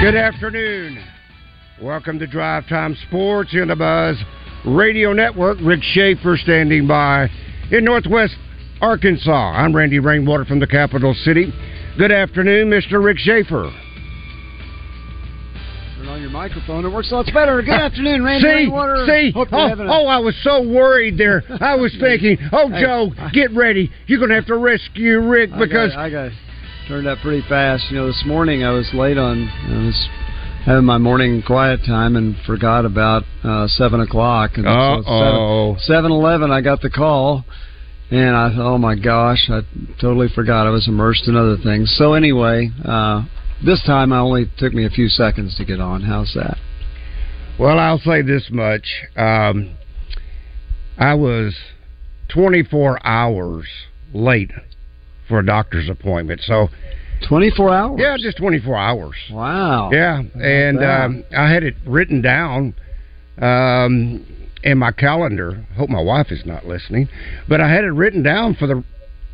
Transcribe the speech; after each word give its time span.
Good 0.00 0.14
afternoon. 0.14 1.04
Welcome 1.82 2.18
to 2.20 2.26
Drive 2.28 2.68
Time 2.68 2.96
Sports 3.08 3.50
in 3.52 3.66
the 3.68 3.74
Buzz 3.76 4.16
Radio 4.64 5.12
Network. 5.12 5.58
Rick 5.60 5.80
Schaefer 5.82 6.36
standing 6.36 6.86
by 6.86 7.28
in 7.72 7.84
Northwest 7.84 8.34
Arkansas. 8.80 9.30
I'm 9.56 9.74
Randy 9.74 9.98
Rainwater 9.98 10.44
from 10.44 10.60
the 10.60 10.68
capital 10.68 11.14
city. 11.14 11.52
Good 11.98 12.12
afternoon, 12.12 12.70
Mr. 12.70 13.02
Rick 13.02 13.18
Schaefer. 13.18 13.72
Turn 15.96 16.08
on 16.08 16.20
your 16.20 16.30
microphone. 16.30 16.84
It 16.84 16.90
works 16.92 17.10
lots 17.10 17.30
better. 17.32 17.60
Good 17.60 17.70
afternoon, 17.74 18.22
Randy 18.22 18.42
See, 18.42 18.48
Rainwater. 18.54 19.04
see. 19.06 19.32
Oh, 19.34 19.42
a- 19.42 19.76
oh, 19.88 20.06
I 20.06 20.18
was 20.18 20.36
so 20.44 20.62
worried 20.62 21.18
there. 21.18 21.42
I 21.60 21.74
was 21.74 21.92
thinking, 22.00 22.38
oh, 22.52 22.68
Hey, 22.68 22.82
Joe, 22.82 23.12
I- 23.18 23.30
get 23.30 23.50
ready. 23.52 23.90
You're 24.06 24.20
going 24.20 24.30
to 24.30 24.36
have 24.36 24.46
to 24.46 24.56
rescue 24.56 25.20
Rick 25.28 25.50
I 25.52 25.58
because 25.58 25.90
got, 25.92 25.98
I 25.98 26.10
got 26.10 26.30
turned 26.88 27.06
up 27.06 27.18
pretty 27.18 27.46
fast. 27.46 27.84
You 27.90 27.98
know, 27.98 28.06
this 28.06 28.22
morning 28.24 28.64
I 28.64 28.70
was 28.70 28.88
late 28.94 29.18
on. 29.18 29.46
I 29.46 29.84
was 29.84 30.08
having 30.64 30.86
my 30.86 30.96
morning 30.96 31.42
quiet 31.46 31.80
time 31.86 32.16
and 32.16 32.34
forgot 32.46 32.86
about 32.86 33.24
uh, 33.44 33.68
seven 33.68 34.00
o'clock. 34.00 34.52
And 34.56 34.66
seven 35.86 36.10
eleven, 36.10 36.50
I 36.50 36.62
got 36.62 36.80
the 36.80 36.88
call, 36.88 37.44
and 38.10 38.34
I 38.34 38.48
thought, 38.48 38.74
oh 38.74 38.78
my 38.78 38.96
gosh, 38.96 39.50
I 39.50 39.60
totally 40.00 40.28
forgot 40.34 40.66
I 40.66 40.70
was 40.70 40.88
immersed 40.88 41.28
in 41.28 41.36
other 41.36 41.58
things. 41.62 41.94
So 41.98 42.14
anyway, 42.14 42.70
uh, 42.82 43.24
this 43.62 43.82
time 43.84 44.10
I 44.10 44.20
only 44.20 44.50
took 44.56 44.72
me 44.72 44.86
a 44.86 44.90
few 44.90 45.08
seconds 45.08 45.56
to 45.58 45.66
get 45.66 45.80
on. 45.80 46.02
How's 46.02 46.32
that? 46.36 46.56
Well, 47.60 47.78
I'll 47.78 47.98
say 47.98 48.22
this 48.22 48.48
much. 48.50 48.86
Um, 49.14 49.76
I 50.96 51.12
was 51.14 51.54
24 52.28 53.06
hours 53.06 53.66
late 54.14 54.52
for 55.28 55.38
a 55.38 55.46
doctor's 55.46 55.88
appointment. 55.88 56.40
So, 56.44 56.68
24 57.28 57.74
hours? 57.74 58.00
yeah, 58.00 58.16
just 58.18 58.38
24 58.38 58.76
hours. 58.76 59.16
Wow. 59.30 59.90
Yeah, 59.92 60.22
and 60.40 60.82
um, 60.82 61.24
I 61.36 61.50
had 61.50 61.62
it 61.62 61.74
written 61.86 62.22
down 62.22 62.74
um, 63.40 64.26
in 64.62 64.78
my 64.78 64.92
calendar. 64.92 65.66
Hope 65.76 65.88
my 65.90 66.02
wife 66.02 66.30
is 66.30 66.44
not 66.46 66.66
listening, 66.66 67.08
but 67.48 67.60
I 67.60 67.68
had 67.68 67.84
it 67.84 67.92
written 67.92 68.22
down 68.22 68.54
for 68.54 68.66
the 68.66 68.84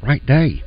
right 0.02 0.24
day. 0.24 0.62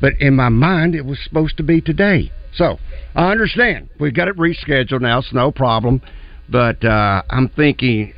But 0.00 0.14
in 0.20 0.34
my 0.34 0.48
mind, 0.48 0.94
it 0.94 1.04
was 1.04 1.18
supposed 1.22 1.56
to 1.58 1.62
be 1.62 1.80
today. 1.80 2.32
So 2.54 2.78
I 3.14 3.30
understand 3.30 3.88
we've 3.98 4.14
got 4.14 4.28
it 4.28 4.36
rescheduled 4.36 5.02
now. 5.02 5.18
It's 5.18 5.32
no 5.32 5.52
problem. 5.52 6.00
But 6.48 6.84
uh, 6.84 7.22
I'm 7.30 7.48
thinking 7.48 8.14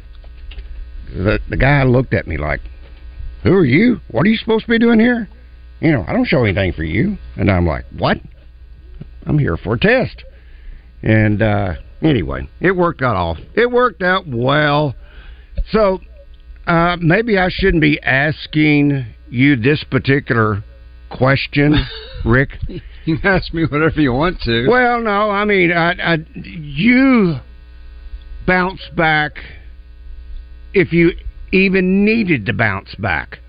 the 1.09 1.39
the 1.51 1.57
guy 1.57 1.83
looked 1.83 2.15
at 2.15 2.27
me 2.27 2.39
like, 2.39 2.61
"Who 3.43 3.53
are 3.53 3.65
you? 3.65 4.01
What 4.11 4.25
are 4.25 4.31
you 4.31 4.37
supposed 4.37 4.65
to 4.65 4.71
be 4.71 4.79
doing 4.79 5.01
here?" 5.01 5.29
You 5.83 5.91
know, 5.91 6.05
I 6.07 6.13
don't 6.13 6.27
show 6.27 6.45
anything 6.45 6.73
for 6.73 6.85
you. 6.85 7.19
And 7.37 7.51
I'm 7.51 7.67
like, 7.67 7.85
"What? 7.97 8.19
I'm 9.27 9.39
here 9.39 9.57
for 9.57 9.75
a 9.75 9.79
test." 9.79 10.23
And 11.03 11.43
uh, 11.43 11.75
anyway, 12.01 12.49
it 12.61 12.71
worked 12.71 13.03
out 13.03 13.17
off. 13.17 13.39
It 13.55 13.71
worked 13.71 14.01
out 14.01 14.25
well. 14.29 14.95
So 15.73 15.99
uh, 16.69 16.97
maybe 17.01 17.37
I 17.37 17.49
shouldn't 17.51 17.81
be 17.81 18.01
asking 18.01 19.07
you 19.29 19.57
this 19.57 19.85
particular 19.91 20.63
question, 21.11 21.75
Rick. 22.25 22.51
You 23.05 23.19
can 23.19 23.27
ask 23.27 23.53
me 23.53 23.65
whatever 23.65 24.01
you 24.01 24.13
want 24.13 24.41
to. 24.43 24.69
Well, 24.69 25.01
no, 25.01 25.31
I 25.31 25.45
mean, 25.45 25.73
I, 25.73 25.95
I, 25.95 26.19
you 26.35 27.39
bounce 28.47 28.83
back 28.97 29.33
if 30.73 30.93
you 30.93 31.11
even 31.53 32.05
needed 32.05 32.47
to 32.47 32.53
bounce 32.53 32.95
back. 32.95 33.41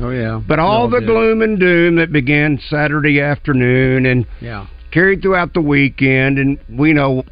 Oh 0.00 0.10
yeah. 0.10 0.40
But 0.46 0.58
all 0.58 0.88
the 0.88 1.00
gloom 1.00 1.42
and 1.42 1.58
doom 1.58 1.96
that 1.96 2.12
began 2.12 2.58
Saturday 2.68 3.20
afternoon 3.20 4.06
and 4.06 4.26
Yeah. 4.40 4.66
carried 4.90 5.22
throughout 5.22 5.54
the 5.54 5.60
weekend, 5.60 6.38
and 6.38 6.58
we 6.68 6.92
know 6.92 7.24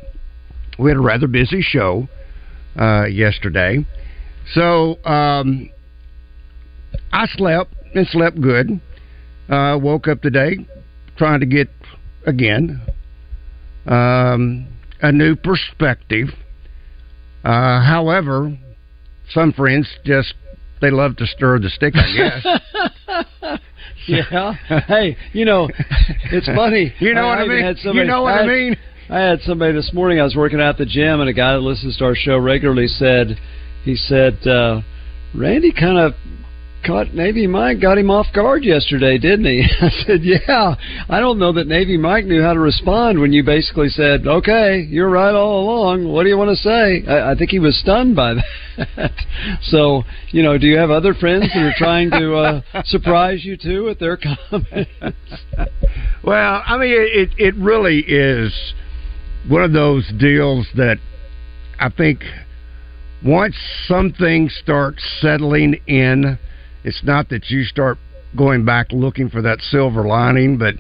we 0.79 0.91
had 0.91 0.97
a 0.97 1.01
rather 1.01 1.27
busy 1.27 1.61
show 1.61 2.09
uh, 2.79 3.05
yesterday. 3.07 3.85
So 4.55 4.99
um, 5.05 5.71
I 7.13 7.27
slept 7.27 7.75
and 7.95 8.07
slept 8.07 8.41
good. 8.41 8.81
Uh, 9.49 9.77
woke 9.83 10.07
up 10.07 10.23
today 10.23 10.59
trying 11.17 11.41
to 11.41 11.47
get 11.47 11.69
again 12.25 12.81
um, 13.87 14.67
a 15.03 15.11
new 15.11 15.35
perspective. 15.35 16.29
Uh, 17.45 17.83
however, 17.83 18.57
some 19.31 19.53
friends 19.53 19.89
just 20.05 20.35
they 20.81 20.91
love 20.91 21.17
to 21.17 21.27
stir 21.27 21.59
the 21.59 21.69
stick, 21.71 21.95
I 21.97 22.17
guess. 22.17 23.59
yeah. 24.07 24.53
Hey, 24.87 25.17
you 25.33 25.45
know, 25.45 25.69
it's 26.33 26.47
funny. 26.47 26.93
You 27.01 27.15
know 27.15 27.27
what 27.29 27.39
I 27.39 27.45
even 27.45 27.57
mean? 27.57 27.65
had 27.65 27.77
You 27.83 28.05
know 28.05 28.23
what 28.23 28.35
I 28.35 28.39
had- 28.39 28.47
mean? 28.47 28.77
I 29.09 29.19
had 29.19 29.41
somebody 29.41 29.73
this 29.73 29.91
morning. 29.93 30.21
I 30.21 30.23
was 30.25 30.37
working 30.37 30.61
out 30.61 30.69
at 30.71 30.79
the 30.79 30.87
gym, 30.87 31.19
and 31.21 31.29
a 31.29 31.33
guy 31.33 31.55
that 31.55 31.61
listens 31.61 31.97
to 31.97 32.05
our 32.05 32.15
show 32.15 32.39
regularly 32.39 32.87
said, 32.87 33.37
he 33.85 33.97
said, 33.97 34.47
uh, 34.47 34.83
Randy 35.35 35.73
kind 35.73 35.99
of 35.99 36.13
caught 36.85 37.15
Navy 37.15 37.47
Mike, 37.47 37.81
got 37.81 37.99
him 37.99 38.11
off 38.11 38.27
guard 38.35 38.65
yesterday, 38.65 39.19
didn't 39.19 39.47
he? 39.47 39.65
I 39.81 39.91
said, 40.07 40.21
yeah. 40.23 40.75
I 41.09 41.21
don't 41.21 41.39
know 41.39 41.53
that 41.53 41.67
Navy 41.67 41.97
Mike 41.97 42.25
knew 42.25 42.43
how 42.43 42.55
to 42.55 42.61
respond 42.61 43.21
when 43.21 43.33
you 43.33 43.45
basically 43.45 43.89
said, 43.89 44.27
okay, 44.27 44.81
you're 44.89 45.11
right 45.11 45.35
all 45.35 45.65
along. 45.65 46.09
What 46.09 46.25
do 46.25 46.29
you 46.29 46.39
want 46.39 46.51
to 46.51 46.63
say? 46.63 47.05
I, 47.07 47.33
I 47.33 47.35
think 47.35 47.51
he 47.51 47.59
was 47.59 47.79
stunned 47.79 48.17
by 48.17 48.35
that. 48.77 49.13
so, 49.63 50.03
you 50.31 50.43
know, 50.43 50.59
do 50.59 50.67
you 50.67 50.79
have 50.79 50.91
other 50.91 51.15
friends 51.15 51.47
that 51.55 51.63
are 51.63 51.75
trying 51.77 52.11
to 52.11 52.35
uh, 52.37 52.63
surprise 52.85 53.45
you 53.45 53.57
too 53.57 53.85
with 53.85 53.99
their 53.99 54.17
comments? 54.51 54.91
Well, 56.23 56.63
I 56.67 56.77
mean, 56.77 56.93
it 56.93 57.31
it 57.39 57.55
really 57.57 58.01
is 58.01 58.75
one 59.49 59.63
of 59.63 59.73
those 59.73 60.11
deals 60.19 60.67
that 60.77 60.99
I 61.79 61.89
think 61.89 62.23
once 63.25 63.57
something 63.87 64.49
starts 64.49 65.03
settling 65.21 65.81
in, 65.87 66.39
it's 66.85 67.03
not 67.05 67.29
that 67.31 67.51
you 67.51 67.65
start 67.65 67.99
going 68.37 68.65
back 68.65 68.93
looking 68.93 69.29
for 69.29 69.43
that 69.43 69.61
silver 69.61 70.07
lining, 70.07 70.59
but 70.59 70.75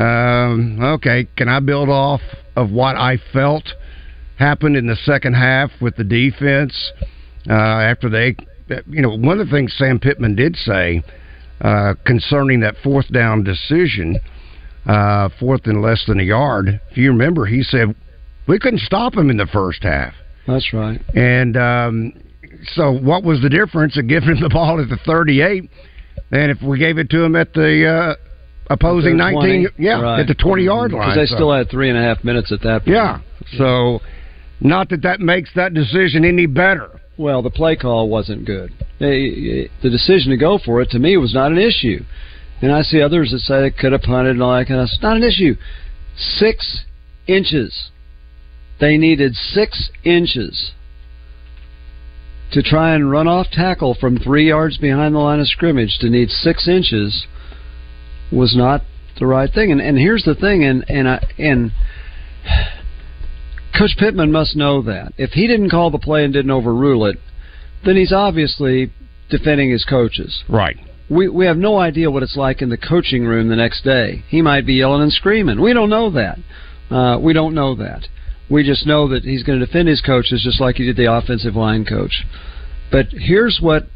um, 0.00 0.78
okay, 0.80 1.26
can 1.36 1.48
I 1.48 1.60
build 1.60 1.88
off 1.88 2.20
of 2.56 2.70
what 2.70 2.96
I 2.96 3.18
felt 3.32 3.64
happened 4.38 4.76
in 4.76 4.86
the 4.86 4.96
second 4.96 5.34
half 5.34 5.70
with 5.80 5.96
the 5.96 6.04
defense 6.04 6.92
uh, 7.48 7.52
after 7.52 8.08
they, 8.08 8.36
you 8.88 9.02
know, 9.02 9.16
one 9.16 9.40
of 9.40 9.48
the 9.48 9.52
things 9.52 9.74
Sam 9.76 9.98
Pittman 9.98 10.36
did 10.36 10.56
say 10.56 11.02
uh, 11.60 11.94
concerning 12.06 12.60
that 12.60 12.76
fourth 12.82 13.12
down 13.12 13.44
decision, 13.44 14.18
uh, 14.86 15.28
fourth 15.38 15.66
and 15.66 15.82
less 15.82 16.04
than 16.06 16.20
a 16.20 16.22
yard. 16.22 16.80
If 16.90 16.96
you 16.96 17.10
remember, 17.10 17.46
he 17.46 17.62
said 17.62 17.94
we 18.46 18.58
couldn't 18.58 18.80
stop 18.80 19.14
him 19.14 19.28
in 19.28 19.36
the 19.36 19.46
first 19.46 19.82
half. 19.82 20.14
That's 20.46 20.72
right. 20.72 21.00
And 21.14 21.56
um, 21.56 22.12
so, 22.74 22.92
what 22.92 23.22
was 23.24 23.40
the 23.40 23.48
difference 23.48 23.96
of 23.98 24.08
giving 24.08 24.30
him 24.30 24.40
the 24.40 24.48
ball 24.48 24.80
at 24.80 24.88
the 24.88 24.98
38 25.06 25.70
and 26.32 26.50
if 26.50 26.62
we 26.62 26.78
gave 26.78 26.98
it 26.98 27.10
to 27.10 27.22
him 27.24 27.34
at 27.36 27.52
the 27.52 27.86
uh, 27.86 28.14
opposing 28.72 29.16
19, 29.16 29.68
yeah, 29.78 30.00
right. 30.00 30.20
at 30.20 30.26
the 30.26 30.34
20 30.34 30.62
yard 30.64 30.92
line? 30.92 31.00
Because 31.00 31.16
they 31.16 31.26
So- 31.26 31.34
still 31.36 31.52
had 31.52 31.68
three 31.70 31.88
and 31.88 31.98
a 31.98 32.02
half 32.02 32.22
minutes 32.24 32.52
at 32.52 32.60
that 32.62 32.84
point. 32.84 32.94
yeah. 32.96 33.18
So, 33.56 34.00
not 34.60 34.88
that 34.90 35.02
that 35.02 35.20
makes 35.20 35.50
that 35.54 35.74
decision 35.74 36.24
any 36.24 36.46
better. 36.46 37.00
Well, 37.16 37.42
the 37.42 37.50
play 37.50 37.76
call 37.76 38.08
wasn't 38.08 38.44
good. 38.44 38.72
They- 38.98 39.68
The 39.82 39.90
decision 39.90 40.30
to 40.30 40.36
go 40.36 40.58
for 40.58 40.80
it 40.80 40.90
to 40.90 40.98
me 40.98 41.16
was 41.16 41.34
not 41.34 41.50
an 41.52 41.58
issue. 41.58 42.04
And 42.62 42.70
I 42.72 42.82
see 42.82 43.00
others 43.00 43.30
that 43.32 43.40
say 43.40 43.60
they 43.62 43.70
could 43.70 43.92
have 43.92 44.02
punted 44.02 44.32
and 44.32 44.42
all 44.42 44.54
that 44.56 44.66
kind 44.68 44.80
of. 44.80 44.84
It's 44.84 45.02
not 45.02 45.16
an 45.16 45.22
issue. 45.22 45.56
Six 46.16 46.84
inches. 47.26 47.90
They 48.78 48.98
needed 48.98 49.34
six 49.34 49.90
inches 50.04 50.72
to 52.52 52.62
try 52.62 52.94
and 52.94 53.10
run 53.10 53.28
off 53.28 53.46
tackle 53.52 53.94
from 53.94 54.18
three 54.18 54.48
yards 54.48 54.76
behind 54.78 55.14
the 55.14 55.18
line 55.18 55.40
of 55.40 55.46
scrimmage 55.48 55.98
to 56.00 56.10
need 56.10 56.30
six 56.30 56.66
inches 56.66 57.26
was 58.32 58.56
not 58.56 58.82
the 59.18 59.26
right 59.26 59.52
thing. 59.52 59.70
And, 59.70 59.80
and 59.80 59.98
here's 59.98 60.24
the 60.24 60.34
thing, 60.34 60.64
and 60.64 60.84
and 60.88 61.08
I, 61.08 61.24
and 61.38 61.72
Coach 63.78 63.96
Pittman 63.98 64.32
must 64.32 64.56
know 64.56 64.82
that 64.82 65.12
if 65.16 65.30
he 65.30 65.46
didn't 65.46 65.70
call 65.70 65.90
the 65.90 65.98
play 65.98 66.24
and 66.24 66.32
didn't 66.32 66.50
overrule 66.50 67.06
it, 67.06 67.18
then 67.84 67.96
he's 67.96 68.12
obviously 68.12 68.92
defending 69.30 69.70
his 69.70 69.84
coaches. 69.84 70.42
Right. 70.48 70.76
We 71.08 71.28
we 71.28 71.46
have 71.46 71.56
no 71.56 71.78
idea 71.78 72.10
what 72.10 72.22
it's 72.22 72.36
like 72.36 72.62
in 72.62 72.68
the 72.68 72.76
coaching 72.76 73.24
room 73.24 73.48
the 73.48 73.56
next 73.56 73.82
day. 73.84 74.24
He 74.28 74.42
might 74.42 74.66
be 74.66 74.74
yelling 74.74 75.02
and 75.02 75.12
screaming. 75.12 75.60
We 75.60 75.72
don't 75.72 75.90
know 75.90 76.10
that. 76.10 76.38
Uh, 76.90 77.18
we 77.18 77.32
don't 77.32 77.54
know 77.54 77.74
that. 77.76 78.06
We 78.50 78.64
just 78.64 78.86
know 78.86 79.08
that 79.08 79.22
he's 79.22 79.42
going 79.44 79.60
to 79.60 79.66
defend 79.66 79.88
his 79.88 80.00
coaches 80.00 80.42
just 80.42 80.60
like 80.60 80.76
he 80.76 80.84
did 80.84 80.96
the 80.96 81.12
offensive 81.12 81.54
line 81.54 81.84
coach. 81.84 82.24
But 82.90 83.06
here's 83.10 83.60
what 83.60 83.86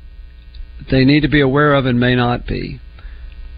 they 0.90 1.04
need 1.04 1.20
to 1.20 1.28
be 1.28 1.40
aware 1.40 1.74
of 1.74 1.86
and 1.86 1.98
may 1.98 2.14
not 2.14 2.46
be. 2.46 2.80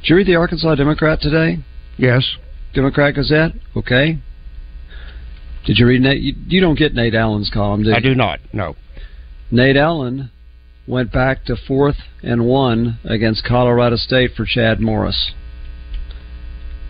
Did 0.00 0.10
you 0.10 0.16
read 0.16 0.26
the 0.26 0.36
Arkansas 0.36 0.74
Democrat 0.76 1.20
today? 1.20 1.58
Yes. 1.98 2.36
Democrat 2.74 3.14
Gazette? 3.14 3.52
Okay. 3.76 4.18
Did 5.66 5.78
you 5.78 5.86
read 5.86 6.00
Nate? 6.00 6.20
You, 6.20 6.34
you 6.46 6.60
don't 6.60 6.78
get 6.78 6.94
Nate 6.94 7.14
Allen's 7.14 7.50
column, 7.52 7.82
do 7.82 7.90
you? 7.90 7.94
I 7.94 8.00
do 8.00 8.14
not. 8.14 8.38
No. 8.52 8.76
Nate 9.50 9.76
Allen 9.76 10.30
went 10.86 11.12
back 11.12 11.44
to 11.46 11.56
fourth 11.56 11.96
and 12.22 12.46
one 12.46 12.98
against 13.04 13.44
Colorado 13.44 13.96
State 13.96 14.30
for 14.36 14.44
Chad 14.46 14.80
Morris. 14.80 15.32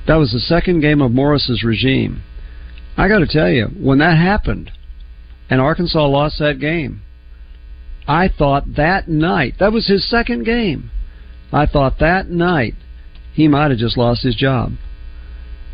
That 0.07 0.17
was 0.17 0.33
the 0.33 0.39
second 0.39 0.81
game 0.81 1.01
of 1.01 1.11
Morris's 1.11 1.65
regime. 1.65 2.23
I 2.97 3.09
got 3.09 3.19
to 3.19 3.27
tell 3.27 3.51
you, 3.51 3.67
when 3.67 3.99
that 3.99 4.17
happened, 4.17 4.71
and 5.51 5.61
Arkansas 5.61 6.07
lost 6.07 6.39
that 6.39 6.59
game, 6.59 7.03
I 8.09 8.29
thought 8.29 8.77
that 8.77 9.09
night 9.09 9.55
that 9.59 9.73
was 9.73 9.87
his 9.87 10.09
second 10.09 10.45
game. 10.45 10.91
I 11.53 11.67
thought 11.67 11.99
that 12.01 12.29
night 12.29 12.75
he 13.35 13.49
might 13.49 13.71
have 13.71 13.79
just 13.79 13.99
lost 13.99 14.23
his 14.23 14.35
job 14.35 14.73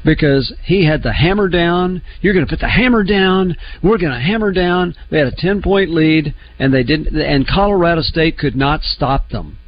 because 0.04 0.52
he 0.64 0.84
had 0.84 1.02
the 1.02 1.12
hammer 1.12 1.48
down. 1.48 2.02
You're 2.20 2.34
going 2.34 2.44
to 2.44 2.50
put 2.50 2.60
the 2.60 2.68
hammer 2.68 3.04
down. 3.04 3.56
We're 3.82 3.98
going 3.98 4.12
to 4.12 4.20
hammer 4.20 4.52
down. 4.52 4.94
They 5.10 5.18
had 5.18 5.28
a 5.28 5.36
ten 5.36 5.62
point 5.62 5.90
lead, 5.90 6.34
and 6.58 6.72
they 6.72 6.82
didn't. 6.82 7.16
And 7.16 7.46
Colorado 7.46 8.02
State 8.02 8.38
could 8.38 8.56
not 8.56 8.82
stop 8.82 9.28
them, 9.30 9.58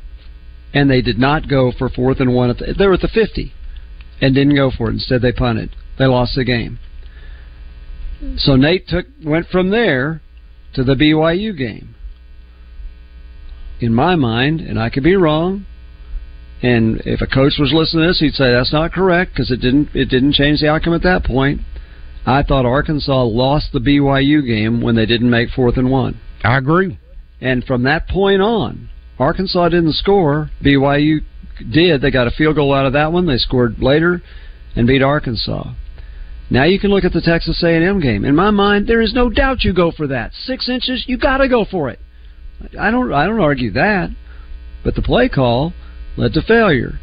and 0.73 0.91
they 0.91 1.03
did 1.03 1.19
not 1.19 1.49
go 1.49 1.73
for 1.77 1.89
fourth 1.89 2.21
and 2.21 2.35
one. 2.35 2.51
At 2.51 2.59
the, 2.59 2.75
they 2.77 2.87
were 2.87 2.95
at 2.95 3.01
the 3.01 3.09
fifty, 3.09 3.53
and 4.21 4.35
didn't 4.35 4.57
go 4.57 4.71
for 4.77 4.89
it. 4.89 4.95
Instead, 4.95 5.23
they 5.23 5.33
punted. 5.33 5.77
They 5.99 6.07
lost 6.07 6.35
the 6.35 6.45
game. 6.45 6.79
So 8.37 8.57
Nate 8.57 8.89
took 8.89 9.07
went 9.25 9.49
from 9.49 9.71
there 9.71 10.21
to 10.75 10.85
the 10.85 10.95
BYU 10.95 11.57
game. 11.57 11.95
In 13.81 13.95
my 13.95 14.17
mind, 14.17 14.61
and 14.61 14.79
I 14.79 14.91
could 14.91 15.03
be 15.03 15.17
wrong, 15.17 15.67
and 16.63 17.03
if 17.05 17.21
a 17.21 17.27
coach 17.27 17.55
was 17.59 17.73
listening 17.73 18.05
to 18.05 18.09
this, 18.09 18.21
he'd 18.21 18.35
say 18.35 18.53
that's 18.53 18.73
not 18.73 18.93
correct 18.93 19.33
because 19.33 19.51
it 19.51 19.61
didn't 19.61 19.91
it 19.95 20.07
didn't 20.07 20.33
change 20.33 20.61
the 20.61 20.69
outcome 20.69 20.95
at 20.95 21.03
that 21.03 21.25
point. 21.25 21.61
I 22.27 22.43
thought 22.43 22.65
Arkansas 22.65 23.25
lost 23.25 23.73
the 23.73 23.81
BYU 23.81 24.47
game 24.47 24.81
when 24.81 24.95
they 24.95 25.05
didn't 25.05 25.31
make 25.31 25.51
fourth 25.51 25.77
and 25.77 25.91
one. 25.91 26.19
I 26.43 26.57
agree. 26.57 26.99
And 27.41 27.63
from 27.65 27.83
that 27.83 28.09
point 28.09 28.41
on, 28.41 28.89
Arkansas 29.19 29.69
didn't 29.69 29.95
score. 29.95 30.51
BYU 30.65 31.21
did. 31.71 32.01
They 32.01 32.11
got 32.11 32.27
a 32.27 32.31
field 32.31 32.57
goal 32.57 32.75
out 32.75 32.87
of 32.87 32.95
that 32.95 33.13
one. 33.13 33.27
They 33.27 33.37
scored 33.37 33.81
later 33.81 34.23
and 34.75 34.87
beat 34.87 35.03
Arkansas. 35.03 35.75
Now 36.51 36.65
you 36.65 36.79
can 36.79 36.91
look 36.91 37.05
at 37.05 37.13
the 37.13 37.21
Texas 37.21 37.63
A&M 37.63 38.01
game. 38.01 38.25
In 38.25 38.37
my 38.37 38.51
mind, 38.51 38.87
there 38.87 39.01
is 39.01 39.15
no 39.15 39.31
doubt 39.31 39.65
you 39.65 39.73
go 39.73 39.91
for 39.91 40.07
that. 40.09 40.33
Six 40.35 40.69
inches, 40.69 41.05
you 41.07 41.17
got 41.17 41.39
to 41.39 41.49
go 41.49 41.65
for 41.65 41.89
it. 41.89 41.99
I 42.79 42.91
don't. 42.91 43.13
I 43.13 43.27
don't 43.27 43.41
argue 43.41 43.73
that. 43.73 44.11
But 44.85 44.95
the 44.95 45.03
play 45.03 45.29
call 45.29 45.73
led 46.17 46.35
to 46.35 46.43
failure. 46.43 47.01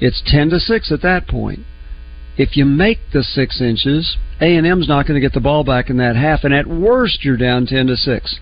It's 0.00 0.22
ten 0.26 0.50
to 0.50 0.58
six 0.58 0.90
at 0.90 1.02
that 1.02 1.28
point. 1.28 1.60
If 2.36 2.56
you 2.56 2.64
make 2.64 2.98
the 3.12 3.22
six 3.22 3.60
inches, 3.60 4.16
A 4.40 4.56
and 4.56 4.66
M's 4.66 4.88
not 4.88 5.06
going 5.06 5.20
to 5.20 5.26
get 5.26 5.34
the 5.34 5.40
ball 5.40 5.64
back 5.64 5.90
in 5.90 5.98
that 5.98 6.16
half, 6.16 6.44
and 6.44 6.52
at 6.52 6.66
worst 6.66 7.24
you're 7.24 7.36
down 7.36 7.66
ten 7.66 7.86
to 7.86 7.96
six. 7.96 8.38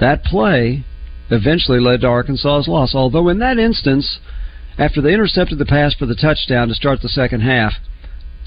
That 0.00 0.24
play 0.24 0.84
eventually 1.30 1.80
led 1.80 2.00
to 2.00 2.06
Arkansas's 2.06 2.68
loss. 2.68 2.94
Although 2.94 3.28
in 3.28 3.38
that 3.38 3.58
instance, 3.58 4.18
after 4.78 5.00
they 5.00 5.14
intercepted 5.14 5.58
the 5.58 5.66
pass 5.66 5.94
for 5.94 6.06
the 6.06 6.14
touchdown 6.14 6.68
to 6.68 6.74
start 6.74 7.02
the 7.02 7.08
second 7.08 7.42
half, 7.42 7.74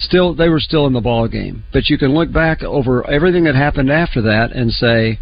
still 0.01 0.33
they 0.33 0.50
were 0.50 0.59
still 0.59 0.88
in 0.88 0.94
the 0.94 1.01
ball 1.01 1.27
game. 1.27 1.63
But 1.71 1.89
you 1.89 1.98
can 1.98 2.13
look 2.13 2.31
back 2.31 2.63
over 2.63 3.09
everything 3.09 3.45
that 3.45 3.56
happened 3.56 3.92
after 3.92 4.21
that 4.24 4.51
and 4.51 4.71
say 4.71 5.19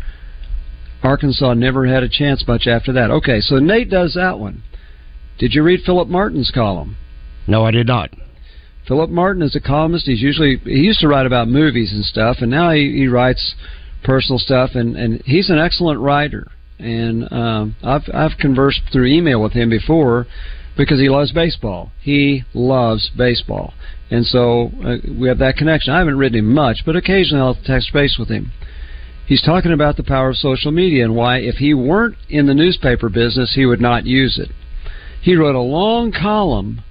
Arkansas 1.04 1.54
never 1.54 1.86
had 1.86 2.04
a 2.04 2.10
chance 2.10 2.44
much 2.48 2.68
after 2.68 2.92
that. 2.94 3.12
Okay, 3.12 3.40
so 3.40 3.58
Nate 3.58 3.90
does 3.90 4.14
that 4.16 4.40
one. 4.40 4.64
Did 5.38 5.54
you 5.54 5.64
read 5.64 5.82
Philip 5.86 6.10
Martin's 6.10 6.52
column? 6.52 6.98
No, 7.48 7.66
I 7.66 7.72
did 7.72 7.88
not. 7.88 8.12
Philip 8.88 9.10
Martin 9.10 9.44
is 9.44 9.56
a 9.56 9.62
columnist. 9.62 10.08
He's 10.08 10.22
usually 10.22 10.58
he 10.58 10.82
used 10.82 11.00
to 11.02 11.08
write 11.08 11.26
about 11.26 11.48
movies 11.48 11.94
and 11.94 12.04
stuff, 12.04 12.38
and 12.42 12.50
now 12.50 12.72
he, 12.72 12.92
he 12.92 13.08
writes 13.08 13.56
personal 14.04 14.40
stuff, 14.40 14.72
and 14.74 14.98
and 14.98 15.22
he's 15.26 15.50
an 15.50 15.60
excellent 15.60 16.00
writer. 16.00 16.52
And 16.80 17.32
um, 17.32 17.76
I've 17.84 18.10
I've 18.14 18.38
conversed 18.40 18.82
through 18.92 19.06
email 19.06 19.42
with 19.42 19.54
him 19.54 19.70
before 19.70 20.28
because 20.76 21.00
he 21.00 21.10
loves 21.10 21.32
baseball. 21.32 21.92
He 22.02 22.44
loves 22.54 23.10
baseball, 23.16 23.74
and 24.12 24.26
so 24.26 24.72
uh, 24.84 24.98
we 25.20 25.28
have 25.28 25.40
that 25.40 25.58
connection. 25.58 25.94
I 25.94 26.00
haven't 26.00 26.18
written 26.18 26.40
him 26.40 26.54
much, 26.54 26.84
but 26.86 26.96
occasionally 26.96 27.42
I'll 27.42 27.56
text 27.56 27.94
base 27.94 28.18
with 28.18 28.30
him. 28.30 28.52
He's 29.28 29.42
talking 29.44 29.72
about 29.72 29.96
the 29.96 30.04
power 30.04 30.30
of 30.30 30.38
social 30.38 30.72
media 30.72 31.04
and 31.04 31.16
why, 31.16 31.38
if 31.38 31.56
he 31.56 31.76
weren't 31.76 32.16
in 32.30 32.48
the 32.48 32.56
newspaper 32.56 33.10
business, 33.10 33.54
he 33.54 33.66
would 33.66 33.80
not 33.80 34.08
use 34.08 34.40
it. 34.40 34.50
He 35.22 35.36
wrote 35.36 35.56
a 35.56 35.60
long 35.60 36.12
column 36.12 36.82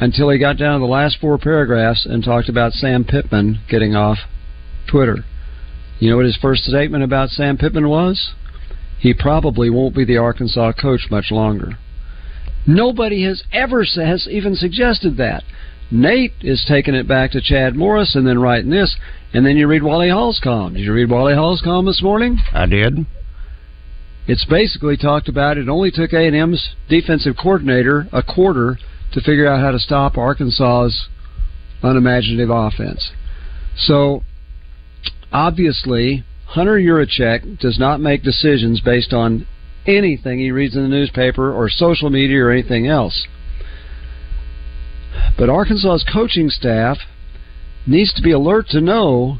until 0.00 0.30
he 0.30 0.38
got 0.38 0.56
down 0.56 0.80
to 0.80 0.86
the 0.86 0.90
last 0.90 1.18
four 1.20 1.38
paragraphs 1.38 2.04
and 2.04 2.24
talked 2.24 2.48
about 2.48 2.72
Sam 2.72 3.04
Pittman 3.04 3.60
getting 3.68 3.94
off 3.94 4.18
Twitter. 4.90 5.18
You 6.00 6.10
know 6.10 6.16
what 6.16 6.26
his 6.26 6.36
first 6.36 6.64
statement 6.64 7.04
about 7.04 7.28
Sam 7.28 7.56
Pittman 7.56 7.88
was? 7.88 8.32
He 8.98 9.14
probably 9.14 9.70
won't 9.70 9.94
be 9.94 10.04
the 10.04 10.16
Arkansas 10.16 10.72
coach 10.72 11.06
much 11.08 11.30
longer. 11.30 11.78
Nobody 12.66 13.22
has 13.24 13.44
ever 13.52 13.84
has 13.84 14.26
even 14.28 14.56
suggested 14.56 15.16
that. 15.18 15.44
Nate 15.92 16.32
is 16.40 16.64
taking 16.66 16.94
it 16.94 17.06
back 17.06 17.32
to 17.32 17.40
Chad 17.42 17.76
Morris 17.76 18.14
and 18.14 18.26
then 18.26 18.38
writing 18.38 18.70
this, 18.70 18.96
and 19.34 19.44
then 19.44 19.58
you 19.58 19.66
read 19.66 19.82
Wally 19.82 20.08
Hall's 20.08 20.40
column. 20.42 20.72
Did 20.72 20.84
you 20.84 20.92
read 20.94 21.10
Wally 21.10 21.34
Hall's 21.34 21.60
column 21.60 21.84
this 21.84 22.02
morning? 22.02 22.38
I 22.52 22.64
did. 22.64 23.04
It's 24.26 24.46
basically 24.46 24.96
talked 24.96 25.28
about 25.28 25.58
it 25.58 25.68
only 25.68 25.90
took 25.90 26.14
A&M's 26.14 26.76
defensive 26.88 27.36
coordinator 27.36 28.08
a 28.10 28.22
quarter 28.22 28.78
to 29.12 29.20
figure 29.20 29.46
out 29.46 29.60
how 29.60 29.70
to 29.70 29.78
stop 29.78 30.16
Arkansas's 30.16 31.08
unimaginative 31.82 32.48
offense. 32.48 33.10
So, 33.76 34.22
obviously, 35.30 36.24
Hunter 36.46 36.78
Yurachek 36.78 37.58
does 37.58 37.78
not 37.78 38.00
make 38.00 38.22
decisions 38.22 38.80
based 38.80 39.12
on 39.12 39.46
anything 39.86 40.38
he 40.38 40.52
reads 40.52 40.74
in 40.74 40.82
the 40.84 40.88
newspaper 40.88 41.52
or 41.52 41.68
social 41.68 42.08
media 42.08 42.44
or 42.44 42.50
anything 42.50 42.86
else. 42.86 43.26
But 45.36 45.48
Arkansas's 45.48 46.04
coaching 46.12 46.48
staff 46.50 46.98
needs 47.86 48.12
to 48.14 48.22
be 48.22 48.30
alert 48.30 48.68
to 48.68 48.80
know 48.80 49.38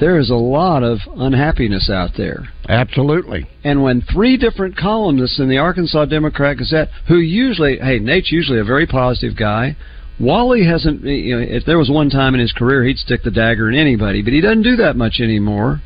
there 0.00 0.18
is 0.18 0.30
a 0.30 0.34
lot 0.34 0.82
of 0.82 0.98
unhappiness 1.14 1.90
out 1.90 2.10
there. 2.16 2.48
Absolutely. 2.68 3.46
And 3.62 3.82
when 3.82 4.00
three 4.00 4.38
different 4.38 4.76
columnists 4.76 5.38
in 5.38 5.48
the 5.48 5.58
Arkansas 5.58 6.06
Democrat 6.06 6.56
Gazette, 6.56 6.88
who 7.06 7.18
usually, 7.18 7.78
hey, 7.78 7.98
Nate's 7.98 8.32
usually 8.32 8.58
a 8.58 8.64
very 8.64 8.86
positive 8.86 9.36
guy. 9.36 9.76
Wally 10.18 10.64
hasn't, 10.64 11.02
you 11.02 11.36
know, 11.36 11.42
if 11.42 11.64
there 11.66 11.78
was 11.78 11.90
one 11.90 12.10
time 12.10 12.34
in 12.34 12.40
his 12.40 12.52
career 12.52 12.84
he'd 12.84 12.98
stick 12.98 13.22
the 13.22 13.30
dagger 13.30 13.70
in 13.70 13.78
anybody, 13.78 14.22
but 14.22 14.32
he 14.32 14.40
doesn't 14.40 14.62
do 14.62 14.76
that 14.76 14.96
much 14.96 15.20
anymore. 15.20 15.80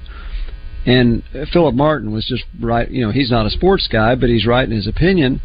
And 0.86 1.22
Philip 1.52 1.74
Martin 1.74 2.12
was 2.12 2.26
just 2.26 2.44
right, 2.60 2.90
you 2.90 3.04
know, 3.04 3.10
he's 3.10 3.30
not 3.30 3.46
a 3.46 3.50
sports 3.50 3.88
guy, 3.90 4.14
but 4.14 4.28
he's 4.28 4.46
writing 4.46 4.74
his 4.74 4.86
opinion, 4.86 5.40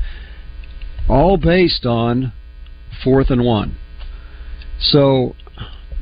all 1.07 1.37
based 1.37 1.85
on 1.85 2.33
fourth 3.03 3.29
and 3.29 3.43
one. 3.43 3.77
So, 4.79 5.35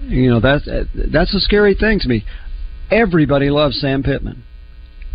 you 0.02 0.30
know, 0.30 0.40
that's 0.40 0.68
that's 1.12 1.34
a 1.36 1.40
scary 1.40 1.74
thing 1.76 2.00
to 2.00 2.08
me. 2.08 2.24
Everybody 2.92 3.50
loves 3.50 3.80
Sam 3.80 4.04
Pittman. 4.04 4.44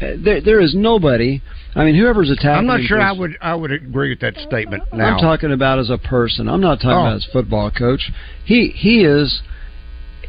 Uh, 0.01 0.17
there, 0.23 0.41
there 0.41 0.61
is 0.61 0.75
nobody. 0.75 1.41
I 1.75 1.85
mean, 1.85 1.95
whoever's 1.95 2.31
attacking. 2.31 2.51
I'm 2.59 2.67
not 2.67 2.81
sure 2.83 3.01
I 3.01 3.13
would 3.13 3.33
I 3.41 3.55
would 3.55 3.71
agree 3.73 4.11
with 4.11 4.21
that 4.21 4.37
statement. 4.47 4.83
Now 4.93 5.15
I'm 5.15 5.21
talking 5.21 5.53
about 5.53 5.79
as 5.79 5.91
a 5.91 5.99
person. 5.99 6.49
I'm 6.49 6.61
not 6.61 6.77
talking 6.77 6.91
Oh. 6.91 7.01
about 7.03 7.17
as 7.17 7.27
football 7.33 7.71
coach. 7.71 8.11
He 8.45 8.69
he 8.69 9.05
is 9.05 9.43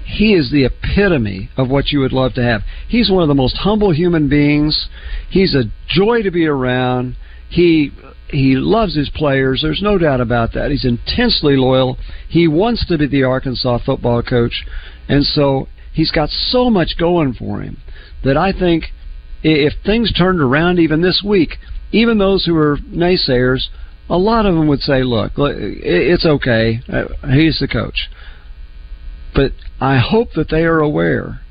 he 0.06 0.34
is 0.34 0.52
the 0.52 0.66
epitome 0.66 1.50
of 1.58 1.70
what 1.70 1.92
you 1.92 2.00
would 2.02 2.14
love 2.14 2.34
to 2.36 2.44
have. 2.44 2.62
He's 2.88 3.10
one 3.10 3.24
of 3.24 3.30
the 3.30 3.36
most 3.36 3.58
humble 3.58 3.92
human 3.92 4.30
beings. 4.30 4.88
He's 5.30 5.56
a 5.56 5.64
joy 5.88 6.22
to 6.22 6.32
be 6.32 6.46
around. 6.46 7.16
He 7.50 7.92
he 8.34 8.56
loves 8.56 8.96
his 8.96 9.10
players. 9.10 9.62
There's 9.62 9.82
no 9.82 9.98
doubt 9.98 10.20
about 10.20 10.54
that. 10.54 10.72
He's 10.72 10.86
intensely 10.86 11.56
loyal. 11.56 11.98
He 12.28 12.48
wants 12.48 12.86
to 12.88 12.98
be 12.98 13.08
the 13.08 13.24
Arkansas 13.24 13.80
football 13.86 14.24
coach, 14.24 14.66
and 15.08 15.24
so 15.24 15.68
he's 15.94 16.12
got 16.12 16.30
so 16.30 16.70
much 16.70 16.98
going 16.98 17.34
for 17.34 17.62
him 17.62 17.78
that 18.24 18.36
I 18.36 18.52
think 18.52 18.86
if 19.44 19.74
things 19.86 20.12
turned 20.12 20.42
around 20.42 20.80
even 20.80 21.02
this 21.02 21.22
week, 21.24 21.58
even 21.92 22.18
those 22.18 22.46
who 22.46 22.58
are 22.58 22.78
naysayers, 22.78 23.68
a 24.10 24.18
lot 24.18 24.46
of 24.46 24.56
them 24.56 24.68
would 24.68 24.82
say, 24.82 25.04
"Look, 25.04 25.34
it's 25.38 26.26
okay. 26.26 26.82
Uh, 26.92 27.06
he's 27.32 27.60
the 27.60 27.68
coach." 27.68 28.10
But 29.36 29.52
I 29.80 29.98
hope 29.98 30.34
that 30.34 30.50
they 30.50 30.64
are 30.64 30.80
aware 30.80 31.42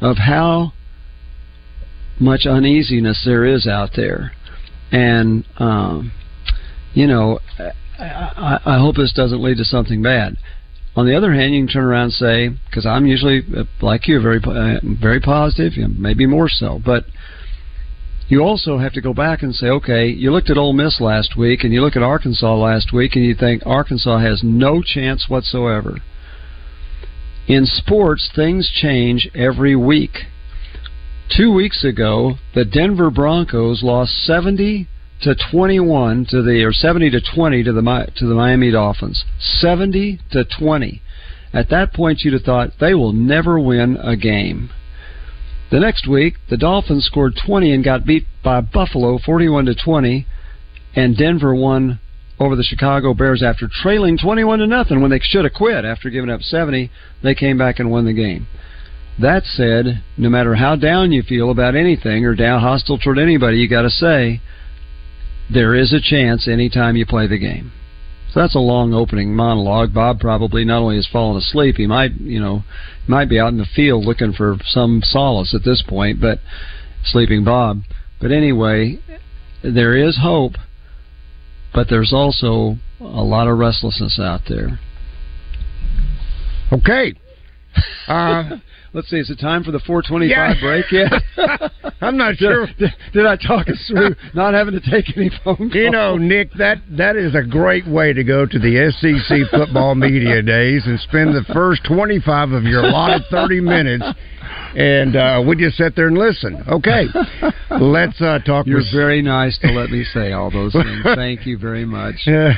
of 0.00 0.16
how 0.18 0.72
much 2.18 2.46
uneasiness 2.46 3.22
there 3.24 3.44
is 3.44 3.66
out 3.66 3.90
there, 3.96 4.32
and 4.90 5.44
um, 5.58 6.12
you 6.94 7.06
know, 7.06 7.40
I, 7.98 8.58
I 8.64 8.78
hope 8.78 8.96
this 8.96 9.12
doesn't 9.12 9.42
lead 9.42 9.58
to 9.58 9.64
something 9.64 10.02
bad. 10.02 10.36
On 10.94 11.06
the 11.06 11.16
other 11.16 11.32
hand, 11.32 11.54
you 11.54 11.60
can 11.62 11.72
turn 11.72 11.84
around 11.84 12.04
and 12.04 12.12
say, 12.12 12.48
because 12.66 12.84
I'm 12.84 13.06
usually 13.06 13.42
uh, 13.56 13.64
like 13.80 14.08
you, 14.08 14.20
very 14.20 14.40
uh, 14.44 14.78
very 15.00 15.20
positive, 15.20 15.72
maybe 15.96 16.26
more 16.26 16.50
so, 16.50 16.80
but 16.84 17.04
you 18.28 18.40
also 18.40 18.78
have 18.78 18.92
to 18.92 19.00
go 19.00 19.14
back 19.14 19.42
and 19.42 19.54
say, 19.54 19.66
okay, 19.66 20.06
you 20.06 20.30
looked 20.30 20.50
at 20.50 20.58
Ole 20.58 20.72
Miss 20.72 21.00
last 21.00 21.36
week, 21.36 21.64
and 21.64 21.72
you 21.72 21.80
look 21.80 21.96
at 21.96 22.02
Arkansas 22.02 22.54
last 22.54 22.92
week, 22.92 23.14
and 23.14 23.24
you 23.24 23.34
think 23.34 23.62
Arkansas 23.66 24.18
has 24.18 24.42
no 24.42 24.82
chance 24.82 25.28
whatsoever. 25.28 25.98
In 27.46 27.66
sports, 27.66 28.30
things 28.34 28.70
change 28.70 29.28
every 29.34 29.74
week. 29.74 30.26
Two 31.34 31.52
weeks 31.52 31.84
ago, 31.84 32.34
the 32.54 32.64
Denver 32.64 33.10
Broncos 33.10 33.82
lost 33.82 34.12
70 34.24 34.88
to 35.22 35.36
21 35.50 36.26
to 36.30 36.42
the 36.42 36.62
or 36.64 36.72
70 36.72 37.10
to 37.10 37.20
20 37.20 37.62
to 37.64 37.72
the 37.72 38.12
to 38.16 38.26
the 38.26 38.34
Miami 38.34 38.70
Dolphins. 38.70 39.24
70 39.38 40.20
to 40.32 40.44
20. 40.44 41.02
At 41.52 41.68
that 41.70 41.92
point, 41.92 42.20
you'd 42.22 42.34
have 42.34 42.42
thought 42.42 42.72
they 42.80 42.94
will 42.94 43.12
never 43.12 43.58
win 43.58 43.96
a 43.96 44.16
game. 44.16 44.70
The 45.70 45.80
next 45.80 46.06
week, 46.06 46.34
the 46.50 46.56
Dolphins 46.56 47.06
scored 47.06 47.38
20 47.46 47.72
and 47.72 47.84
got 47.84 48.04
beat 48.04 48.26
by 48.42 48.60
Buffalo 48.60 49.18
41 49.18 49.66
to 49.66 49.74
20, 49.74 50.26
and 50.94 51.16
Denver 51.16 51.54
won 51.54 51.98
over 52.38 52.56
the 52.56 52.62
Chicago 52.62 53.14
Bears 53.14 53.42
after 53.42 53.68
trailing 53.70 54.18
21 54.18 54.58
to 54.58 54.66
nothing 54.66 55.00
when 55.00 55.10
they 55.10 55.20
should 55.20 55.44
have 55.44 55.54
quit 55.54 55.84
after 55.84 56.10
giving 56.10 56.30
up 56.30 56.40
70. 56.40 56.90
They 57.22 57.34
came 57.34 57.56
back 57.56 57.78
and 57.78 57.90
won 57.90 58.04
the 58.04 58.12
game. 58.12 58.46
That 59.20 59.44
said, 59.44 60.02
no 60.16 60.28
matter 60.28 60.54
how 60.54 60.76
down 60.76 61.12
you 61.12 61.22
feel 61.22 61.50
about 61.50 61.76
anything 61.76 62.24
or 62.24 62.34
down 62.34 62.60
hostile 62.60 62.98
toward 62.98 63.18
anybody, 63.18 63.58
you 63.58 63.68
got 63.68 63.82
to 63.82 63.90
say 63.90 64.40
there 65.52 65.74
is 65.74 65.92
a 65.92 66.00
chance 66.00 66.48
anytime 66.48 66.96
you 66.96 67.06
play 67.06 67.26
the 67.26 67.38
game. 67.38 67.72
So 68.32 68.40
that's 68.40 68.54
a 68.54 68.60
long 68.60 68.94
opening 68.94 69.34
monologue. 69.34 69.92
Bob 69.92 70.18
probably 70.18 70.64
not 70.64 70.80
only 70.80 70.96
has 70.96 71.06
fallen 71.06 71.36
asleep, 71.36 71.76
he 71.76 71.86
might, 71.86 72.12
you 72.18 72.40
know, 72.40 72.64
might 73.06 73.28
be 73.28 73.38
out 73.38 73.52
in 73.52 73.58
the 73.58 73.66
field 73.76 74.06
looking 74.06 74.32
for 74.32 74.56
some 74.64 75.02
solace 75.04 75.54
at 75.54 75.64
this 75.64 75.82
point, 75.86 76.20
but 76.20 76.38
sleeping 77.04 77.44
Bob. 77.44 77.82
But 78.20 78.32
anyway, 78.32 79.00
there 79.62 79.96
is 79.96 80.18
hope 80.22 80.54
but 81.72 81.88
there's 81.88 82.12
also 82.12 82.76
a 83.00 83.04
lot 83.04 83.48
of 83.48 83.58
restlessness 83.58 84.18
out 84.20 84.42
there. 84.48 84.78
Okay. 86.72 87.14
Uh, 88.06 88.58
Let's 88.94 89.08
see. 89.08 89.16
Is 89.16 89.30
it 89.30 89.40
time 89.40 89.64
for 89.64 89.70
the 89.70 89.80
425 89.80 90.28
yeah. 90.28 90.60
break 90.60 90.92
yet? 90.92 91.12
I'm 92.00 92.16
not 92.16 92.36
sure. 92.36 92.66
Did, 92.78 92.90
did, 93.12 93.26
I 93.26 93.36
talk 93.36 93.68
us 93.68 93.84
through 93.88 94.14
not 94.34 94.54
having 94.54 94.74
to 94.74 94.80
take 94.80 95.16
any 95.16 95.30
phone 95.44 95.56
calls? 95.56 95.74
You 95.74 95.90
know, 95.90 96.16
Nick, 96.16 96.52
that 96.54 96.78
that 96.90 97.16
is 97.16 97.34
a 97.34 97.42
great 97.42 97.86
way 97.86 98.12
to 98.12 98.24
go 98.24 98.44
to 98.44 98.58
the 98.58 98.92
SEC 98.98 99.50
football 99.50 99.94
media 99.94 100.42
days 100.42 100.82
and 100.86 100.98
spend 101.00 101.34
the 101.34 101.44
first 101.54 101.84
25 101.84 102.50
of 102.50 102.64
your 102.64 102.84
allotted 102.84 103.22
30 103.30 103.60
minutes 103.60 104.04
and 104.74 105.16
uh, 105.16 105.42
we 105.46 105.56
just 105.56 105.76
sit 105.76 105.94
there 105.96 106.08
and 106.08 106.16
listen. 106.16 106.62
Okay, 106.68 107.04
let's 107.70 108.20
uh, 108.20 108.38
talk. 108.40 108.66
You're 108.66 108.82
very 108.92 109.22
nice 109.22 109.58
to 109.58 109.68
let 109.68 109.90
me 109.90 110.04
say 110.04 110.32
all 110.32 110.50
those 110.50 110.72
things. 110.72 111.02
Thank 111.14 111.46
you 111.46 111.58
very 111.58 111.84
much. 111.84 112.14
Yeah. 112.26 112.54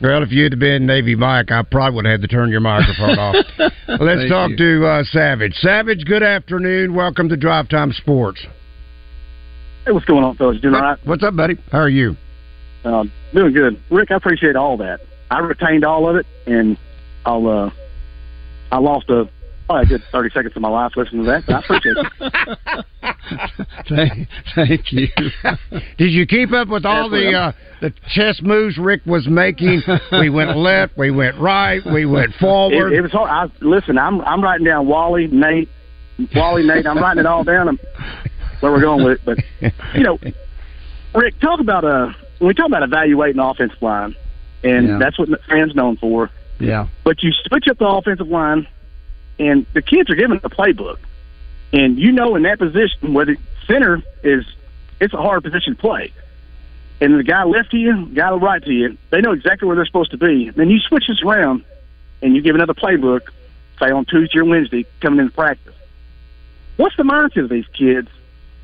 Well, 0.00 0.22
if 0.22 0.32
you'd 0.32 0.52
have 0.52 0.58
been 0.58 0.86
Navy 0.86 1.14
Mike, 1.14 1.50
I 1.50 1.62
probably 1.62 1.96
would 1.96 2.04
have 2.06 2.20
had 2.20 2.22
to 2.22 2.28
turn 2.28 2.48
your 2.48 2.60
microphone 2.60 3.18
off. 3.18 3.36
Let's 4.00 4.30
talk 4.30 4.50
you. 4.52 4.56
to 4.56 4.86
uh, 4.86 5.04
Savage. 5.04 5.52
Savage, 5.56 6.06
good 6.06 6.22
afternoon. 6.22 6.94
Welcome 6.94 7.28
to 7.28 7.36
Drive 7.36 7.68
Time 7.68 7.92
Sports. 7.92 8.46
Hey, 9.84 9.92
what's 9.92 10.06
going 10.06 10.24
on, 10.24 10.36
fellas? 10.36 10.58
Doing 10.62 10.74
all 10.74 10.80
right? 10.80 10.98
What's 11.04 11.22
up, 11.22 11.36
buddy? 11.36 11.58
How 11.70 11.80
are 11.80 11.90
you? 11.90 12.16
Uh, 12.82 13.04
doing 13.34 13.52
good, 13.52 13.78
Rick. 13.90 14.10
I 14.10 14.14
appreciate 14.14 14.56
all 14.56 14.78
that. 14.78 15.00
I 15.30 15.40
retained 15.40 15.84
all 15.84 16.08
of 16.08 16.16
it, 16.16 16.26
and 16.46 16.78
I'll. 17.26 17.46
Uh, 17.46 17.70
I 18.72 18.78
lost 18.78 19.10
a 19.10 19.28
probably 19.70 19.94
a 19.94 19.98
good 19.98 20.06
30 20.10 20.30
seconds 20.30 20.56
of 20.56 20.62
my 20.62 20.68
life 20.68 20.92
listening 20.96 21.24
to 21.24 21.30
that, 21.30 21.44
but 21.46 21.54
I 21.54 21.58
appreciate 21.60 21.96
it. 21.96 22.86
thank, 23.88 24.28
thank 24.54 24.92
you. 24.92 25.08
Did 25.96 26.10
you 26.10 26.26
keep 26.26 26.52
up 26.52 26.68
with 26.68 26.84
all 26.84 27.08
the 27.08 27.32
uh, 27.32 27.52
the 27.80 27.92
chess 28.08 28.40
moves 28.42 28.78
Rick 28.78 29.02
was 29.06 29.28
making? 29.28 29.82
we 30.12 30.28
went 30.28 30.56
left, 30.56 30.98
we 30.98 31.12
went 31.12 31.38
right, 31.38 31.80
we 31.86 32.04
went 32.04 32.34
forward. 32.40 32.92
It, 32.92 32.98
it 32.98 33.00
was 33.02 33.12
hard. 33.12 33.30
I, 33.30 33.64
listen, 33.64 33.96
I'm 33.96 34.20
I'm 34.22 34.42
writing 34.42 34.66
down 34.66 34.88
Wally, 34.88 35.28
Nate, 35.28 35.68
Wally, 36.34 36.64
Nate. 36.64 36.86
I'm 36.86 36.98
writing 36.98 37.20
it 37.20 37.26
all 37.26 37.44
down. 37.44 37.78
Where 38.58 38.72
we're 38.72 38.80
going 38.80 39.04
with 39.04 39.20
it, 39.20 39.24
but 39.24 39.72
you 39.94 40.02
know, 40.02 40.18
Rick, 41.14 41.40
talk 41.40 41.60
about 41.60 41.84
uh 41.84 42.12
when 42.38 42.48
we 42.48 42.54
talk 42.54 42.66
about 42.66 42.82
evaluating 42.82 43.40
offensive 43.40 43.80
line, 43.80 44.16
and 44.64 44.88
yeah. 44.88 44.98
that's 44.98 45.18
what 45.18 45.28
the 45.28 45.38
fans 45.48 45.74
known 45.76 45.96
for. 45.96 46.28
Yeah. 46.58 46.88
But 47.04 47.22
you 47.22 47.30
switch 47.46 47.68
up 47.68 47.78
the 47.78 47.86
offensive 47.86 48.28
line 48.28 48.66
and 49.40 49.66
the 49.72 49.82
kids 49.82 50.10
are 50.10 50.14
given 50.14 50.36
a 50.44 50.50
playbook. 50.50 50.98
And 51.72 51.98
you 51.98 52.12
know, 52.12 52.36
in 52.36 52.42
that 52.42 52.58
position, 52.58 53.14
whether 53.14 53.36
center 53.66 54.02
is, 54.22 54.44
it's 55.00 55.14
a 55.14 55.16
hard 55.16 55.42
position 55.42 55.74
to 55.74 55.80
play. 55.80 56.12
And 57.00 57.18
the 57.18 57.24
guy 57.24 57.44
left 57.44 57.70
to 57.70 57.78
you, 57.78 58.06
guy 58.06 58.30
right 58.32 58.62
to 58.62 58.70
you, 58.70 58.98
they 59.08 59.22
know 59.22 59.32
exactly 59.32 59.66
where 59.66 59.74
they're 59.74 59.86
supposed 59.86 60.10
to 60.10 60.18
be. 60.18 60.50
Then 60.50 60.68
you 60.68 60.78
switch 60.80 61.06
this 61.08 61.22
around, 61.22 61.64
and 62.20 62.36
you 62.36 62.42
give 62.42 62.54
another 62.54 62.74
playbook, 62.74 63.22
say 63.78 63.90
on 63.90 64.04
Tuesday 64.04 64.40
or 64.40 64.44
Wednesday, 64.44 64.84
coming 65.00 65.20
into 65.20 65.32
practice. 65.32 65.74
What's 66.76 66.96
the 66.96 67.04
mindset 67.04 67.44
of 67.44 67.48
these 67.48 67.66
kids 67.68 68.08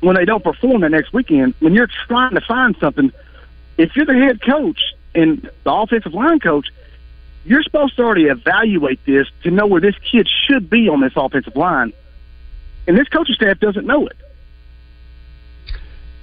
when 0.01 0.15
they 0.15 0.25
don't 0.25 0.43
perform 0.43 0.81
the 0.81 0.89
next 0.89 1.11
weekend? 1.11 1.55
When 1.59 1.73
you're 1.73 1.89
trying 2.07 2.35
to 2.35 2.41
find 2.41 2.77
something, 2.79 3.11
if 3.79 3.95
you're 3.95 4.05
the 4.05 4.13
head 4.13 4.41
coach 4.43 4.93
and 5.15 5.49
the 5.63 5.73
offensive 5.73 6.13
line 6.13 6.39
coach, 6.39 6.67
you're 7.47 7.63
supposed 7.63 7.95
to 7.95 8.03
already 8.03 8.25
evaluate 8.25 8.99
this 9.05 9.27
to 9.43 9.51
know 9.51 9.65
where 9.65 9.81
this 9.81 9.95
kid 10.11 10.27
should 10.45 10.69
be 10.69 10.89
on 10.89 11.01
this 11.01 11.13
offensive 11.15 11.55
line. 11.55 11.93
And 12.87 12.97
this 12.97 13.07
coaching 13.07 13.35
staff 13.35 13.59
doesn't 13.59 13.85
know 13.85 14.07
it. 14.07 14.17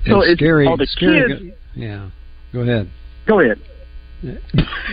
So 0.06 0.20
it's 0.20 0.38
scary. 0.38 0.66
All 0.66 0.76
the 0.76 0.86
scary. 0.86 1.28
Kids, 1.28 1.56
yeah. 1.74 2.10
Go 2.52 2.60
ahead. 2.60 2.90
Go 3.26 3.40
ahead. 3.40 3.60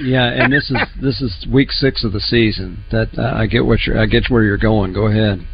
Yeah, 0.01 0.27
and 0.27 0.51
this 0.51 0.71
is 0.71 0.77
this 1.01 1.21
is 1.21 1.45
week 1.51 1.69
six 1.71 2.05
of 2.05 2.13
the 2.13 2.19
season. 2.19 2.83
That 2.91 3.09
uh, 3.17 3.33
I 3.35 3.45
get 3.45 3.65
what 3.65 3.79
you're 3.85 3.99
I 3.99 4.05
get 4.05 4.29
where 4.29 4.43
you're 4.43 4.57
going. 4.57 4.93
Go 4.93 5.07
ahead. 5.07 5.45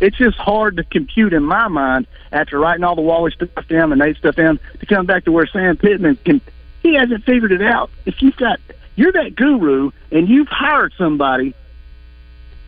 It's 0.00 0.16
just 0.16 0.36
hard 0.36 0.76
to 0.76 0.84
compute 0.84 1.32
in 1.32 1.42
my 1.42 1.66
mind 1.68 2.06
after 2.30 2.58
writing 2.58 2.84
all 2.84 2.94
the 2.94 3.02
Wally 3.02 3.32
stuff 3.32 3.66
down, 3.68 3.90
the 3.90 3.96
Nate 3.96 4.16
stuff 4.16 4.36
down, 4.36 4.60
to 4.78 4.86
come 4.86 5.06
back 5.06 5.24
to 5.24 5.32
where 5.32 5.46
Sam 5.46 5.76
Pittman 5.76 6.18
can. 6.24 6.40
He 6.82 6.94
hasn't 6.94 7.24
figured 7.24 7.50
it 7.50 7.62
out. 7.62 7.90
If 8.04 8.22
you've 8.22 8.36
got 8.36 8.60
you're 8.96 9.12
that 9.12 9.36
guru, 9.36 9.92
and 10.10 10.28
you've 10.28 10.48
hired 10.48 10.92
somebody 10.98 11.54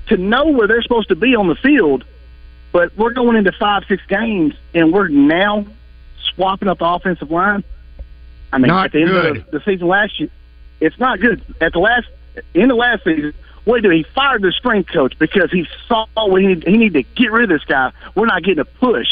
to 0.08 0.16
know 0.16 0.46
where 0.46 0.68
they're 0.68 0.82
supposed 0.82 1.08
to 1.08 1.16
be 1.16 1.34
on 1.34 1.48
the 1.48 1.54
field, 1.56 2.04
but 2.72 2.96
we're 2.96 3.12
going 3.12 3.36
into 3.36 3.52
five, 3.52 3.84
six 3.88 4.02
games, 4.06 4.54
and 4.74 4.92
we're 4.92 5.08
now 5.08 5.66
swapping 6.34 6.68
up 6.68 6.78
the 6.78 6.86
offensive 6.86 7.30
line. 7.30 7.64
I 8.52 8.58
mean, 8.58 8.68
not 8.68 8.86
at 8.86 8.92
the 8.92 9.00
end 9.00 9.10
good. 9.10 9.36
of 9.38 9.50
the, 9.50 9.58
the 9.58 9.64
season 9.64 9.88
last 9.88 10.18
year, 10.20 10.30
it's 10.80 10.98
not 10.98 11.20
good. 11.20 11.42
At 11.60 11.72
the 11.72 11.80
last 11.80 12.06
in 12.54 12.68
the 12.68 12.74
last 12.74 13.04
season, 13.04 13.34
what 13.64 13.82
did 13.82 13.92
he 13.92 14.02
fired 14.02 14.42
the 14.42 14.52
strength 14.52 14.90
coach 14.90 15.18
because 15.18 15.50
he 15.50 15.66
saw 15.86 16.06
we 16.30 16.46
need 16.46 16.66
he 16.66 16.76
needed 16.76 17.04
to 17.04 17.22
get 17.22 17.32
rid 17.32 17.44
of 17.44 17.48
this 17.50 17.64
guy. 17.64 17.92
We're 18.14 18.26
not 18.26 18.42
getting 18.42 18.60
a 18.60 18.64
push, 18.64 19.08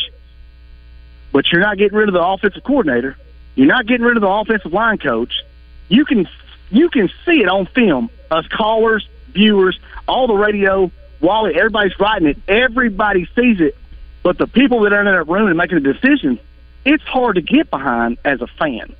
but 1.32 1.50
you're 1.50 1.60
not 1.60 1.76
getting 1.76 1.96
rid 1.96 2.08
of 2.08 2.14
the 2.14 2.24
offensive 2.24 2.64
coordinator. 2.64 3.16
You're 3.54 3.66
not 3.66 3.86
getting 3.86 4.06
rid 4.06 4.16
of 4.16 4.22
the 4.22 4.28
offensive 4.28 4.72
line 4.72 4.98
coach. 4.98 5.42
You 5.88 6.04
can 6.04 6.28
you 6.70 6.88
can 6.88 7.08
see 7.24 7.42
it 7.42 7.48
on 7.48 7.66
film. 7.66 8.10
Us 8.30 8.46
callers, 8.48 9.08
viewers, 9.28 9.78
all 10.08 10.26
the 10.26 10.34
radio, 10.34 10.90
Wally, 11.20 11.54
everybody's 11.54 11.98
writing 11.98 12.28
it. 12.28 12.38
Everybody 12.48 13.28
sees 13.36 13.60
it. 13.60 13.76
But 14.22 14.38
the 14.38 14.46
people 14.46 14.80
that 14.80 14.92
are 14.92 15.00
in 15.00 15.06
that 15.06 15.28
room 15.28 15.46
and 15.46 15.56
making 15.56 15.82
the 15.82 15.92
decisions, 15.92 16.40
it's 16.84 17.04
hard 17.04 17.36
to 17.36 17.42
get 17.42 17.70
behind 17.70 18.18
as 18.24 18.40
a 18.40 18.46
fan 18.46 18.94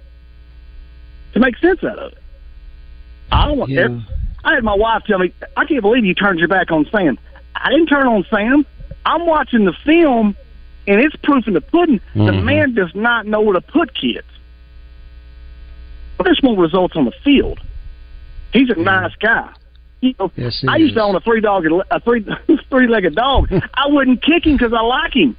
to 1.33 1.41
make 1.41 1.57
sense 1.59 1.83
out 1.83 1.99
of 1.99 2.13
it. 2.13 2.19
I 3.33 3.47
don't 3.47 3.59
want. 3.59 3.71
Yeah. 3.71 4.01
I 4.45 4.55
had 4.55 4.63
my 4.63 4.77
wife 4.77 5.03
tell 5.05 5.19
me, 5.19 5.33
"I 5.57 5.65
can't 5.65 5.83
believe 5.83 6.05
you 6.05 6.15
turned 6.15 6.39
your 6.39 6.49
back 6.49 6.71
on 6.71 6.89
Sam." 6.91 7.19
I 7.55 7.71
didn't 7.71 7.87
turn 7.87 8.07
on 8.07 8.25
Sam. 8.31 8.65
I'm 9.05 9.27
watching 9.27 9.65
the 9.65 9.73
film, 9.73 10.37
and 10.87 11.01
it's 11.01 11.17
proof 11.17 11.47
in 11.49 11.55
the 11.55 11.61
pudding. 11.61 12.01
Mm-hmm. 12.15 12.27
The 12.27 12.33
man 12.33 12.75
does 12.75 12.95
not 12.95 13.27
know 13.27 13.41
where 13.41 13.55
to 13.55 13.61
put 13.61 13.95
kids. 13.95 14.27
There's 16.25 16.43
more 16.43 16.57
results 16.57 16.97
on 16.97 17.05
the 17.05 17.13
field. 17.25 17.61
He's 18.53 18.71
a 18.71 18.75
mm. 18.75 18.85
nice 18.85 19.15
guy. 19.21 19.53
You 20.01 20.15
know, 20.19 20.31
yes, 20.37 20.65
I 20.69 20.77
used 20.77 20.93
is. 20.93 20.97
to 20.97 21.03
own 21.03 21.17
a 21.17 21.21
three 21.21 21.41
dog 21.41 21.65
a 21.91 22.01
three 22.01 22.25
three 22.71 22.87
legged 22.87 23.15
dog. 23.15 23.49
I 23.75 23.87
wouldn't 23.87 24.23
kick 24.23 24.47
him 24.47 24.57
because 24.57 24.73
I 24.73 24.83
like 24.83 25.15
him. 25.15 25.37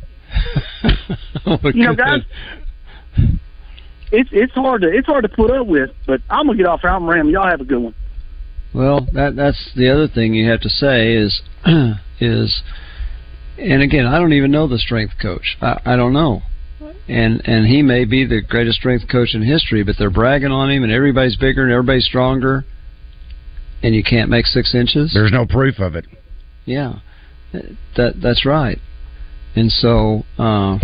oh, 1.46 1.60
you 1.74 1.86
know, 1.86 1.96
guys, 1.96 2.22
it's 4.12 4.30
it's 4.32 4.54
hard 4.54 4.82
to 4.82 4.90
it's 4.90 5.08
hard 5.08 5.24
to 5.24 5.30
put 5.30 5.52
up 5.52 5.68
with. 5.68 5.92
But 6.06 6.22
I'm 6.30 6.48
gonna 6.48 6.58
get 6.58 6.66
off 6.66 6.82
here. 6.82 6.90
I'm 6.90 7.08
ram. 7.08 7.30
Y'all 7.30 7.48
have 7.48 7.62
a 7.62 7.66
good 7.66 7.82
one. 7.82 7.96
Well, 8.74 9.08
that 9.14 9.36
that's 9.36 9.72
the 9.76 9.90
other 9.90 10.08
thing 10.08 10.34
you 10.34 10.50
have 10.50 10.62
to 10.62 10.70
say 10.70 11.16
is 11.16 11.42
is, 12.20 12.62
and 13.58 13.82
again, 13.82 14.06
I 14.06 14.20
don't 14.20 14.34
even 14.34 14.52
know 14.52 14.68
the 14.68 14.78
strength 14.78 15.14
coach. 15.22 15.58
I, 15.62 15.80
I 15.86 15.96
don't 15.96 16.14
know, 16.14 16.42
and 17.08 17.42
and 17.46 17.66
he 17.66 17.82
may 17.82 18.06
be 18.06 18.26
the 18.26 18.42
greatest 18.42 18.80
strength 18.80 19.08
coach 19.10 19.34
in 19.34 19.42
history, 19.42 19.84
but 19.84 19.96
they're 19.98 20.10
bragging 20.10 20.52
on 20.52 20.70
him, 20.70 20.84
and 20.84 20.92
everybody's 20.92 21.36
bigger 21.38 21.64
and 21.64 21.72
everybody's 21.72 22.06
stronger, 22.06 22.66
and 23.82 23.96
you 23.96 24.04
can't 24.04 24.30
make 24.30 24.46
six 24.46 24.76
inches. 24.76 25.12
There's 25.14 25.32
no 25.32 25.46
proof 25.46 25.80
of 25.80 25.96
it. 25.96 26.06
Yeah, 26.66 27.00
that 27.96 28.22
that's 28.22 28.46
right, 28.46 28.80
and 29.56 29.72
so. 29.72 30.24
uh 30.38 30.80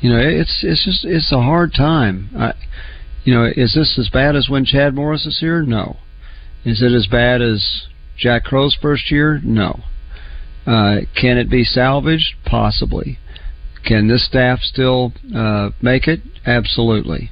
you 0.00 0.10
know, 0.10 0.20
it's 0.20 0.60
it's 0.62 0.84
just 0.84 1.04
it's 1.04 1.32
a 1.32 1.40
hard 1.42 1.74
time. 1.74 2.30
I, 2.38 2.52
you 3.24 3.34
know, 3.34 3.44
is 3.44 3.74
this 3.74 3.98
as 3.98 4.08
bad 4.08 4.36
as 4.36 4.48
when 4.48 4.64
Chad 4.64 4.94
Morris 4.94 5.26
is 5.26 5.40
here? 5.40 5.62
No. 5.62 5.96
Is 6.64 6.82
it 6.82 6.92
as 6.92 7.06
bad 7.06 7.42
as 7.42 7.86
Jack 8.16 8.44
Crowe's 8.44 8.76
first 8.80 9.10
year? 9.10 9.40
No. 9.42 9.80
Uh, 10.66 11.00
can 11.20 11.38
it 11.38 11.50
be 11.50 11.64
salvaged? 11.64 12.34
Possibly. 12.44 13.18
Can 13.88 14.06
this 14.06 14.26
staff 14.26 14.60
still 14.60 15.14
uh, 15.34 15.70
make 15.80 16.06
it? 16.06 16.20
Absolutely. 16.44 17.30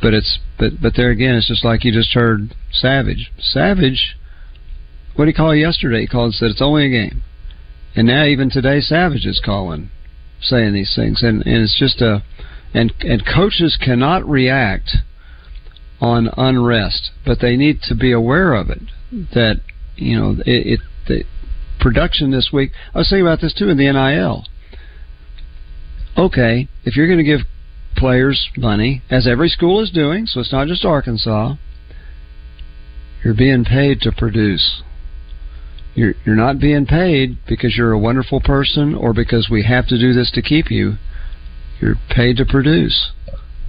But 0.00 0.14
it's 0.14 0.38
but 0.58 0.80
but 0.80 0.94
there 0.96 1.10
again, 1.10 1.34
it's 1.34 1.48
just 1.48 1.66
like 1.66 1.84
you 1.84 1.92
just 1.92 2.14
heard 2.14 2.54
Savage. 2.72 3.30
Savage, 3.38 4.16
what 5.14 5.26
did 5.26 5.32
he 5.32 5.36
call 5.36 5.54
yesterday? 5.54 6.00
He 6.00 6.06
called 6.06 6.28
and 6.28 6.34
said 6.34 6.50
it's 6.50 6.62
only 6.62 6.86
a 6.86 6.88
game, 6.88 7.22
and 7.94 8.06
now 8.06 8.24
even 8.24 8.48
today, 8.48 8.80
Savage 8.80 9.26
is 9.26 9.38
calling 9.44 9.90
saying 10.40 10.72
these 10.72 10.94
things, 10.96 11.22
and, 11.22 11.44
and 11.44 11.62
it's 11.62 11.78
just 11.78 12.00
a 12.00 12.22
and 12.72 12.94
and 13.00 13.22
coaches 13.26 13.76
cannot 13.78 14.26
react 14.26 14.96
on 16.00 16.30
unrest, 16.38 17.10
but 17.26 17.40
they 17.40 17.56
need 17.58 17.82
to 17.82 17.94
be 17.94 18.12
aware 18.12 18.54
of 18.54 18.70
it. 18.70 18.80
That 19.34 19.60
you 19.96 20.18
know 20.18 20.36
it, 20.46 20.66
it 20.66 20.80
the 21.06 21.24
production 21.80 22.30
this 22.30 22.48
week. 22.50 22.72
I 22.94 22.98
was 22.98 23.10
thinking 23.10 23.26
about 23.26 23.42
this 23.42 23.52
too 23.52 23.68
in 23.68 23.76
the 23.76 23.92
NIL. 23.92 24.46
Okay, 26.16 26.68
if 26.84 26.96
you're 26.96 27.06
going 27.06 27.18
to 27.18 27.24
give 27.24 27.40
players 27.96 28.48
money, 28.56 29.02
as 29.10 29.26
every 29.26 29.48
school 29.48 29.82
is 29.82 29.90
doing, 29.90 30.26
so 30.26 30.40
it's 30.40 30.52
not 30.52 30.66
just 30.66 30.84
Arkansas, 30.84 31.54
you're 33.24 33.34
being 33.34 33.64
paid 33.64 34.00
to 34.02 34.12
produce. 34.12 34.82
You're 35.94 36.14
you're 36.24 36.36
not 36.36 36.58
being 36.58 36.86
paid 36.86 37.38
because 37.46 37.76
you're 37.76 37.92
a 37.92 37.98
wonderful 37.98 38.40
person 38.40 38.94
or 38.94 39.12
because 39.12 39.48
we 39.50 39.64
have 39.64 39.86
to 39.88 39.98
do 39.98 40.12
this 40.12 40.30
to 40.32 40.42
keep 40.42 40.70
you. 40.70 40.94
You're 41.80 41.96
paid 42.08 42.36
to 42.36 42.44
produce. 42.44 43.12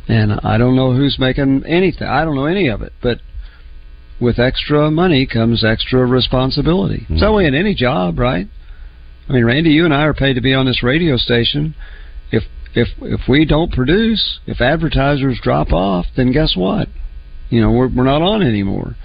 And 0.08 0.34
I 0.44 0.58
don't 0.58 0.76
know 0.76 0.94
who's 0.94 1.18
making 1.20 1.66
anything. 1.66 2.08
I 2.08 2.24
don't 2.26 2.36
know 2.36 2.46
any 2.46 2.68
of 2.68 2.82
it, 2.82 2.94
but 3.02 3.20
with 4.20 4.40
extra 4.40 4.92
money 4.92 5.26
comes 5.26 5.64
extra 5.64 6.06
responsibility. 6.06 7.02
Mm-hmm. 7.02 7.14
It's 7.14 7.22
that 7.22 7.34
way 7.34 7.46
in 7.46 7.56
any 7.56 7.74
job, 7.74 8.20
right? 8.20 8.48
I 9.28 9.34
mean, 9.34 9.46
Randy, 9.46 9.72
you 9.72 9.86
and 9.86 9.94
I 9.94 10.04
are 10.04 10.14
paid 10.14 10.34
to 10.34 10.42
be 10.42 10.54
on 10.54 10.66
this 10.66 10.84
radio 10.84 11.18
station. 11.18 11.76
If 12.32 12.44
if 12.74 12.88
if 13.02 13.22
we 13.28 13.46
don't 13.46 13.72
produce, 13.72 14.40
if 14.46 14.62
advertisers 14.62 15.40
drop 15.42 15.72
off, 15.72 16.06
then 16.16 16.32
guess 16.32 16.56
what? 16.56 16.88
You 17.50 17.62
know, 17.62 17.72
we're 17.72 17.90
we're 17.90 18.04
not 18.04 18.22
on 18.22 18.42
anymore. 18.42 18.96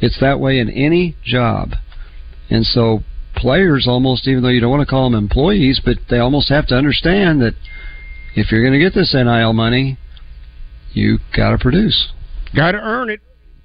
It's 0.00 0.18
that 0.20 0.40
way 0.40 0.58
in 0.58 0.68
any 0.70 1.16
job. 1.24 1.70
And 2.50 2.66
so 2.66 3.00
players 3.36 3.86
almost, 3.88 4.26
even 4.26 4.42
though 4.42 4.48
you 4.48 4.60
don't 4.60 4.70
want 4.70 4.82
to 4.82 4.90
call 4.90 5.08
them 5.10 5.18
employees, 5.18 5.80
but 5.84 5.96
they 6.10 6.18
almost 6.18 6.48
have 6.48 6.66
to 6.68 6.74
understand 6.74 7.40
that 7.40 7.54
if 8.34 8.50
you're 8.50 8.62
going 8.62 8.78
to 8.78 8.84
get 8.84 8.94
this 8.94 9.14
NIL 9.14 9.52
money, 9.52 9.98
you 10.92 11.18
got 11.36 11.50
to 11.50 11.58
produce. 11.58 12.12
Got 12.54 12.72
to 12.72 12.78
earn 12.78 13.10
it. 13.10 13.20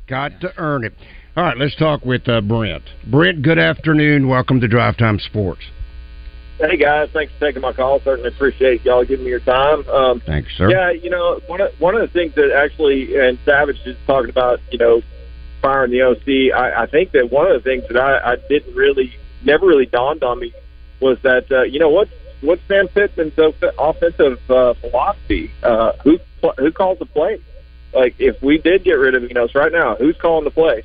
Got 0.07 0.39
to 0.41 0.53
earn 0.57 0.85
it. 0.85 0.93
All 1.35 1.43
right, 1.43 1.57
let's 1.57 1.75
talk 1.75 2.03
with 2.05 2.27
uh, 2.27 2.41
Brent. 2.41 2.83
Brent, 3.09 3.41
good 3.41 3.59
afternoon. 3.59 4.27
Welcome 4.27 4.59
to 4.61 4.67
Drive 4.67 4.97
Time 4.97 5.19
Sports. 5.19 5.61
Hey 6.59 6.75
guys, 6.75 7.09
thanks 7.13 7.31
for 7.33 7.39
taking 7.39 7.61
my 7.61 7.71
call. 7.71 7.99
Certainly 7.99 8.29
appreciate 8.29 8.83
y'all 8.83 9.05
giving 9.05 9.25
me 9.25 9.29
your 9.29 9.39
time. 9.39 9.87
Um, 9.87 10.19
thanks, 10.21 10.55
sir. 10.57 10.71
Yeah, 10.71 10.89
you 10.89 11.11
know, 11.11 11.39
one 11.45 11.61
of 11.61 11.79
one 11.79 11.93
of 11.93 12.01
the 12.01 12.07
things 12.07 12.33
that 12.33 12.51
actually, 12.51 13.15
and 13.15 13.37
Savage 13.45 13.79
is 13.85 13.95
talking 14.07 14.31
about, 14.31 14.59
you 14.71 14.79
know, 14.79 15.03
firing 15.61 15.91
the 15.91 16.01
OC, 16.01 16.57
I, 16.57 16.83
I 16.83 16.85
think 16.87 17.11
that 17.11 17.31
one 17.31 17.45
of 17.45 17.53
the 17.53 17.69
things 17.69 17.87
that 17.89 17.97
I, 17.97 18.33
I 18.33 18.35
didn't 18.49 18.73
really, 18.73 19.15
never 19.43 19.67
really 19.67 19.85
dawned 19.85 20.23
on 20.23 20.39
me 20.39 20.51
was 20.99 21.19
that 21.21 21.51
uh, 21.51 21.61
you 21.61 21.77
know 21.79 21.89
what 21.89 22.09
what's 22.41 22.61
Sam 22.67 22.87
Pittman's 22.87 23.37
offensive 23.77 24.39
uh, 24.49 24.73
philosophy? 24.75 25.51
Uh, 25.61 25.93
who 26.03 26.19
who 26.57 26.71
calls 26.71 26.97
the 26.97 27.05
play? 27.05 27.39
Like 27.93 28.15
if 28.17 28.41
we 28.41 28.57
did 28.57 28.83
get 28.83 28.93
rid 28.93 29.13
of 29.13 29.29
Enos 29.29 29.53
right 29.53 29.71
now, 29.71 29.95
who's 29.95 30.17
calling 30.17 30.43
the 30.43 30.51
play? 30.51 30.83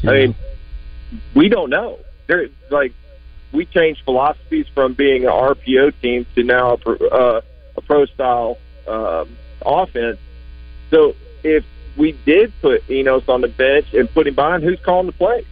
Yeah. 0.00 0.10
I 0.10 0.14
mean, 0.14 0.34
we 1.34 1.50
don't 1.50 1.68
know. 1.68 1.98
There, 2.26 2.48
like 2.70 2.94
we 3.54 3.66
changed 3.66 4.02
philosophies 4.04 4.66
from 4.74 4.94
being 4.94 5.24
an 5.24 5.30
RPO 5.30 6.00
team 6.02 6.26
to 6.34 6.42
now 6.42 6.74
a, 6.74 6.76
pro, 6.76 6.96
uh, 6.96 7.40
a 7.76 7.80
pro 7.80 8.04
style 8.06 8.58
um, 8.86 9.36
offense. 9.64 10.18
So 10.90 11.14
if 11.42 11.64
we 11.96 12.18
did 12.26 12.52
put 12.60 12.88
Enos 12.90 13.28
on 13.28 13.40
the 13.40 13.48
bench 13.48 13.86
and 13.92 14.10
put 14.12 14.26
him 14.26 14.34
behind, 14.34 14.64
who's 14.64 14.80
calling 14.84 15.06
the 15.06 15.12
play? 15.12 15.46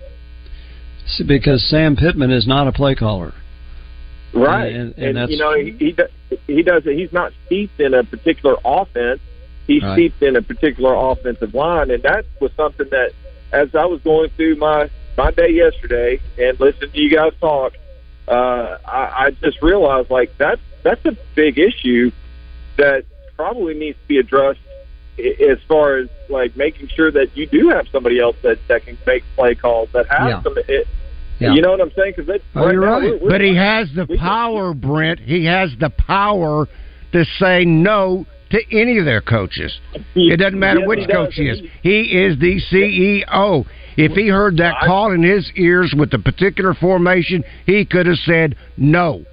Because 1.26 1.62
Sam 1.68 1.96
Pittman 1.96 2.30
is 2.30 2.46
not 2.46 2.66
a 2.66 2.72
play 2.72 2.94
caller. 2.94 3.34
Right, 4.34 4.72
and, 4.72 4.94
and, 4.96 5.18
and 5.18 5.30
you 5.30 5.36
know 5.36 5.54
he 5.54 5.72
he 5.72 5.92
does, 5.92 6.08
he 6.46 6.62
does 6.62 6.86
it. 6.86 6.96
He's 6.96 7.12
not 7.12 7.32
steeped 7.46 7.78
in 7.80 7.92
a 7.92 8.02
particular 8.02 8.56
offense. 8.64 9.20
He's 9.66 9.82
right. 9.82 9.94
steeped 9.94 10.22
in 10.22 10.36
a 10.36 10.42
particular 10.42 10.94
offensive 10.94 11.54
line, 11.54 11.90
and 11.90 12.02
that 12.02 12.24
was 12.40 12.50
something 12.56 12.88
that, 12.90 13.12
as 13.52 13.74
I 13.74 13.84
was 13.84 14.00
going 14.00 14.30
through 14.30 14.56
my 14.56 14.88
my 15.18 15.32
day 15.32 15.50
yesterday 15.50 16.18
and 16.38 16.58
listening 16.58 16.92
to 16.92 16.98
you 16.98 17.14
guys 17.14 17.32
talk, 17.40 17.74
uh, 18.28 18.78
I, 18.86 19.26
I 19.26 19.30
just 19.42 19.62
realized 19.62 20.10
like 20.10 20.36
that's 20.38 20.60
that's 20.82 21.04
a 21.04 21.16
big 21.34 21.58
issue 21.58 22.10
that 22.76 23.04
probably 23.36 23.74
needs 23.74 23.98
to 23.98 24.08
be 24.08 24.18
addressed 24.18 24.60
as 25.18 25.58
far 25.68 25.98
as 25.98 26.08
like 26.28 26.56
making 26.56 26.88
sure 26.88 27.10
that 27.10 27.36
you 27.36 27.46
do 27.46 27.68
have 27.68 27.86
somebody 27.88 28.18
else 28.18 28.36
that 28.42 28.58
that 28.68 28.84
can 28.84 28.96
make 29.06 29.24
play 29.36 29.54
calls 29.54 29.88
that 29.92 30.06
has 30.08 30.28
yeah. 30.28 30.42
some. 30.42 30.54
It, 30.68 30.88
yeah. 31.38 31.54
You 31.54 31.60
know 31.62 31.72
what 31.72 31.80
I'm 31.80 31.92
saying? 31.92 32.14
Because 32.16 32.40
oh, 32.54 32.64
right 32.64 32.72
you're 32.72 32.82
now, 32.82 33.00
right. 33.00 33.02
We're, 33.02 33.18
we're 33.18 33.30
but 33.30 33.40
he 33.40 33.56
has 33.56 33.88
the 33.94 34.06
power, 34.18 34.74
Brent. 34.74 35.18
He 35.20 35.44
has 35.46 35.70
the 35.78 35.90
power 35.90 36.68
to 37.12 37.24
say 37.38 37.64
no 37.64 38.26
to 38.52 38.58
any 38.70 38.98
of 38.98 39.04
their 39.04 39.20
coaches. 39.20 39.80
It 40.14 40.38
doesn't 40.38 40.58
matter 40.58 40.80
yes, 40.80 40.88
which 40.88 41.08
coach 41.08 41.34
he 41.34 41.48
is. 41.48 41.60
He 41.82 42.00
is 42.00 42.38
the 42.38 42.60
CEO. 42.70 43.66
If 43.96 44.12
he 44.12 44.28
heard 44.28 44.56
that 44.58 44.76
call 44.84 45.12
in 45.12 45.22
his 45.22 45.50
ears 45.56 45.94
with 45.96 46.10
the 46.10 46.18
particular 46.18 46.74
formation, 46.74 47.44
he 47.66 47.84
could 47.84 48.06
have 48.06 48.16
said 48.24 48.56
no. 48.76 49.24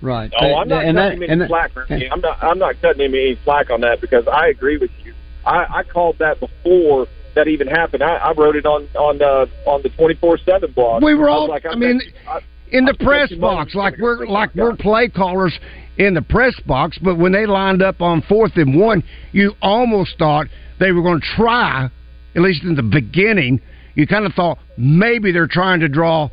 Right. 0.00 0.32
Oh, 0.38 0.56
I'm 0.56 0.68
not 0.68 0.84
and 0.84 0.96
cutting 0.96 1.20
that, 1.20 1.28
him 1.28 1.40
any 1.40 1.48
slack. 1.48 1.70
I'm 1.90 2.20
not. 2.20 2.42
I'm 2.42 2.58
not 2.58 2.80
cutting 2.80 3.06
him 3.06 3.14
any 3.14 3.38
slack 3.44 3.70
on 3.70 3.80
that 3.82 4.00
because 4.00 4.26
I 4.28 4.48
agree 4.48 4.76
with 4.76 4.90
you. 5.02 5.14
I, 5.46 5.78
I 5.78 5.82
called 5.82 6.18
that 6.18 6.40
before 6.40 7.06
that 7.34 7.48
even 7.48 7.66
happened. 7.66 8.02
I, 8.02 8.16
I 8.16 8.32
wrote 8.32 8.56
it 8.56 8.66
on 8.66 8.88
on 8.96 9.18
the 9.18 9.48
on 9.66 9.82
the 9.82 9.88
twenty 9.90 10.14
four 10.14 10.38
seven 10.38 10.72
blog. 10.72 11.02
We 11.02 11.14
were 11.14 11.28
all. 11.28 11.44
I, 11.44 11.54
like, 11.54 11.66
I 11.66 11.74
mean, 11.74 12.00
I, 12.28 12.40
in 12.70 12.84
the 12.84 12.94
press 12.94 13.32
box, 13.34 13.74
like 13.74 13.94
we're 13.98 14.26
like 14.26 14.54
we're 14.54 14.76
play 14.76 15.08
callers 15.08 15.58
in 15.98 16.14
the 16.14 16.22
press 16.22 16.58
box. 16.66 16.98
But 16.98 17.16
when 17.16 17.32
they 17.32 17.46
lined 17.46 17.82
up 17.82 18.00
on 18.00 18.22
fourth 18.22 18.56
and 18.56 18.78
one, 18.78 19.02
you 19.32 19.52
almost 19.62 20.18
thought 20.18 20.46
they 20.80 20.92
were 20.92 21.02
going 21.02 21.20
to 21.20 21.26
try. 21.36 21.90
At 22.34 22.42
least 22.42 22.64
in 22.64 22.74
the 22.74 22.82
beginning, 22.82 23.60
you 23.94 24.06
kind 24.06 24.26
of 24.26 24.34
thought 24.34 24.58
maybe 24.76 25.32
they're 25.32 25.46
trying 25.46 25.80
to 25.80 25.88
draw 25.88 26.28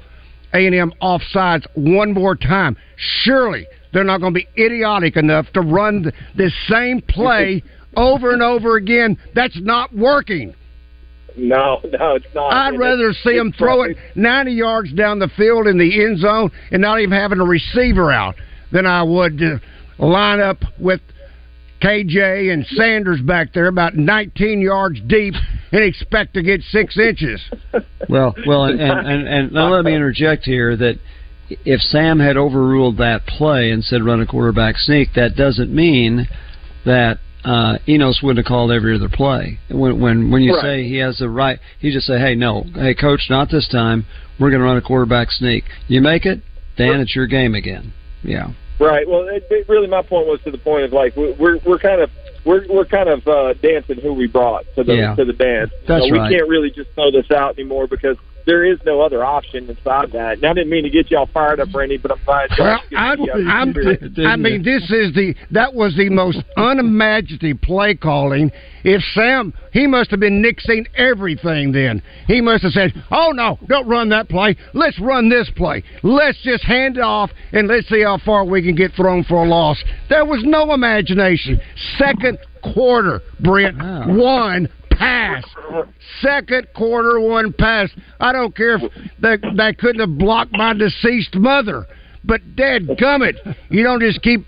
a&M 0.53 0.91
offsides 1.01 1.65
one 1.75 2.13
more 2.13 2.35
time. 2.35 2.75
Surely 2.97 3.67
they're 3.93 4.03
not 4.03 4.19
going 4.19 4.33
to 4.33 4.39
be 4.39 4.47
idiotic 4.61 5.15
enough 5.15 5.45
to 5.53 5.61
run 5.61 6.11
this 6.35 6.53
same 6.67 7.01
play 7.01 7.63
over 7.95 8.33
and 8.33 8.41
over 8.41 8.75
again. 8.77 9.17
That's 9.35 9.59
not 9.61 9.95
working. 9.95 10.55
No, 11.37 11.79
no, 11.83 12.15
it's 12.15 12.25
not. 12.35 12.53
I'd 12.53 12.77
rather 12.77 13.13
see 13.13 13.37
them 13.37 13.53
throw 13.53 13.83
it 13.83 13.95
90 14.15 14.51
yards 14.51 14.93
down 14.93 15.19
the 15.19 15.29
field 15.37 15.67
in 15.67 15.77
the 15.77 16.03
end 16.03 16.19
zone 16.19 16.51
and 16.71 16.81
not 16.81 16.99
even 16.99 17.17
having 17.17 17.39
a 17.39 17.45
receiver 17.45 18.11
out 18.11 18.35
than 18.71 18.85
I 18.85 19.03
would 19.03 19.39
line 19.97 20.39
up 20.39 20.57
with 20.79 21.01
KJ 21.81 22.53
and 22.53 22.65
Sanders 22.67 23.21
back 23.21 23.53
there 23.53 23.67
about 23.67 23.95
19 23.95 24.61
yards 24.61 24.99
deep 25.07 25.33
and 25.71 25.83
expect 25.83 26.33
to 26.35 26.43
get 26.43 26.61
six 26.61 26.97
inches. 26.97 27.41
Well, 28.07 28.35
well, 28.45 28.65
and, 28.65 28.79
and, 28.79 29.07
and, 29.07 29.27
and 29.27 29.51
now 29.51 29.73
let 29.73 29.85
me 29.85 29.95
interject 29.95 30.43
here 30.43 30.75
that 30.77 30.99
if 31.65 31.81
Sam 31.81 32.19
had 32.19 32.37
overruled 32.37 32.97
that 32.97 33.25
play 33.25 33.71
and 33.71 33.83
said 33.83 34.03
run 34.03 34.21
a 34.21 34.25
quarterback 34.25 34.77
sneak, 34.77 35.09
that 35.15 35.35
doesn't 35.35 35.73
mean 35.73 36.27
that 36.85 37.17
uh, 37.43 37.77
Enos 37.87 38.21
wouldn't 38.21 38.45
have 38.45 38.49
called 38.49 38.71
every 38.71 38.95
other 38.95 39.09
play. 39.09 39.57
When 39.69 39.99
when 39.99 40.31
when 40.31 40.43
you 40.43 40.53
Right. 40.55 40.61
say 40.61 40.83
he 40.83 40.97
has 40.97 41.17
the 41.17 41.29
right, 41.29 41.59
he 41.79 41.91
just 41.91 42.05
say, 42.05 42.19
"Hey, 42.19 42.35
no, 42.35 42.65
hey, 42.75 42.93
coach, 42.93 43.21
not 43.29 43.49
this 43.49 43.67
time. 43.67 44.05
We're 44.39 44.49
going 44.51 44.59
to 44.61 44.65
run 44.65 44.77
a 44.77 44.81
quarterback 44.81 45.31
sneak. 45.31 45.63
You 45.87 46.01
make 46.01 46.25
it, 46.25 46.41
Dan, 46.77 46.99
it's 46.99 47.15
your 47.15 47.25
game 47.27 47.55
again." 47.55 47.93
Yeah. 48.23 48.51
Right. 48.79 49.07
Well, 49.07 49.27
it, 49.27 49.45
it 49.51 49.69
really, 49.69 49.87
my 49.87 50.01
point 50.01 50.27
was 50.27 50.41
to 50.43 50.51
the 50.51 50.57
point 50.57 50.85
of 50.85 50.93
like 50.93 51.15
we- 51.15 51.33
we're 51.33 51.57
we're 51.59 51.77
kind 51.79 52.01
of 52.01 52.09
we're 52.45 52.65
we're 52.67 52.85
kind 52.85 53.09
of 53.09 53.27
uh, 53.27 53.53
dancing 53.53 53.99
who 53.99 54.13
we 54.13 54.25
brought 54.27 54.65
to 54.75 54.83
the 54.83 54.95
Yeah. 54.95 55.15
to 55.15 55.25
the 55.25 55.33
dance. 55.33 55.71
That's 55.87 56.05
you 56.05 56.11
know, 56.13 56.19
right. 56.21 56.29
We 56.31 56.37
can't 56.37 56.49
really 56.49 56.71
just 56.71 56.89
throw 56.95 57.11
this 57.11 57.29
out 57.29 57.59
anymore 57.59 57.85
because 57.87 58.17
there 58.51 58.65
is 58.65 58.79
no 58.85 58.99
other 58.99 59.23
option 59.23 59.69
inside 59.69 60.11
that. 60.11 60.33
And 60.33 60.45
I 60.45 60.53
didn't 60.53 60.69
mean 60.69 60.83
to 60.83 60.89
get 60.89 61.09
y'all 61.09 61.29
fired 61.33 61.61
up, 61.61 61.73
Randy, 61.73 61.95
but 61.95 62.11
I'm 62.11 62.19
glad. 62.25 62.49
Well, 62.59 62.81
I'm, 62.97 63.21
I'm. 63.47 63.73
I 64.27 64.35
mean, 64.35 64.61
this 64.61 64.83
is 64.91 65.13
the 65.13 65.33
that 65.51 65.73
was 65.73 65.95
the 65.95 66.09
most 66.09 66.39
unimaginative 66.57 67.61
play 67.61 67.95
calling. 67.95 68.51
If 68.83 69.01
Sam, 69.13 69.53
he 69.71 69.87
must 69.87 70.11
have 70.11 70.19
been 70.19 70.43
nixing 70.43 70.85
everything. 70.97 71.71
Then 71.71 72.03
he 72.27 72.41
must 72.41 72.63
have 72.63 72.73
said, 72.73 72.91
"Oh 73.09 73.31
no, 73.31 73.57
don't 73.67 73.87
run 73.87 74.09
that 74.09 74.27
play. 74.27 74.57
Let's 74.73 74.99
run 74.99 75.29
this 75.29 75.49
play. 75.55 75.81
Let's 76.03 76.41
just 76.41 76.65
hand 76.65 76.97
it 76.97 77.03
off 77.03 77.31
and 77.53 77.69
let's 77.69 77.87
see 77.87 78.03
how 78.03 78.17
far 78.17 78.43
we 78.43 78.61
can 78.61 78.75
get 78.75 78.91
thrown 78.97 79.23
for 79.23 79.45
a 79.45 79.47
loss." 79.47 79.81
There 80.09 80.25
was 80.25 80.41
no 80.43 80.73
imagination. 80.73 81.61
Second 81.97 82.37
quarter, 82.73 83.21
Brent, 83.39 83.77
Wow. 83.77 84.07
one 84.17 84.67
pass. 85.01 85.43
Second 86.21 86.67
quarter, 86.75 87.19
one 87.19 87.53
pass. 87.53 87.89
I 88.19 88.31
don't 88.31 88.55
care 88.55 88.75
if 88.75 88.81
they, 89.19 89.37
they 89.55 89.73
couldn't 89.73 89.99
have 89.99 90.17
blocked 90.17 90.51
my 90.53 90.73
deceased 90.73 91.35
mother. 91.35 91.85
But 92.23 92.55
dad 92.55 92.87
gummit, 92.99 93.35
you 93.69 93.83
don't 93.83 93.99
just 93.99 94.21
keep 94.21 94.45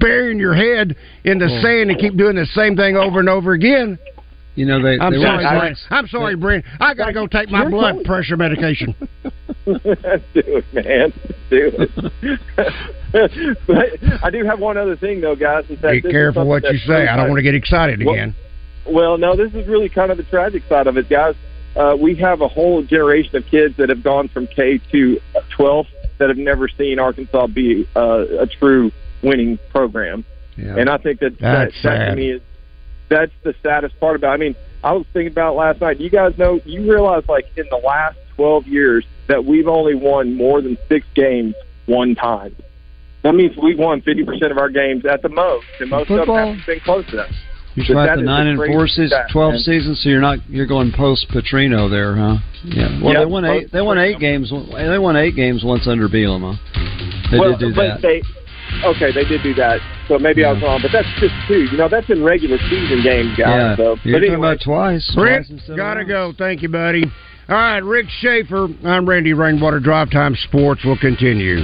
burying 0.00 0.38
your 0.38 0.54
head 0.54 0.96
in 1.24 1.38
the 1.38 1.48
hmm. 1.48 1.62
sand 1.62 1.90
and 1.90 1.98
keep 1.98 2.16
doing 2.16 2.36
the 2.36 2.46
same 2.46 2.76
thing 2.76 2.96
over 2.96 3.20
and 3.20 3.28
over 3.28 3.52
again. 3.52 3.98
You 4.54 4.66
know 4.66 4.80
they. 4.80 4.98
I'm 5.00 5.12
they 5.12 5.18
sorry, 5.18 5.44
want- 5.44 5.58
Brent. 5.58 5.78
I'm 5.90 6.06
sorry, 6.06 6.36
Brent. 6.36 6.64
I 6.78 6.94
gotta 6.94 7.12
go 7.12 7.26
take 7.26 7.50
my 7.50 7.68
blood 7.68 7.88
totally- 7.88 8.04
pressure 8.04 8.36
medication. 8.36 8.94
do 9.64 9.80
it, 9.84 10.64
man. 10.72 11.12
Do 11.50 11.72
it. 11.72 13.58
but 13.66 14.24
I 14.24 14.30
do 14.30 14.44
have 14.44 14.60
one 14.60 14.76
other 14.76 14.96
thing, 14.96 15.20
though, 15.20 15.34
guys. 15.34 15.64
That 15.82 15.90
Be 15.90 16.02
careful 16.02 16.46
what 16.46 16.62
you 16.62 16.78
say. 16.78 17.08
I 17.08 17.16
don't 17.16 17.28
want 17.28 17.38
to 17.38 17.42
get 17.42 17.56
excited 17.56 18.00
Well, 18.04 18.14
again. 18.14 18.34
Well, 18.86 19.18
no, 19.18 19.36
this 19.36 19.54
is 19.54 19.66
really 19.66 19.88
kind 19.88 20.10
of 20.10 20.16
the 20.16 20.24
tragic 20.24 20.62
side 20.68 20.86
of 20.86 20.96
it, 20.96 21.08
guys. 21.08 21.34
Uh, 21.76 21.96
we 21.98 22.14
have 22.16 22.40
a 22.40 22.48
whole 22.48 22.82
generation 22.82 23.36
of 23.36 23.46
kids 23.46 23.76
that 23.78 23.88
have 23.88 24.02
gone 24.02 24.28
from 24.28 24.46
K 24.46 24.78
to 24.92 25.20
12 25.50 25.86
that 26.18 26.28
have 26.28 26.38
never 26.38 26.68
seen 26.68 26.98
Arkansas 26.98 27.48
be 27.48 27.88
uh, 27.96 28.24
a 28.40 28.46
true 28.46 28.92
winning 29.22 29.58
program. 29.70 30.24
Yeah. 30.56 30.76
And 30.76 30.88
I 30.88 30.98
think 30.98 31.20
that 31.20 31.38
That's 31.38 31.74
that, 31.82 31.88
that 31.88 31.98
to 31.98 32.06
sad. 32.06 32.16
me 32.16 32.30
is 32.32 32.42
that's 33.08 33.32
the 33.42 33.54
saddest 33.62 33.98
part 33.98 34.16
about. 34.16 34.32
It. 34.32 34.34
I 34.34 34.36
mean, 34.38 34.56
I 34.82 34.92
was 34.92 35.06
thinking 35.12 35.32
about 35.32 35.56
last 35.56 35.80
night. 35.80 36.00
You 36.00 36.10
guys 36.10 36.36
know, 36.38 36.60
you 36.64 36.90
realize 36.90 37.24
like 37.28 37.46
in 37.56 37.66
the 37.70 37.76
last 37.76 38.18
12 38.36 38.66
years 38.66 39.04
that 39.26 39.44
we've 39.44 39.68
only 39.68 39.94
won 39.94 40.34
more 40.34 40.60
than 40.60 40.76
six 40.88 41.06
games 41.14 41.54
one 41.86 42.14
time. 42.14 42.54
That 43.22 43.34
means 43.34 43.56
we've 43.56 43.78
won 43.78 44.02
50% 44.02 44.50
of 44.50 44.58
our 44.58 44.68
games 44.68 45.06
at 45.06 45.22
the 45.22 45.30
most, 45.30 45.66
and 45.80 45.88
most 45.88 46.10
of 46.10 46.26
them 46.26 46.36
haven't 46.36 46.66
been 46.66 46.80
close 46.80 47.06
to 47.06 47.16
that. 47.16 47.30
You 47.74 47.82
But 47.88 48.06
tried 48.06 48.18
the 48.18 48.22
nine 48.22 48.46
and 48.46 48.56
four 48.56 48.86
season, 48.86 49.18
twelve 49.32 49.54
man. 49.54 49.60
seasons, 49.62 50.00
so 50.02 50.08
you're 50.08 50.20
not 50.20 50.38
you're 50.48 50.66
going 50.66 50.92
post 50.92 51.26
Petrino 51.30 51.90
there, 51.90 52.14
huh? 52.14 52.36
Yeah. 52.64 53.02
Well, 53.02 53.12
Yeah, 53.14 53.18
they 53.20 53.26
won 53.26 53.44
eight. 53.44 53.72
They 53.72 53.80
won 53.82 53.98
eight 53.98 54.20
games. 54.20 54.52
Eh, 54.52 54.86
they 54.88 54.98
won 54.98 55.16
eight 55.16 55.34
games 55.34 55.64
once 55.64 55.88
under 55.88 56.08
Bielema. 56.08 56.56
They 57.32 57.38
well, 57.40 57.56
did 57.56 57.70
do 57.70 57.74
but 57.74 58.00
that. 58.00 58.02
They, 58.02 58.22
okay, 58.84 59.10
they 59.12 59.24
did 59.24 59.42
do 59.42 59.54
that. 59.54 59.80
So 60.06 60.18
maybe 60.20 60.44
I 60.44 60.52
was 60.52 60.62
wrong, 60.62 60.80
but 60.82 60.92
that's 60.92 61.08
just 61.18 61.34
two. 61.48 61.64
You 61.64 61.76
know, 61.76 61.88
that's 61.88 62.08
in 62.10 62.22
regular 62.22 62.58
season 62.70 63.02
games, 63.02 63.36
guys. 63.36 63.48
yeah, 63.48 63.76
So, 63.76 63.82
you're 63.82 64.20
but 64.20 64.20
talking 64.20 64.24
anyway, 64.34 64.48
about 64.52 64.60
twice. 64.62 65.12
Brent, 65.16 65.46
twice 65.48 65.76
gotta 65.76 66.00
once. 66.00 66.08
go. 66.08 66.32
Thank 66.38 66.62
you, 66.62 66.68
buddy. 66.68 67.04
All 67.48 67.56
right, 67.56 67.82
Rick 67.82 68.06
Schaefer. 68.20 68.68
I'm 68.84 69.08
Randy 69.08 69.32
Rainwater. 69.32 69.80
Drive 69.80 70.10
Time 70.10 70.36
Sports 70.48 70.84
will 70.84 70.96
continue. 70.98 71.58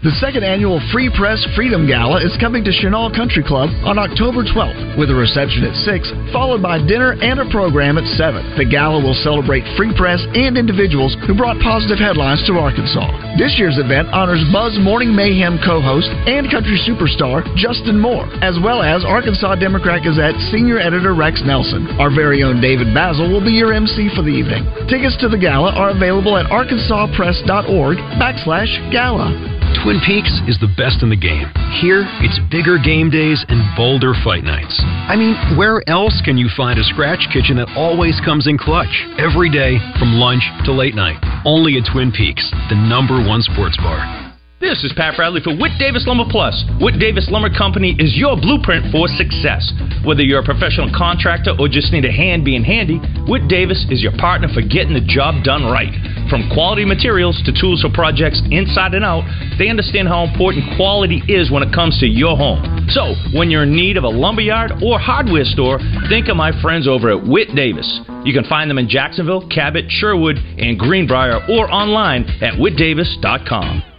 The 0.00 0.16
second 0.16 0.48
annual 0.48 0.80
Free 0.96 1.12
Press 1.12 1.44
Freedom 1.52 1.84
Gala 1.84 2.24
is 2.24 2.32
coming 2.40 2.64
to 2.64 2.72
Chenal 2.72 3.12
Country 3.12 3.44
Club 3.44 3.68
on 3.84 4.00
October 4.00 4.40
12th 4.48 4.96
with 4.96 5.12
a 5.12 5.14
reception 5.14 5.60
at 5.68 5.76
6, 5.76 6.32
followed 6.32 6.64
by 6.64 6.80
dinner 6.80 7.20
and 7.20 7.36
a 7.36 7.44
program 7.52 8.00
at 8.00 8.08
7. 8.16 8.56
The 8.56 8.64
gala 8.64 8.96
will 8.96 9.12
celebrate 9.20 9.60
free 9.76 9.92
press 9.92 10.24
and 10.32 10.56
individuals 10.56 11.12
who 11.28 11.36
brought 11.36 11.60
positive 11.60 12.00
headlines 12.00 12.40
to 12.48 12.56
Arkansas. 12.56 13.12
This 13.36 13.60
year's 13.60 13.76
event 13.76 14.08
honors 14.08 14.40
Buzz 14.48 14.72
Morning 14.80 15.12
Mayhem 15.12 15.60
co 15.60 15.84
host 15.84 16.08
and 16.24 16.48
country 16.48 16.80
superstar 16.80 17.44
Justin 17.60 18.00
Moore, 18.00 18.24
as 18.40 18.56
well 18.56 18.80
as 18.80 19.04
Arkansas 19.04 19.60
Democrat 19.60 20.00
Gazette 20.00 20.40
senior 20.48 20.80
editor 20.80 21.12
Rex 21.12 21.44
Nelson. 21.44 22.00
Our 22.00 22.08
very 22.08 22.40
own 22.40 22.56
David 22.64 22.96
Bazzel 22.96 23.28
will 23.28 23.44
be 23.44 23.52
your 23.52 23.76
MC 23.76 24.08
for 24.16 24.24
the 24.24 24.32
evening. 24.32 24.64
Tickets 24.88 25.20
to 25.20 25.28
the 25.28 25.36
gala 25.36 25.76
are 25.76 25.92
available 25.92 26.40
at 26.40 26.48
arkansaspress.org 26.48 28.00
backslash 28.16 28.72
gala. 28.88 29.60
Twin 29.90 30.06
Peaks 30.06 30.30
is 30.46 30.56
the 30.60 30.70
best 30.78 31.02
in 31.02 31.10
the 31.10 31.18
game. 31.18 31.50
Here, 31.82 32.06
it's 32.22 32.38
bigger 32.48 32.78
game 32.78 33.10
days 33.10 33.44
and 33.48 33.58
bolder 33.74 34.14
fight 34.22 34.44
nights. 34.44 34.78
I 34.86 35.16
mean, 35.16 35.34
where 35.58 35.82
else 35.90 36.22
can 36.24 36.38
you 36.38 36.48
find 36.56 36.78
a 36.78 36.84
scratch 36.84 37.26
kitchen 37.32 37.56
that 37.56 37.74
always 37.74 38.14
comes 38.24 38.46
in 38.46 38.56
clutch? 38.56 39.02
Every 39.18 39.50
day, 39.50 39.82
from 39.98 40.14
lunch 40.14 40.46
to 40.62 40.70
late 40.70 40.94
night. 40.94 41.18
Only 41.44 41.76
at 41.76 41.90
Twin 41.90 42.12
Peaks, 42.12 42.48
the 42.70 42.76
number 42.76 43.18
one 43.18 43.42
sports 43.42 43.76
bar. 43.78 44.29
This 44.60 44.84
is 44.84 44.92
Pat 44.92 45.16
Bradley 45.16 45.40
for 45.40 45.56
Whit 45.56 45.72
Davis 45.78 46.04
Lumber 46.06 46.28
Plus. 46.28 46.52
Whit 46.84 47.00
Davis 47.00 47.30
Lumber 47.32 47.48
Company 47.48 47.96
is 47.98 48.12
your 48.12 48.36
blueprint 48.36 48.92
for 48.92 49.08
success. 49.08 49.72
Whether 50.04 50.20
you're 50.20 50.40
a 50.40 50.44
professional 50.44 50.92
contractor 50.92 51.56
or 51.58 51.66
just 51.66 51.96
need 51.96 52.04
a 52.04 52.12
hand 52.12 52.44
being 52.44 52.62
handy, 52.62 53.00
Whit 53.24 53.48
Davis 53.48 53.88
is 53.88 54.02
your 54.02 54.12
partner 54.20 54.52
for 54.52 54.60
getting 54.60 54.92
the 54.92 55.00
job 55.00 55.44
done 55.44 55.64
right. 55.64 55.88
From 56.28 56.44
quality 56.52 56.84
materials 56.84 57.40
to 57.48 57.56
tools 57.56 57.80
for 57.80 57.88
projects 57.88 58.42
inside 58.52 58.92
and 58.92 59.02
out, 59.02 59.24
they 59.56 59.72
understand 59.72 60.08
how 60.08 60.28
important 60.28 60.76
quality 60.76 61.24
is 61.24 61.50
when 61.50 61.62
it 61.62 61.72
comes 61.72 61.98
to 62.00 62.06
your 62.06 62.36
home. 62.36 62.60
So, 62.92 63.16
when 63.32 63.48
you're 63.48 63.64
in 63.64 63.74
need 63.74 63.96
of 63.96 64.04
a 64.04 64.12
lumberyard 64.12 64.84
or 64.84 65.00
hardware 65.00 65.48
store, 65.48 65.80
think 66.12 66.28
of 66.28 66.36
my 66.36 66.52
friends 66.60 66.86
over 66.86 67.08
at 67.08 67.26
Whit 67.26 67.56
Davis. 67.56 67.88
You 68.28 68.36
can 68.36 68.44
find 68.44 68.68
them 68.68 68.76
in 68.76 68.90
Jacksonville, 68.90 69.48
Cabot, 69.48 69.86
Sherwood, 69.88 70.36
and 70.36 70.78
Greenbrier 70.78 71.40
or 71.48 71.72
online 71.72 72.28
at 72.44 72.60
whitdavis.com. 72.60 73.89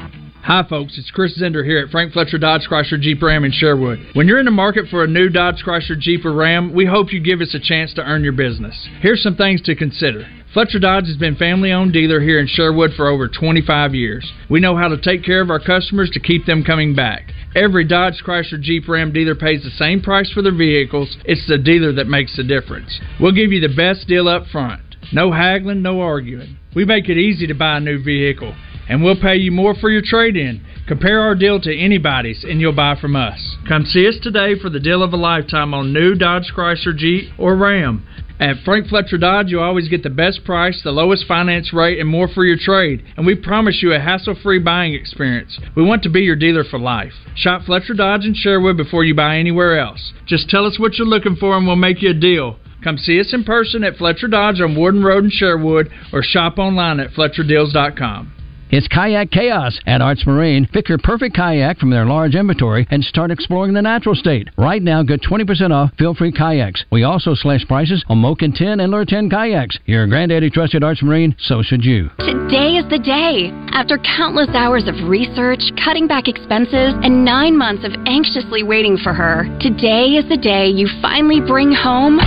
Hi, 0.44 0.64
folks. 0.68 0.98
It's 0.98 1.12
Chris 1.12 1.40
Zender 1.40 1.64
here 1.64 1.78
at 1.78 1.92
Frank 1.92 2.14
Fletcher 2.14 2.40
Dodge 2.40 2.68
Chrysler 2.68 3.00
Jeep 3.00 3.22
Ram 3.22 3.46
in 3.46 3.52
Sherwood. 3.52 4.00
When 4.14 4.28
you're 4.28 4.40
in 4.40 4.46
the 4.46 4.52
market 4.52 4.88
for 4.90 5.04
a 5.04 5.08
new 5.08 5.30
Dodge 5.30 5.62
Chrysler 5.64 6.00
Jeep 6.00 6.26
or 6.26 6.34
Ram, 6.34 6.74
we 6.74 6.84
hope 6.84 7.14
you 7.14 7.22
give 7.22 7.42
us 7.42 7.54
a 7.54 7.60
chance 7.60 7.94
to 7.94 8.02
earn 8.02 8.24
your 8.24 8.34
business. 8.34 8.76
Here's 9.02 9.22
some 9.22 9.36
things 9.36 9.62
to 9.62 9.76
consider. 9.76 10.28
Fletcher 10.52 10.80
Dodge 10.80 11.06
has 11.06 11.16
been 11.16 11.36
family 11.36 11.72
owned 11.72 11.94
dealer 11.94 12.20
here 12.20 12.40
in 12.40 12.48
Sherwood 12.48 12.94
for 12.98 13.08
over 13.08 13.28
25 13.28 13.94
years. 13.94 14.28
We 14.50 14.60
know 14.60 14.76
how 14.76 14.88
to 14.88 15.00
take 15.00 15.24
care 15.24 15.42
of 15.42 15.52
our 15.52 15.60
customers 15.60 16.10
to 16.14 16.20
keep 16.20 16.48
them 16.48 16.64
coming 16.64 16.96
back. 16.96 17.32
Every 17.56 17.86
Dodge 17.86 18.24
Chrysler 18.26 18.60
Jeep 18.60 18.88
Ram 18.88 19.14
dealer 19.14 19.36
pays 19.36 19.62
the 19.62 19.70
same 19.70 20.02
price 20.02 20.32
for 20.32 20.42
their 20.42 20.58
vehicles. 20.58 21.18
It's 21.24 21.48
the 21.48 21.60
dealer 21.60 21.94
that 21.94 22.08
makes 22.08 22.36
the 22.36 22.44
difference. 22.44 23.00
We'll 23.20 23.32
give 23.32 23.52
you 23.52 23.62
the 23.62 23.76
best 23.76 24.08
deal 24.08 24.28
up 24.28 24.48
front. 24.48 24.82
No 25.14 25.32
haggling, 25.32 25.84
no 25.84 26.02
arguing. 26.02 26.58
We 26.74 26.84
make 26.84 27.10
it 27.10 27.18
easy 27.18 27.46
to 27.46 27.54
buy 27.54 27.78
a 27.78 27.80
new 27.80 28.04
vehicle 28.04 28.56
and 28.92 29.02
we'll 29.02 29.16
pay 29.16 29.38
you 29.38 29.54
more 29.54 29.74
for 29.74 29.90
your 29.90 30.02
trade 30.04 30.36
in. 30.36 30.62
Compare 30.86 31.22
our 31.22 31.34
deal 31.34 31.62
to 31.62 31.74
anybody's, 31.74 32.44
and 32.44 32.60
you'll 32.60 32.74
buy 32.74 32.94
from 33.00 33.16
us. 33.16 33.56
Come 33.66 33.86
see 33.86 34.06
us 34.06 34.18
today 34.22 34.60
for 34.60 34.70
the 34.70 34.82
deal 34.82 35.02
of 35.02 35.14
a 35.14 35.18
lifetime 35.18 35.74
on 35.74 35.94
new 35.94 36.14
Dodge 36.14 36.52
Chrysler 36.54 36.94
Jeep 36.94 37.30
or 37.38 37.56
Ram. 37.56 38.06
At 38.38 38.58
Frank 38.66 38.90
Fletcher 38.90 39.18
Dodge, 39.18 39.48
you 39.48 39.62
always 39.62 39.88
get 39.88 40.04
the 40.04 40.10
best 40.10 40.44
price, 40.44 40.82
the 40.84 40.92
lowest 40.92 41.26
finance 41.26 41.72
rate, 41.72 42.00
and 42.00 42.10
more 42.10 42.28
for 42.28 42.44
your 42.44 42.58
trade. 42.58 43.02
And 43.16 43.26
we 43.26 43.34
promise 43.34 43.80
you 43.82 43.94
a 43.94 44.00
hassle 44.00 44.36
free 44.44 44.60
buying 44.60 44.94
experience. 44.94 45.58
We 45.74 45.84
want 45.84 46.04
to 46.04 46.10
be 46.10 46.22
your 46.22 46.36
dealer 46.36 46.66
for 46.66 46.78
life. 46.78 47.14
Shop 47.34 47.62
Fletcher 47.66 47.94
Dodge 47.94 48.26
in 48.26 48.34
Sherwood 48.34 48.76
before 48.76 49.06
you 49.06 49.16
buy 49.16 49.38
anywhere 49.38 49.80
else. 49.80 50.12
Just 50.26 50.50
tell 50.50 50.66
us 50.66 50.78
what 50.78 50.98
you're 50.98 51.08
looking 51.08 51.38
for, 51.38 51.56
and 51.56 51.66
we'll 51.66 51.78
make 51.78 52.02
you 52.02 52.10
a 52.10 52.14
deal. 52.14 52.58
Come 52.84 52.98
see 52.98 53.22
us 53.22 53.34
in 53.34 53.46
person 53.46 53.86
at 53.86 53.96
Fletcher 53.96 54.28
Dodge 54.28 54.60
on 54.60 54.76
Warden 54.76 55.02
Road 55.02 55.24
in 55.24 55.30
Sherwood 55.30 55.90
or 56.12 56.22
shop 56.22 56.58
online 56.58 57.00
at 57.00 57.12
FletcherDeals.com. 57.12 58.34
It's 58.74 58.88
Kayak 58.88 59.32
Chaos 59.32 59.78
at 59.86 60.00
Arts 60.00 60.26
Marine. 60.26 60.66
Pick 60.66 60.88
your 60.88 60.98
perfect 60.98 61.36
kayak 61.36 61.78
from 61.78 61.90
their 61.90 62.06
large 62.06 62.36
inventory 62.36 62.88
and 62.90 63.04
start 63.04 63.30
exploring 63.30 63.74
the 63.74 63.82
natural 63.82 64.16
state. 64.16 64.48
Right 64.58 64.82
now, 64.82 65.04
get 65.04 65.22
20% 65.22 65.72
off 65.72 65.92
feel-free 66.00 66.32
kayaks. 66.32 66.86
We 66.90 67.04
also 67.04 67.36
slash 67.36 67.68
prices 67.68 68.06
on 68.08 68.22
Moken 68.22 68.56
10 68.56 68.80
and 68.80 68.90
Lure 68.90 69.04
10 69.04 69.30
kayaks. 69.30 69.78
Your 69.88 70.08
granddaddy 70.08 70.50
trusted 70.50 70.86
Arts 70.86 71.04
Marine, 71.04 71.36
so 71.38 71.62
should 71.62 71.84
you. 71.84 72.12
Today 72.20 72.80
is 72.80 72.88
the 72.90 73.00
day. 73.00 73.52
After 73.74 73.98
countless 73.98 74.56
hours 74.56 74.88
of 74.88 74.96
research, 75.10 75.60
cutting 75.84 76.08
back 76.08 76.30
expenses, 76.30 76.96
and 77.04 77.26
nine 77.26 77.58
months 77.58 77.84
of 77.84 77.92
anxiously 78.06 78.64
waiting 78.64 78.96
for 78.96 79.12
her, 79.12 79.44
today 79.60 80.16
is 80.16 80.30
the 80.30 80.38
day 80.38 80.68
you 80.68 80.88
finally 81.02 81.42
bring 81.42 81.74
home 81.74 82.22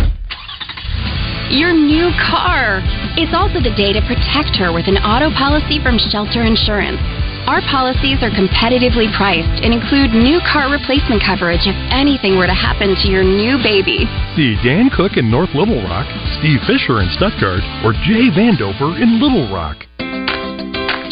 your 1.49 1.73
new 1.73 2.11
car. 2.21 2.83
It's 3.14 3.31
also 3.31 3.62
the 3.62 3.70
day 3.79 3.94
to 3.94 4.03
protect 4.11 4.59
her 4.59 4.74
with 4.74 4.90
an 4.90 4.98
auto 4.98 5.31
policy 5.31 5.79
from 5.79 6.03
Shelter 6.03 6.42
Insurance. 6.42 6.98
Our 7.46 7.62
policies 7.70 8.18
are 8.27 8.35
competitively 8.35 9.07
priced 9.14 9.62
and 9.62 9.70
include 9.70 10.11
new 10.11 10.42
car 10.42 10.66
replacement 10.66 11.22
coverage 11.22 11.62
if 11.62 11.79
anything 11.94 12.35
were 12.35 12.50
to 12.50 12.59
happen 12.59 12.98
to 12.98 13.07
your 13.07 13.22
new 13.22 13.55
baby. 13.62 14.11
See 14.35 14.59
Dan 14.66 14.90
Cook 14.90 15.14
in 15.14 15.31
North 15.31 15.55
Little 15.55 15.79
Rock, 15.87 16.11
Steve 16.42 16.59
Fisher 16.66 17.07
in 17.07 17.09
Stuttgart, 17.14 17.62
or 17.87 17.94
Jay 18.03 18.35
Vandover 18.35 18.98
in 18.98 19.22
Little 19.22 19.46
Rock. 19.46 19.87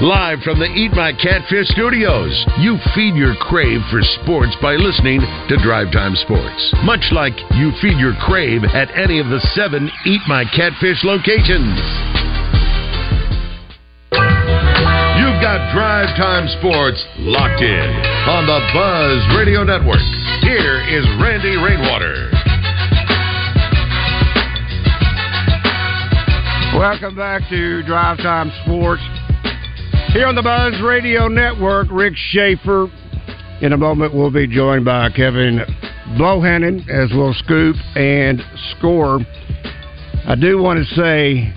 Live 0.00 0.38
from 0.46 0.60
the 0.60 0.70
Eat 0.78 0.92
My 0.94 1.10
Catfish 1.10 1.66
studios, 1.74 2.30
you 2.62 2.78
feed 2.94 3.18
your 3.18 3.34
crave 3.34 3.82
for 3.90 3.98
sports 4.22 4.54
by 4.62 4.78
listening 4.78 5.18
to 5.18 5.58
Drive 5.58 5.90
Time 5.90 6.14
Sports. 6.14 6.70
Much 6.86 7.10
like 7.10 7.34
you 7.58 7.74
feed 7.82 7.98
your 7.98 8.14
crave 8.22 8.62
at 8.62 8.94
any 8.94 9.18
of 9.18 9.26
the 9.26 9.42
seven 9.58 9.90
Eat 10.06 10.22
My 10.30 10.46
Catfish 10.54 11.02
locations. 11.02 11.82
You've 15.18 15.42
got 15.42 15.66
Drive 15.74 16.14
Time 16.14 16.46
Sports 16.62 17.02
locked 17.18 17.58
in 17.58 17.90
on 18.30 18.46
the 18.46 18.62
Buzz 18.70 19.18
Radio 19.34 19.66
Network. 19.66 19.98
Here 20.46 20.78
is 20.94 21.02
Randy 21.18 21.58
Rainwater. 21.58 22.30
Welcome 26.78 27.16
back 27.16 27.42
to 27.50 27.82
Drive 27.82 28.18
Time 28.18 28.52
Sports. 28.62 29.02
Here 30.12 30.26
on 30.26 30.34
the 30.34 30.42
Buzz 30.42 30.80
Radio 30.82 31.28
Network, 31.28 31.88
Rick 31.92 32.14
Schaefer. 32.16 32.88
In 33.60 33.74
a 33.74 33.76
moment, 33.76 34.14
we'll 34.14 34.30
be 34.30 34.46
joined 34.46 34.86
by 34.86 35.10
Kevin 35.10 35.60
Bohannon 36.18 36.88
as 36.88 37.10
we'll 37.12 37.34
scoop 37.34 37.76
and 37.94 38.40
score. 38.76 39.20
I 40.26 40.34
do 40.34 40.62
want 40.62 40.78
to 40.78 40.94
say, 40.94 41.52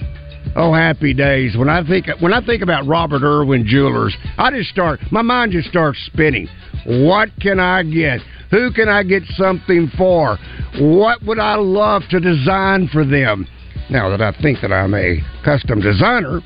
oh, 0.57 0.73
happy 0.73 1.13
days. 1.13 1.55
When 1.55 1.69
I 1.69 1.87
think 1.87 2.07
when 2.19 2.33
I 2.33 2.45
think 2.45 2.61
about 2.61 2.85
Robert 2.85 3.23
Irwin 3.23 3.65
Jewelers, 3.65 4.15
I 4.37 4.51
just 4.51 4.69
start 4.69 4.99
my 5.11 5.21
mind 5.21 5.53
just 5.53 5.69
starts 5.69 5.97
spinning. 6.07 6.49
What 6.85 7.29
can 7.39 7.57
I 7.57 7.83
get? 7.83 8.19
Who 8.51 8.73
can 8.73 8.89
I 8.89 9.03
get 9.03 9.23
something 9.37 9.89
for? 9.97 10.37
What 10.77 11.23
would 11.23 11.39
I 11.39 11.55
love 11.55 12.03
to 12.09 12.19
design 12.19 12.89
for 12.91 13.05
them? 13.05 13.47
Now 13.89 14.09
that 14.09 14.21
I 14.21 14.33
think 14.41 14.59
that 14.61 14.73
I'm 14.73 14.93
a 14.93 15.19
custom 15.45 15.79
designer, 15.79 16.41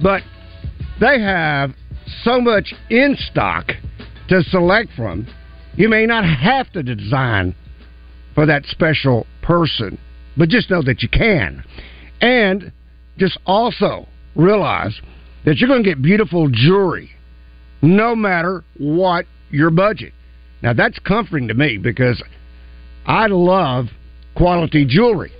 but 0.00 0.22
they 1.00 1.20
have 1.20 1.72
so 2.22 2.40
much 2.40 2.74
in 2.90 3.16
stock 3.30 3.72
to 4.28 4.42
select 4.42 4.90
from. 4.96 5.26
You 5.76 5.88
may 5.88 6.06
not 6.06 6.24
have 6.24 6.70
to 6.72 6.82
design 6.82 7.54
for 8.34 8.46
that 8.46 8.64
special 8.66 9.26
person, 9.42 9.98
but 10.36 10.48
just 10.48 10.70
know 10.70 10.82
that 10.82 11.02
you 11.02 11.08
can. 11.08 11.64
And 12.20 12.72
just 13.16 13.38
also 13.46 14.06
realize 14.34 14.98
that 15.44 15.58
you're 15.58 15.68
going 15.68 15.82
to 15.82 15.88
get 15.88 16.02
beautiful 16.02 16.48
jewelry 16.50 17.10
no 17.80 18.16
matter 18.16 18.64
what 18.78 19.24
your 19.50 19.70
budget. 19.70 20.12
Now, 20.62 20.72
that's 20.72 20.98
comforting 20.98 21.48
to 21.48 21.54
me 21.54 21.78
because 21.78 22.22
I 23.06 23.26
love 23.26 23.86
quality 24.36 24.84
jewelry. 24.84 25.32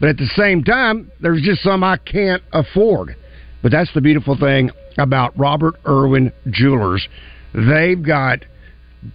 But 0.00 0.08
at 0.10 0.16
the 0.16 0.30
same 0.36 0.64
time, 0.64 1.10
there's 1.20 1.42
just 1.42 1.62
some 1.62 1.84
I 1.84 1.96
can't 1.98 2.42
afford. 2.52 3.16
But 3.62 3.70
that's 3.70 3.92
the 3.94 4.00
beautiful 4.00 4.36
thing 4.36 4.70
about 4.98 5.38
Robert 5.38 5.74
Irwin 5.86 6.32
Jewelers. 6.50 7.06
They've 7.54 8.02
got 8.02 8.44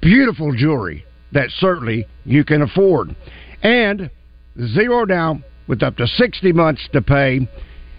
beautiful 0.01 0.53
jewelry 0.55 1.05
that 1.31 1.49
certainly 1.57 2.07
you 2.25 2.43
can 2.43 2.61
afford. 2.61 3.15
And 3.61 4.09
zero 4.57 5.05
down 5.05 5.43
with 5.67 5.83
up 5.83 5.97
to 5.97 6.07
60 6.07 6.51
months 6.53 6.87
to 6.93 7.01
pay. 7.01 7.47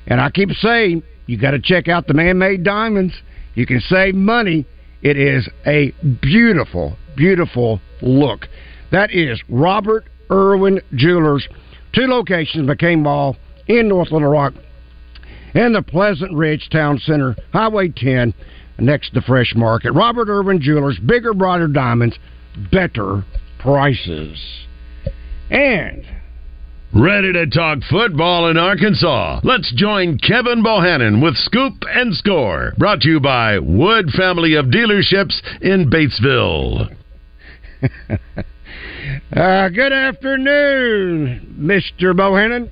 And 0.07 0.21
I 0.21 0.31
keep 0.31 0.51
saying, 0.51 1.03
you 1.27 1.39
got 1.39 1.53
to 1.53 1.61
check 1.61 1.89
out 1.89 2.07
the 2.07 2.15
man 2.15 2.39
made 2.39 2.65
diamonds. 2.65 3.15
You 3.55 3.67
can 3.67 3.81
save 3.81 4.15
money. 4.15 4.67
It 5.03 5.17
is 5.17 5.49
a 5.67 5.93
beautiful, 6.21 6.97
beautiful 7.17 7.81
look. 8.03 8.49
That 8.91 9.13
is 9.13 9.41
Robert 9.49 10.07
Irwin 10.31 10.81
Jewelers. 10.95 11.47
Two 11.95 12.07
locations, 12.07 12.69
McCain 12.69 13.03
Mall 13.03 13.37
in 13.69 13.89
North 13.89 14.11
Little 14.11 14.29
Rock 14.29 14.55
and 15.55 15.75
the 15.75 15.83
Pleasant 15.83 16.33
Ridge 16.33 16.69
Town 16.71 16.99
Center, 16.99 17.37
Highway 17.53 17.89
10, 17.89 18.35
next 18.79 19.15
to 19.15 19.23
Fresh 19.23 19.55
Market. 19.57 19.93
Robert 19.93 20.29
Irwin 20.29 20.61
Jewelers, 20.61 20.99
bigger, 20.99 21.35
brighter 21.35 21.69
diamonds, 21.69 22.19
better 22.71 23.25
prices. 23.59 24.39
And 25.51 26.07
Ready 26.93 27.33
to 27.35 27.47
talk 27.47 27.79
football 27.89 28.51
in 28.51 28.57
Arkansas? 28.57 29.43
Let's 29.45 29.73
join 29.77 30.19
Kevin 30.19 30.61
Bohannon 30.61 31.23
with 31.23 31.37
Scoop 31.37 31.75
and 31.89 32.13
Score. 32.17 32.73
Brought 32.79 33.03
to 33.03 33.09
you 33.09 33.21
by 33.21 33.61
Wood 33.61 34.11
Family 34.11 34.55
of 34.55 34.67
Dealerships 34.67 35.41
in 35.61 35.89
Batesville. 35.89 36.93
uh, 39.37 39.69
good 39.69 39.93
afternoon, 39.93 41.55
Mr. 41.61 42.13
Bohannon. 42.13 42.71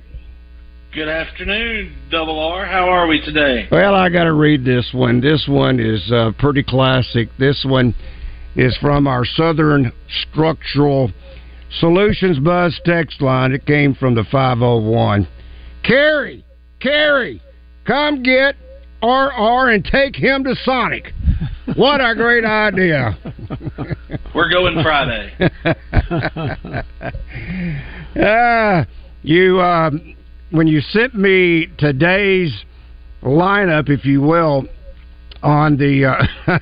Good 0.91 1.07
afternoon, 1.07 1.95
Double 2.09 2.39
R. 2.39 2.65
How 2.65 2.89
are 2.89 3.05
we 3.05 3.21
today? 3.21 3.67
Well, 3.71 3.93
I 3.93 4.09
got 4.09 4.23
to 4.23 4.33
read 4.33 4.65
this 4.65 4.89
one. 4.91 5.21
This 5.21 5.45
one 5.47 5.79
is 5.79 6.11
uh, 6.11 6.31
pretty 6.39 6.63
classic. 6.63 7.29
This 7.37 7.63
one 7.63 7.93
is 8.55 8.75
from 8.77 9.05
our 9.05 9.23
Southern 9.23 9.91
Structural 10.31 11.11
Solutions 11.79 12.39
Buzz 12.39 12.81
text 12.85 13.21
line. 13.21 13.51
It 13.51 13.67
came 13.67 13.93
from 13.93 14.15
the 14.15 14.23
501. 14.31 15.27
Carrie, 15.83 16.43
Carrie, 16.79 17.39
come 17.85 18.23
get 18.23 18.55
RR 19.03 19.69
and 19.69 19.85
take 19.85 20.15
him 20.15 20.43
to 20.43 20.55
Sonic. 20.63 21.13
What 21.75 22.01
a 22.01 22.15
great 22.15 22.45
idea. 22.45 23.15
We're 24.33 24.49
going 24.49 24.81
Friday. 24.81 25.51
uh, 28.19 28.85
you. 29.21 29.61
Um, 29.61 30.15
when 30.51 30.67
you 30.67 30.81
sent 30.81 31.13
me 31.15 31.67
today's 31.77 32.63
lineup, 33.21 33.89
if 33.89 34.05
you 34.05 34.21
will, 34.21 34.65
on 35.43 35.77
the. 35.77 36.05
Uh, 36.05 36.59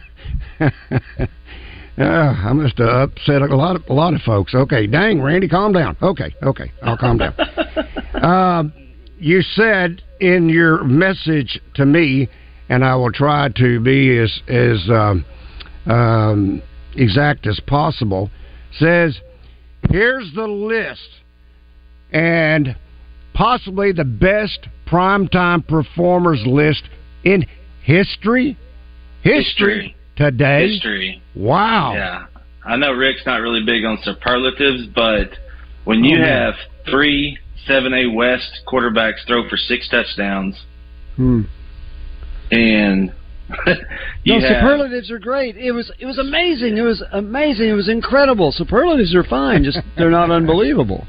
uh, 1.97 2.03
I 2.03 2.53
must 2.53 2.77
have 2.77 3.09
upset 3.09 3.41
a 3.41 3.55
lot 3.55 3.75
of 3.75 3.83
a 3.89 3.93
lot 3.93 4.13
of 4.13 4.21
folks. 4.21 4.53
Okay, 4.53 4.87
dang, 4.87 5.21
Randy, 5.21 5.47
calm 5.47 5.73
down. 5.73 5.97
Okay, 6.01 6.35
okay, 6.43 6.71
I'll 6.83 6.97
calm 6.97 7.17
down. 7.17 7.33
um, 8.21 8.73
you 9.19 9.41
said 9.41 10.01
in 10.19 10.49
your 10.49 10.83
message 10.83 11.59
to 11.75 11.85
me, 11.85 12.29
and 12.69 12.83
I 12.83 12.95
will 12.95 13.11
try 13.11 13.49
to 13.57 13.79
be 13.79 14.17
as 14.17 14.39
as 14.47 14.89
um, 14.89 15.25
um, 15.85 16.61
exact 16.95 17.47
as 17.47 17.59
possible. 17.61 18.29
Says, 18.73 19.17
here's 19.89 20.31
the 20.35 20.45
list, 20.45 21.07
and 22.11 22.75
possibly 23.37 23.91
the 23.91 24.03
best 24.03 24.67
primetime 24.87 25.65
performers 25.65 26.43
list 26.45 26.83
in 27.23 27.45
history. 27.83 28.57
History, 29.21 29.95
today. 30.15 30.71
History. 30.71 31.21
Wow. 31.35 31.93
Yeah. 31.93 32.25
I 32.65 32.75
know 32.77 32.91
Rick's 32.91 33.25
not 33.25 33.37
really 33.41 33.63
big 33.63 33.85
on 33.85 33.99
superlatives, 34.03 34.87
but 34.93 35.29
when 35.85 36.03
you 36.03 36.17
oh, 36.19 36.25
have 36.25 36.53
three 36.89 37.37
7A 37.69 38.13
West 38.13 38.61
quarterbacks 38.67 39.25
throw 39.27 39.47
for 39.47 39.57
six 39.57 39.87
touchdowns, 39.89 40.55
hmm. 41.15 41.41
and 42.51 43.13
no, 44.25 44.39
have, 44.39 44.61
superlatives 44.61 45.11
are 45.11 45.19
great. 45.19 45.57
It 45.57 45.71
was 45.71 45.91
it 45.99 46.05
was 46.05 46.17
amazing. 46.17 46.77
It 46.77 46.81
was 46.81 47.03
amazing. 47.11 47.69
It 47.69 47.73
was 47.73 47.89
incredible. 47.89 48.51
Superlatives 48.51 49.15
are 49.15 49.23
fine, 49.23 49.63
just 49.63 49.79
they're 49.97 50.11
not 50.11 50.31
unbelievable. 50.31 51.07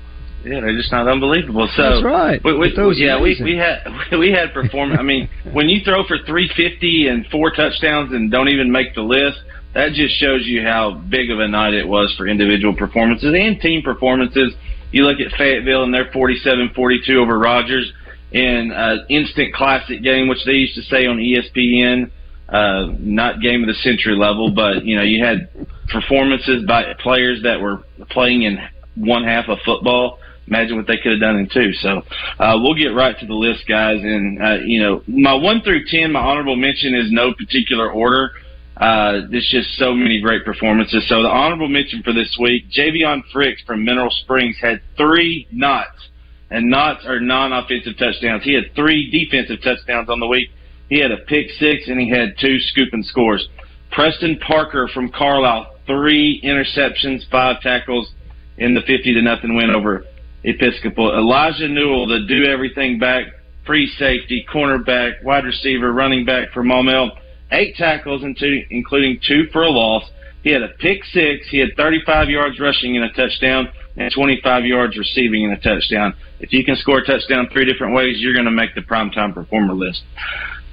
Yeah, 0.48 0.60
they're 0.60 0.76
just 0.76 0.90
not 0.90 1.08
unbelievable. 1.08 1.68
So 1.76 1.82
that's 1.82 2.04
right. 2.04 2.42
We, 2.42 2.56
we, 2.56 2.72
yeah, 2.96 3.20
we 3.20 3.38
we 3.42 3.56
had 3.56 3.84
we 4.18 4.32
had 4.32 4.54
performance. 4.54 4.98
I 4.98 5.02
mean, 5.02 5.28
when 5.52 5.68
you 5.68 5.84
throw 5.84 6.06
for 6.06 6.16
350 6.18 7.08
and 7.08 7.26
four 7.26 7.50
touchdowns 7.50 8.12
and 8.12 8.30
don't 8.30 8.48
even 8.48 8.72
make 8.72 8.94
the 8.94 9.02
list, 9.02 9.38
that 9.74 9.92
just 9.92 10.18
shows 10.18 10.46
you 10.46 10.62
how 10.62 10.92
big 11.10 11.30
of 11.30 11.38
a 11.40 11.48
night 11.48 11.74
it 11.74 11.86
was 11.86 12.14
for 12.16 12.26
individual 12.26 12.74
performances 12.74 13.34
and 13.36 13.60
team 13.60 13.82
performances. 13.82 14.54
You 14.90 15.04
look 15.04 15.20
at 15.20 15.36
Fayetteville 15.36 15.84
and 15.84 15.92
their 15.92 16.10
47-42 16.12 17.10
over 17.16 17.38
Rogers 17.38 17.92
in 18.32 18.72
an 18.74 19.04
instant 19.10 19.54
classic 19.54 20.02
game, 20.02 20.28
which 20.28 20.44
they 20.46 20.52
used 20.52 20.74
to 20.76 20.82
say 20.82 21.04
on 21.06 21.18
ESPN. 21.18 22.10
uh, 22.48 22.94
not 22.98 23.42
game 23.42 23.62
of 23.62 23.68
the 23.68 23.74
century 23.82 24.16
level, 24.16 24.50
but 24.50 24.84
you 24.84 24.96
know 24.96 25.02
you 25.02 25.22
had 25.22 25.50
performances 25.88 26.64
by 26.66 26.94
players 27.02 27.42
that 27.42 27.60
were 27.60 27.82
playing 28.10 28.42
in 28.42 28.58
one 28.96 29.24
half 29.24 29.48
of 29.48 29.58
football. 29.66 30.18
Imagine 30.48 30.76
what 30.76 30.86
they 30.86 30.96
could 30.96 31.12
have 31.12 31.20
done 31.20 31.36
in 31.36 31.48
two. 31.52 31.72
So 31.74 32.02
uh, 32.38 32.56
we'll 32.60 32.74
get 32.74 32.88
right 32.88 33.18
to 33.18 33.26
the 33.26 33.34
list, 33.34 33.68
guys. 33.68 34.00
And 34.02 34.42
uh, 34.42 34.58
you 34.64 34.82
know, 34.82 35.02
my 35.06 35.34
one 35.34 35.60
through 35.62 35.84
ten, 35.86 36.12
my 36.12 36.20
honorable 36.20 36.56
mention 36.56 36.94
is 36.94 37.12
no 37.12 37.34
particular 37.34 37.90
order. 37.90 38.30
Uh, 38.76 39.26
there's 39.30 39.48
just 39.50 39.76
so 39.76 39.92
many 39.92 40.20
great 40.20 40.44
performances. 40.44 41.04
So 41.08 41.22
the 41.22 41.28
honorable 41.28 41.68
mention 41.68 42.02
for 42.02 42.12
this 42.12 42.36
week, 42.40 42.64
Javion 42.70 43.22
Fricks 43.34 43.64
from 43.66 43.84
Mineral 43.84 44.10
Springs 44.22 44.56
had 44.60 44.80
three 44.96 45.48
knots, 45.50 46.08
and 46.50 46.70
knots 46.70 47.04
are 47.04 47.18
non-offensive 47.18 47.98
touchdowns. 47.98 48.44
He 48.44 48.54
had 48.54 48.74
three 48.76 49.10
defensive 49.10 49.62
touchdowns 49.62 50.08
on 50.08 50.20
the 50.20 50.28
week. 50.28 50.50
He 50.88 51.00
had 51.00 51.10
a 51.10 51.18
pick 51.26 51.50
six, 51.58 51.88
and 51.88 52.00
he 52.00 52.08
had 52.08 52.36
two 52.40 52.58
scoop 52.60 52.90
and 52.92 53.04
scores. 53.04 53.48
Preston 53.90 54.38
Parker 54.38 54.88
from 54.94 55.10
Carlisle, 55.10 55.74
three 55.86 56.40
interceptions, 56.42 57.28
five 57.30 57.60
tackles 57.60 58.12
in 58.58 58.74
the 58.74 58.80
50 58.80 59.14
to 59.14 59.22
nothing 59.22 59.56
win 59.56 59.70
over 59.70 60.04
Episcopal. 60.48 61.16
Elijah 61.16 61.68
Newell, 61.68 62.06
the 62.06 62.20
do 62.26 62.44
everything 62.46 62.98
back, 62.98 63.24
free 63.66 63.86
safety, 63.98 64.46
cornerback, 64.52 65.22
wide 65.22 65.44
receiver, 65.44 65.92
running 65.92 66.24
back 66.24 66.52
for 66.52 66.62
Maumelle, 66.62 67.10
eight 67.52 67.74
tackles, 67.76 68.22
including 68.24 69.20
two 69.26 69.46
for 69.52 69.62
a 69.62 69.70
loss. 69.70 70.04
He 70.42 70.50
had 70.50 70.62
a 70.62 70.68
pick 70.68 71.04
six. 71.12 71.46
He 71.50 71.58
had 71.58 71.70
35 71.76 72.30
yards 72.30 72.58
rushing 72.60 72.94
in 72.94 73.02
a 73.02 73.12
touchdown 73.12 73.68
and 73.96 74.12
25 74.14 74.64
yards 74.64 74.96
receiving 74.96 75.42
in 75.42 75.50
a 75.50 75.58
touchdown. 75.60 76.14
If 76.40 76.52
you 76.52 76.64
can 76.64 76.76
score 76.76 76.98
a 76.98 77.04
touchdown 77.04 77.48
three 77.52 77.64
different 77.70 77.94
ways, 77.94 78.16
you're 78.20 78.32
going 78.34 78.44
to 78.46 78.50
make 78.52 78.74
the 78.74 78.80
primetime 78.80 79.34
performer 79.34 79.74
list. 79.74 80.02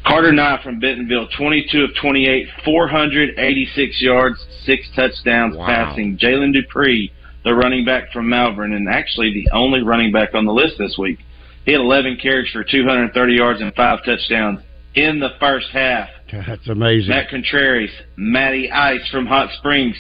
Carter 0.06 0.32
Nye 0.32 0.62
from 0.64 0.80
Bentonville, 0.80 1.28
22 1.36 1.84
of 1.86 1.90
28, 2.00 2.48
486 2.64 4.02
yards, 4.02 4.46
six 4.64 4.88
touchdowns 4.96 5.56
Wow. 5.58 5.66
passing. 5.66 6.18
Jalen 6.18 6.54
Dupree, 6.54 7.12
the 7.46 7.56
running 7.56 7.86
back 7.86 8.12
from 8.12 8.28
Malvern, 8.28 8.74
and 8.74 8.90
actually 8.90 9.32
the 9.32 9.50
only 9.56 9.82
running 9.82 10.12
back 10.12 10.34
on 10.34 10.46
the 10.46 10.52
list 10.52 10.76
this 10.78 10.98
week. 10.98 11.20
He 11.64 11.72
had 11.72 11.80
11 11.80 12.18
carries 12.22 12.52
for 12.52 12.64
230 12.64 13.34
yards 13.34 13.62
and 13.62 13.74
five 13.76 14.00
touchdowns 14.04 14.60
in 14.96 15.20
the 15.20 15.30
first 15.40 15.68
half. 15.72 16.10
That's 16.32 16.68
amazing. 16.68 17.10
Matt 17.10 17.30
Contreras, 17.30 17.92
Matty 18.18 18.72
Ice 18.72 19.08
from 19.12 19.28
Hot 19.28 19.50
Springs. 19.60 19.96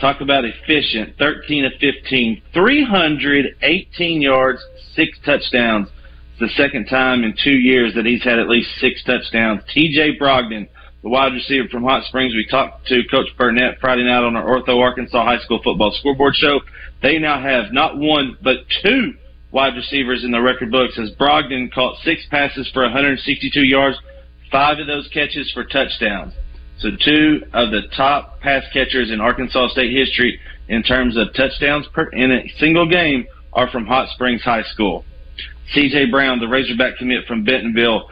Talk 0.00 0.20
about 0.20 0.44
efficient. 0.44 1.14
13 1.18 1.66
of 1.66 1.72
15, 1.80 2.42
318 2.54 4.22
yards, 4.22 4.60
six 4.94 5.18
touchdowns. 5.24 5.88
It's 6.32 6.40
the 6.40 6.62
second 6.62 6.86
time 6.86 7.22
in 7.22 7.34
two 7.42 7.58
years 7.58 7.94
that 7.94 8.06
he's 8.06 8.22
had 8.22 8.38
at 8.38 8.48
least 8.48 8.70
six 8.80 9.02
touchdowns. 9.04 9.62
TJ 9.74 10.18
Brogdon, 10.18 10.68
the 11.02 11.08
wide 11.08 11.32
receiver 11.32 11.68
from 11.68 11.84
Hot 11.84 12.04
Springs. 12.04 12.34
We 12.34 12.46
talked 12.46 12.86
to 12.88 13.02
Coach 13.10 13.28
Burnett 13.36 13.78
Friday 13.80 14.04
night 14.04 14.24
on 14.24 14.36
our 14.36 14.44
Ortho 14.44 14.80
Arkansas 14.80 15.24
High 15.24 15.38
School 15.38 15.60
football 15.62 15.94
scoreboard 15.98 16.34
show. 16.34 16.60
They 17.02 17.18
now 17.18 17.40
have 17.40 17.72
not 17.72 17.96
one, 17.96 18.36
but 18.42 18.56
two 18.82 19.14
wide 19.52 19.76
receivers 19.76 20.24
in 20.24 20.30
the 20.30 20.40
record 20.40 20.70
books 20.70 20.98
as 20.98 21.10
Brogdon 21.12 21.72
caught 21.72 21.96
six 22.02 22.22
passes 22.30 22.68
for 22.72 22.82
162 22.82 23.60
yards, 23.62 23.96
five 24.50 24.78
of 24.78 24.86
those 24.86 25.08
catches 25.12 25.50
for 25.52 25.64
touchdowns. 25.64 26.34
So 26.80 26.90
two 27.04 27.42
of 27.52 27.70
the 27.70 27.82
top 27.96 28.40
pass 28.40 28.64
catchers 28.72 29.10
in 29.10 29.20
Arkansas 29.20 29.68
State 29.68 29.96
history 29.96 30.40
in 30.68 30.82
terms 30.82 31.16
of 31.16 31.32
touchdowns 31.34 31.86
per, 31.92 32.08
in 32.10 32.30
a 32.30 32.48
single 32.58 32.88
game 32.88 33.26
are 33.52 33.70
from 33.70 33.86
Hot 33.86 34.08
Springs 34.10 34.42
High 34.42 34.62
School. 34.74 35.04
CJ 35.74 36.10
Brown, 36.10 36.40
the 36.40 36.48
Razorback 36.48 36.98
commit 36.98 37.26
from 37.26 37.44
Bentonville, 37.44 38.08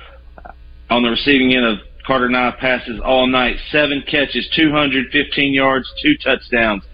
on 0.90 1.02
the 1.02 1.10
receiving 1.10 1.54
end 1.54 1.64
of 1.64 1.78
Carter 2.06 2.28
Nye 2.28 2.52
passes 2.60 3.00
all 3.04 3.26
night, 3.26 3.56
seven 3.72 4.02
catches, 4.08 4.48
215 4.54 5.52
yards, 5.52 5.92
two 6.00 6.16
touchdowns. 6.18 6.84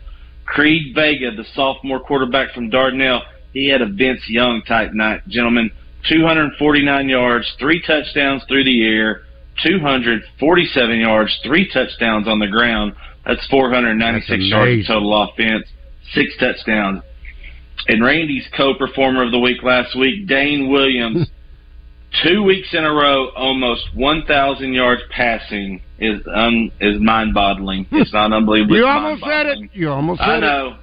Creed 0.46 0.94
Vega, 0.94 1.34
the 1.36 1.44
sophomore 1.54 2.00
quarterback 2.00 2.54
from 2.54 2.70
Dardanelle, 2.70 3.22
he 3.52 3.68
had 3.68 3.82
a 3.82 3.86
Vince 3.86 4.22
Young 4.28 4.62
type 4.66 4.92
night, 4.94 5.26
gentlemen. 5.28 5.70
249 6.08 7.08
yards, 7.08 7.54
three 7.60 7.82
touchdowns 7.86 8.42
through 8.48 8.64
the 8.64 8.84
air, 8.84 9.22
247 9.64 10.98
yards, 10.98 11.38
three 11.44 11.70
touchdowns 11.72 12.26
on 12.26 12.38
the 12.38 12.48
ground. 12.48 12.94
That's 13.24 13.46
496 13.48 14.28
That's 14.28 14.50
yards 14.50 14.86
total 14.86 15.22
offense, 15.22 15.66
six 16.14 16.34
touchdowns. 16.40 17.02
And 17.86 18.02
Randy's 18.02 18.46
co-performer 18.56 19.24
of 19.24 19.30
the 19.30 19.38
week 19.38 19.62
last 19.62 19.96
week, 19.96 20.26
Dane 20.26 20.70
Williams, 20.70 21.28
two 22.24 22.42
weeks 22.42 22.68
in 22.72 22.84
a 22.84 22.92
row, 22.92 23.30
almost 23.30 23.94
1,000 23.94 24.72
yards 24.72 25.02
passing 25.10 25.82
is 25.98 26.20
is 26.80 27.00
mind-boggling. 27.00 27.86
It's 27.92 28.12
not 28.12 28.32
unbelievable. 28.32 28.76
You 28.82 28.86
almost 28.86 29.22
said 29.22 29.46
it. 29.46 29.58
You 29.72 29.90
almost 29.90 30.20
said 30.20 30.28
I 30.28 30.40
know. 30.40 30.76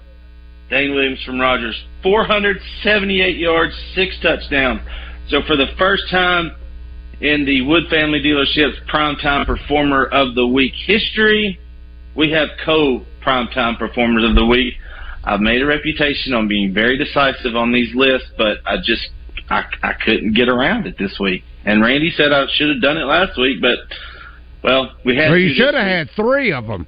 Dane 0.69 0.93
Williams 0.93 1.23
from 1.25 1.39
Rogers, 1.39 1.75
478 2.03 3.37
yards, 3.37 3.73
six 3.95 4.15
touchdowns. 4.21 4.81
So 5.29 5.41
for 5.47 5.55
the 5.55 5.65
first 5.77 6.03
time 6.11 6.51
in 7.21 7.45
the 7.45 7.61
Wood 7.61 7.83
Family 7.89 8.19
Dealerships 8.21 8.85
Primetime 8.87 9.45
Performer 9.45 10.05
of 10.05 10.35
the 10.35 10.45
Week 10.45 10.73
history, 10.85 11.59
we 12.15 12.31
have 12.31 12.49
co 12.63 13.03
Primetime 13.25 13.77
Performers 13.77 14.23
of 14.23 14.35
the 14.35 14.45
Week. 14.45 14.75
I've 15.23 15.41
made 15.41 15.61
a 15.61 15.65
reputation 15.65 16.33
on 16.33 16.47
being 16.47 16.73
very 16.73 16.97
decisive 16.97 17.55
on 17.55 17.71
these 17.71 17.93
lists, 17.95 18.29
but 18.37 18.57
I 18.65 18.77
just 18.77 19.09
I, 19.49 19.63
I 19.83 19.93
couldn't 20.03 20.33
get 20.33 20.47
around 20.49 20.87
it 20.87 20.97
this 20.97 21.17
week. 21.19 21.43
And 21.65 21.81
Randy 21.81 22.11
said 22.11 22.31
I 22.31 22.45
should 22.53 22.69
have 22.69 22.81
done 22.81 22.97
it 22.97 23.05
last 23.05 23.37
week, 23.37 23.61
but 23.61 23.79
well, 24.63 24.91
we 25.05 25.15
had. 25.15 25.29
Well, 25.29 25.37
you 25.39 25.53
should 25.53 25.73
have 25.73 25.85
had 25.87 26.09
three 26.15 26.51
of 26.53 26.67
them. 26.67 26.87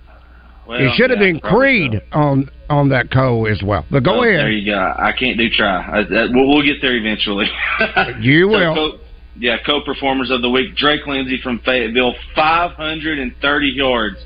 Well, 0.68 0.80
it 0.80 0.92
should 0.96 1.10
have 1.10 1.20
yeah, 1.20 1.32
been 1.34 1.40
Creed 1.42 2.02
on 2.12 2.50
on 2.70 2.90
that 2.90 3.12
co 3.12 3.46
as 3.46 3.62
well. 3.64 3.86
But 3.92 4.04
go 4.04 4.20
Oh, 4.20 4.24
ahead. 4.24 4.40
There 4.40 4.52
you 4.52 4.72
go. 4.72 4.78
I 4.78 5.12
can't 5.18 5.38
do 5.38 5.50
try. 5.50 6.00
I, 6.00 6.04
that, 6.04 6.30
we'll, 6.34 6.48
we'll 6.48 6.64
get 6.64 6.82
there 6.82 6.96
eventually. 6.96 7.48
You 8.22 8.44
So 8.46 8.50
will. 8.58 8.76
co- 8.76 8.98
yeah, 9.38 9.58
co-performers 9.66 10.30
of 10.30 10.42
the 10.42 10.50
week: 10.50 10.76
Drake 10.76 11.06
Lindsay 11.08 11.40
from 11.42 11.60
Fayetteville, 11.60 12.14
530 12.36 13.68
yards, 13.68 14.18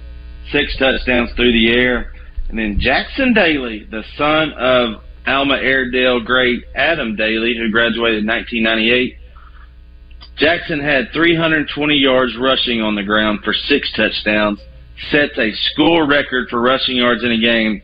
six 0.52 0.76
touchdowns 0.78 1.32
through 1.36 1.52
the 1.54 1.72
air, 1.72 2.12
and 2.50 2.58
then 2.60 2.80
Jackson 2.80 3.34
Daly, 3.34 3.88
the 3.90 4.04
son 4.18 4.52
of 4.54 5.02
Alma 5.28 5.56
Airedale 5.56 6.22
great 6.22 6.64
Adam 6.76 7.16
Daly, 7.16 7.56
who 7.58 7.72
graduated 7.72 8.20
in 8.20 8.28
1998. 8.28 9.18
Jackson 10.38 10.80
had 10.80 11.12
320 11.14 11.96
yards 11.96 12.36
rushing 12.38 12.82
on 12.82 12.96
the 12.96 13.04
ground 13.04 13.40
for 13.44 13.54
six 13.54 13.92
touchdowns, 13.96 14.60
sets 15.12 15.38
a 15.38 15.52
school 15.72 16.06
record 16.06 16.50
for 16.50 16.60
rushing 16.62 16.98
yards 16.98 17.24
in 17.24 17.32
a 17.32 17.40
game, 17.40 17.82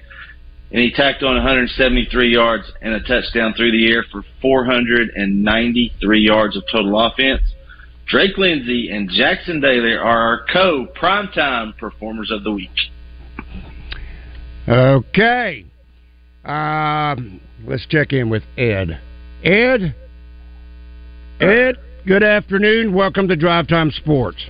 and 0.71 0.81
he 0.81 0.91
tacked 0.91 1.23
on 1.23 1.35
173 1.35 2.33
yards 2.33 2.65
and 2.81 2.93
a 2.93 2.99
touchdown 3.01 3.53
through 3.55 3.71
the 3.71 3.91
air 3.91 4.05
for 4.11 4.23
493 4.41 6.19
yards 6.19 6.55
of 6.57 6.63
total 6.71 6.99
offense. 7.05 7.41
Drake 8.07 8.37
Lindsay 8.37 8.89
and 8.91 9.09
Jackson 9.09 9.61
Daly 9.61 9.93
are 9.93 10.01
our 10.01 10.45
co 10.51 10.87
primetime 11.01 11.77
performers 11.77 12.29
of 12.31 12.43
the 12.43 12.51
week. 12.51 12.69
Okay. 14.67 15.70
Um, 16.45 17.39
let's 17.65 17.85
check 17.85 18.13
in 18.13 18.29
with 18.29 18.43
Ed. 18.57 18.99
Ed? 19.43 19.95
Ed, 21.39 21.75
good 22.05 22.23
afternoon. 22.23 22.93
Welcome 22.93 23.27
to 23.27 23.35
Drive 23.35 23.67
Time 23.67 23.91
Sports. 23.91 24.47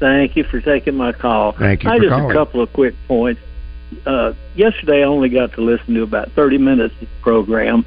Thank 0.00 0.36
you 0.36 0.42
for 0.42 0.60
taking 0.60 0.96
my 0.96 1.12
call. 1.12 1.52
Thank 1.52 1.84
you 1.84 1.90
I 1.90 1.98
just 1.98 2.10
calling. 2.10 2.30
a 2.30 2.34
couple 2.34 2.60
of 2.60 2.72
quick 2.72 2.94
points. 3.06 3.40
Uh, 4.04 4.32
yesterday, 4.56 5.02
I 5.02 5.06
only 5.06 5.28
got 5.28 5.52
to 5.52 5.60
listen 5.60 5.94
to 5.94 6.02
about 6.02 6.32
30 6.32 6.58
minutes 6.58 6.94
of 6.94 7.00
the 7.08 7.22
program, 7.22 7.86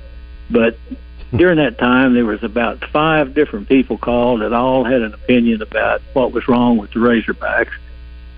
but 0.50 0.78
during 1.36 1.58
that 1.58 1.78
time, 1.78 2.13
there 2.13 2.26
was 2.26 2.41
about 2.41 2.86
five 2.93 3.34
different 3.34 3.67
people 3.67 3.98
called 3.98 4.41
that 4.41 4.54
all 4.54 4.86
had 4.86 5.02
an 5.02 5.13
opinion 5.13 5.62
about 5.62 6.02
what 6.13 6.32
was 6.32 6.48
wrong 6.48 6.78
with 6.78 6.91
the 6.93 7.00
Razorbacks. 7.00 7.74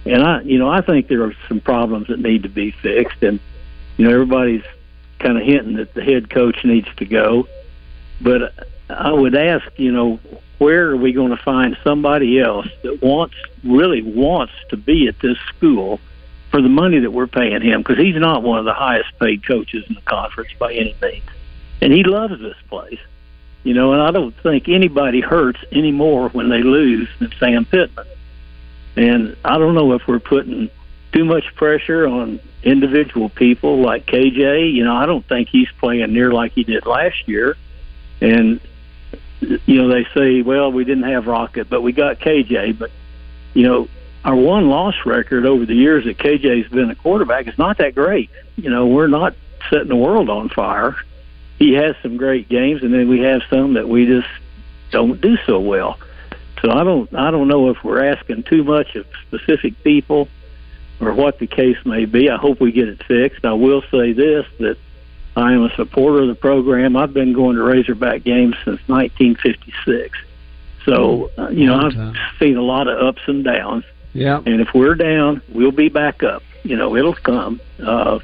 And 0.05 0.23
I, 0.23 0.41
you 0.41 0.57
know, 0.57 0.69
I 0.69 0.81
think 0.81 1.07
there 1.07 1.23
are 1.23 1.33
some 1.47 1.59
problems 1.59 2.07
that 2.07 2.19
need 2.19 2.43
to 2.43 2.49
be 2.49 2.71
fixed, 2.71 3.21
and 3.21 3.39
you 3.97 4.05
know, 4.05 4.13
everybody's 4.13 4.63
kind 5.19 5.37
of 5.37 5.43
hinting 5.43 5.77
that 5.77 5.93
the 5.93 6.03
head 6.03 6.29
coach 6.29 6.63
needs 6.63 6.87
to 6.97 7.05
go. 7.05 7.47
But 8.21 8.53
I 8.89 9.11
would 9.11 9.35
ask, 9.35 9.67
you 9.77 9.91
know, 9.91 10.19
where 10.57 10.89
are 10.89 10.97
we 10.97 11.13
going 11.13 11.29
to 11.29 11.43
find 11.43 11.77
somebody 11.83 12.39
else 12.39 12.67
that 12.83 13.01
wants, 13.01 13.35
really 13.63 14.01
wants 14.01 14.53
to 14.69 14.77
be 14.77 15.07
at 15.07 15.19
this 15.19 15.37
school 15.55 15.99
for 16.49 16.61
the 16.61 16.69
money 16.69 16.99
that 16.99 17.11
we're 17.11 17.27
paying 17.27 17.61
him? 17.61 17.81
Because 17.81 17.97
he's 17.97 18.15
not 18.15 18.43
one 18.43 18.57
of 18.59 18.65
the 18.65 18.73
highest 18.73 19.09
paid 19.19 19.45
coaches 19.45 19.85
in 19.87 19.95
the 19.95 20.01
conference 20.01 20.49
by 20.57 20.73
any 20.73 20.95
means, 21.01 21.25
and 21.81 21.93
he 21.93 22.03
loves 22.03 22.39
this 22.39 22.57
place, 22.69 22.99
you 23.63 23.73
know. 23.73 23.93
And 23.93 24.01
I 24.01 24.11
don't 24.11 24.35
think 24.41 24.67
anybody 24.67 25.21
hurts 25.21 25.59
any 25.71 25.91
more 25.91 26.29
when 26.29 26.49
they 26.49 26.63
lose 26.63 27.09
than 27.19 27.31
Sam 27.39 27.65
Pittman. 27.65 28.07
And 28.95 29.37
I 29.45 29.59
don't 29.59 29.75
know 29.75 29.93
if 29.93 30.07
we're 30.07 30.19
putting 30.19 30.71
too 31.11 31.25
much 31.25 31.55
pressure 31.55 32.07
on 32.07 32.39
individual 32.63 33.29
people 33.29 33.79
like 33.79 34.05
KJ. 34.05 34.73
You 34.73 34.83
know, 34.83 34.95
I 34.95 35.05
don't 35.05 35.25
think 35.25 35.49
he's 35.49 35.69
playing 35.79 36.11
near 36.13 36.31
like 36.31 36.53
he 36.53 36.63
did 36.63 36.85
last 36.85 37.27
year. 37.27 37.55
And 38.21 38.59
you 39.39 39.81
know, 39.81 39.87
they 39.87 40.05
say, 40.13 40.41
well, 40.41 40.71
we 40.71 40.83
didn't 40.83 41.03
have 41.03 41.27
Rocket, 41.27 41.69
but 41.69 41.81
we 41.81 41.91
got 41.91 42.19
KJ. 42.19 42.77
But 42.77 42.91
you 43.53 43.63
know, 43.63 43.87
our 44.25 44.35
one 44.35 44.69
loss 44.69 44.95
record 45.05 45.45
over 45.45 45.65
the 45.65 45.75
years 45.75 46.05
that 46.05 46.17
KJ's 46.17 46.69
been 46.69 46.89
a 46.89 46.95
quarterback 46.95 47.47
is 47.47 47.57
not 47.57 47.77
that 47.77 47.95
great. 47.95 48.29
You 48.55 48.69
know, 48.69 48.87
we're 48.87 49.07
not 49.07 49.35
setting 49.69 49.87
the 49.87 49.95
world 49.95 50.29
on 50.29 50.49
fire. 50.49 50.95
He 51.59 51.73
has 51.73 51.95
some 52.01 52.17
great 52.17 52.49
games, 52.49 52.83
and 52.83 52.93
then 52.93 53.07
we 53.07 53.21
have 53.21 53.41
some 53.49 53.73
that 53.73 53.87
we 53.87 54.05
just 54.05 54.27
don't 54.91 55.19
do 55.21 55.37
so 55.45 55.59
well. 55.59 55.97
So 56.61 56.71
I 56.71 56.83
don't 56.83 57.13
I 57.13 57.31
don't 57.31 57.47
know 57.47 57.69
if 57.69 57.83
we're 57.83 58.03
asking 58.03 58.43
too 58.43 58.63
much 58.63 58.95
of 58.95 59.05
specific 59.27 59.83
people 59.83 60.27
or 60.99 61.13
what 61.13 61.39
the 61.39 61.47
case 61.47 61.77
may 61.85 62.05
be. 62.05 62.29
I 62.29 62.37
hope 62.37 62.59
we 62.59 62.71
get 62.71 62.87
it 62.87 63.03
fixed. 63.03 63.45
I 63.45 63.53
will 63.53 63.83
say 63.91 64.13
this 64.13 64.45
that 64.59 64.77
I 65.35 65.53
am 65.53 65.63
a 65.63 65.75
supporter 65.75 66.23
of 66.23 66.27
the 66.29 66.35
program. 66.35 66.97
I've 66.97 67.13
been 67.13 67.33
going 67.33 67.55
to 67.57 67.63
Razorback 67.63 68.23
games 68.23 68.55
since 68.65 68.79
1956. 68.87 70.17
So, 70.83 71.29
uh, 71.37 71.49
you 71.49 71.67
know, 71.67 71.75
I've 71.75 72.15
seen 72.39 72.57
a 72.57 72.61
lot 72.61 72.87
of 72.87 72.99
ups 72.99 73.21
and 73.27 73.43
downs. 73.43 73.83
Yeah. 74.13 74.41
And 74.45 74.61
if 74.61 74.73
we're 74.73 74.95
down, 74.95 75.41
we'll 75.49 75.71
be 75.71 75.89
back 75.89 76.23
up. 76.23 76.41
You 76.63 76.75
know, 76.75 76.95
it'll 76.95 77.13
come. 77.13 77.61
Uh, 77.81 78.19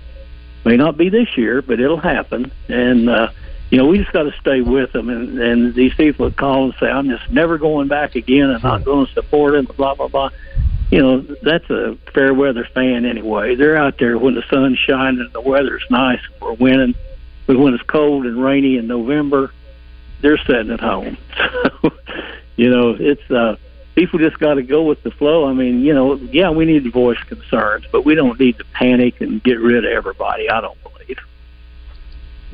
may 0.66 0.76
not 0.76 0.98
be 0.98 1.10
this 1.10 1.38
year, 1.38 1.62
but 1.62 1.80
it'll 1.80 2.00
happen. 2.00 2.52
And, 2.68 3.10
uh, 3.10 3.30
you 3.70 3.78
know, 3.78 3.86
we 3.86 4.00
just 4.00 4.12
got 4.12 4.24
to 4.24 4.34
stay 4.40 4.62
with 4.62 4.92
them. 4.94 5.10
And, 5.10 5.40
and 5.40 5.76
these 5.76 5.94
people 5.94 6.30
that 6.30 6.38
call 6.38 6.66
and 6.66 6.74
say, 6.80 6.88
I'm 6.88 7.10
just 7.10 7.30
never 7.30 7.58
going 7.58 7.90
back 7.90 8.16
again 8.16 8.50
and 8.50 8.64
not 8.64 8.84
going 8.84 9.06
to 9.06 9.14
support 9.14 9.54
them, 9.54 9.66
blah, 9.78 9.94
blah, 9.94 10.08
blah. 10.08 10.30
You 10.94 11.02
know, 11.02 11.22
that's 11.42 11.68
a 11.72 11.98
fair 12.14 12.36
weather 12.36 12.68
fan 12.72 13.04
anyway. 13.04 13.56
They're 13.56 13.76
out 13.76 13.96
there 13.98 14.16
when 14.20 14.36
the 14.36 14.44
sun's 14.48 14.78
shining 14.78 15.22
and 15.22 15.34
the 15.34 15.42
weather's 15.42 15.84
nice. 15.90 16.20
We're 16.40 16.54
winning. 16.54 16.94
But 17.48 17.58
when 17.58 17.74
it's 17.74 17.82
cold 17.88 18.28
and 18.28 18.44
rainy 18.44 18.78
in 18.78 18.86
November, 18.86 19.52
they're 20.22 20.38
sitting 20.46 20.70
at 20.72 20.80
home. 20.80 21.18
So, 21.82 21.90
you 22.56 22.70
know, 22.70 22.96
it's, 23.00 23.32
uh, 23.32 23.56
people 23.96 24.20
just 24.20 24.38
got 24.38 24.54
to 24.54 24.62
go 24.62 24.84
with 24.84 25.02
the 25.02 25.10
flow. 25.10 25.50
I 25.50 25.54
mean, 25.54 25.80
you 25.82 25.96
know, 25.96 26.16
yeah, 26.32 26.52
we 26.52 26.66
need 26.66 26.84
to 26.84 26.92
voice 26.92 27.18
concerns, 27.28 27.86
but 27.92 28.06
we 28.06 28.14
don't 28.14 28.40
need 28.40 28.60
to 28.60 28.64
panic 28.74 29.20
and 29.22 29.44
get 29.44 29.60
rid 29.60 29.84
of 29.84 29.92
everybody. 29.92 30.48
I 30.48 30.62
don't 30.62 30.78
believe. 30.84 31.18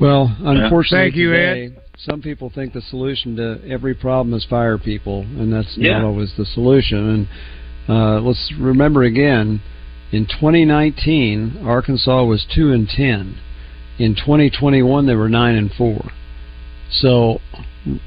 Well, 0.00 0.34
unfortunately, 0.40 1.10
Thank 1.10 1.16
you, 1.16 1.30
today, 1.32 1.76
some 1.98 2.22
people 2.22 2.50
think 2.54 2.72
the 2.72 2.80
solution 2.80 3.36
to 3.36 3.60
every 3.68 3.94
problem 3.94 4.32
is 4.34 4.46
fire 4.46 4.78
people, 4.78 5.20
and 5.20 5.52
that's 5.52 5.76
Yeah. 5.76 5.98
not 5.98 6.06
always 6.06 6.34
the 6.38 6.46
solution. 6.46 7.10
And 7.10 7.28
uh, 7.90 8.20
let's 8.20 8.52
remember 8.58 9.02
again, 9.02 9.60
in 10.12 10.26
2019, 10.26 11.62
Arkansas 11.64 12.24
was 12.24 12.46
two 12.54 12.72
and 12.72 12.88
ten. 12.88 13.38
In 13.98 14.14
2021, 14.14 15.06
they 15.06 15.14
were 15.14 15.28
nine 15.28 15.56
and 15.56 15.70
four. 15.72 16.10
So 16.90 17.40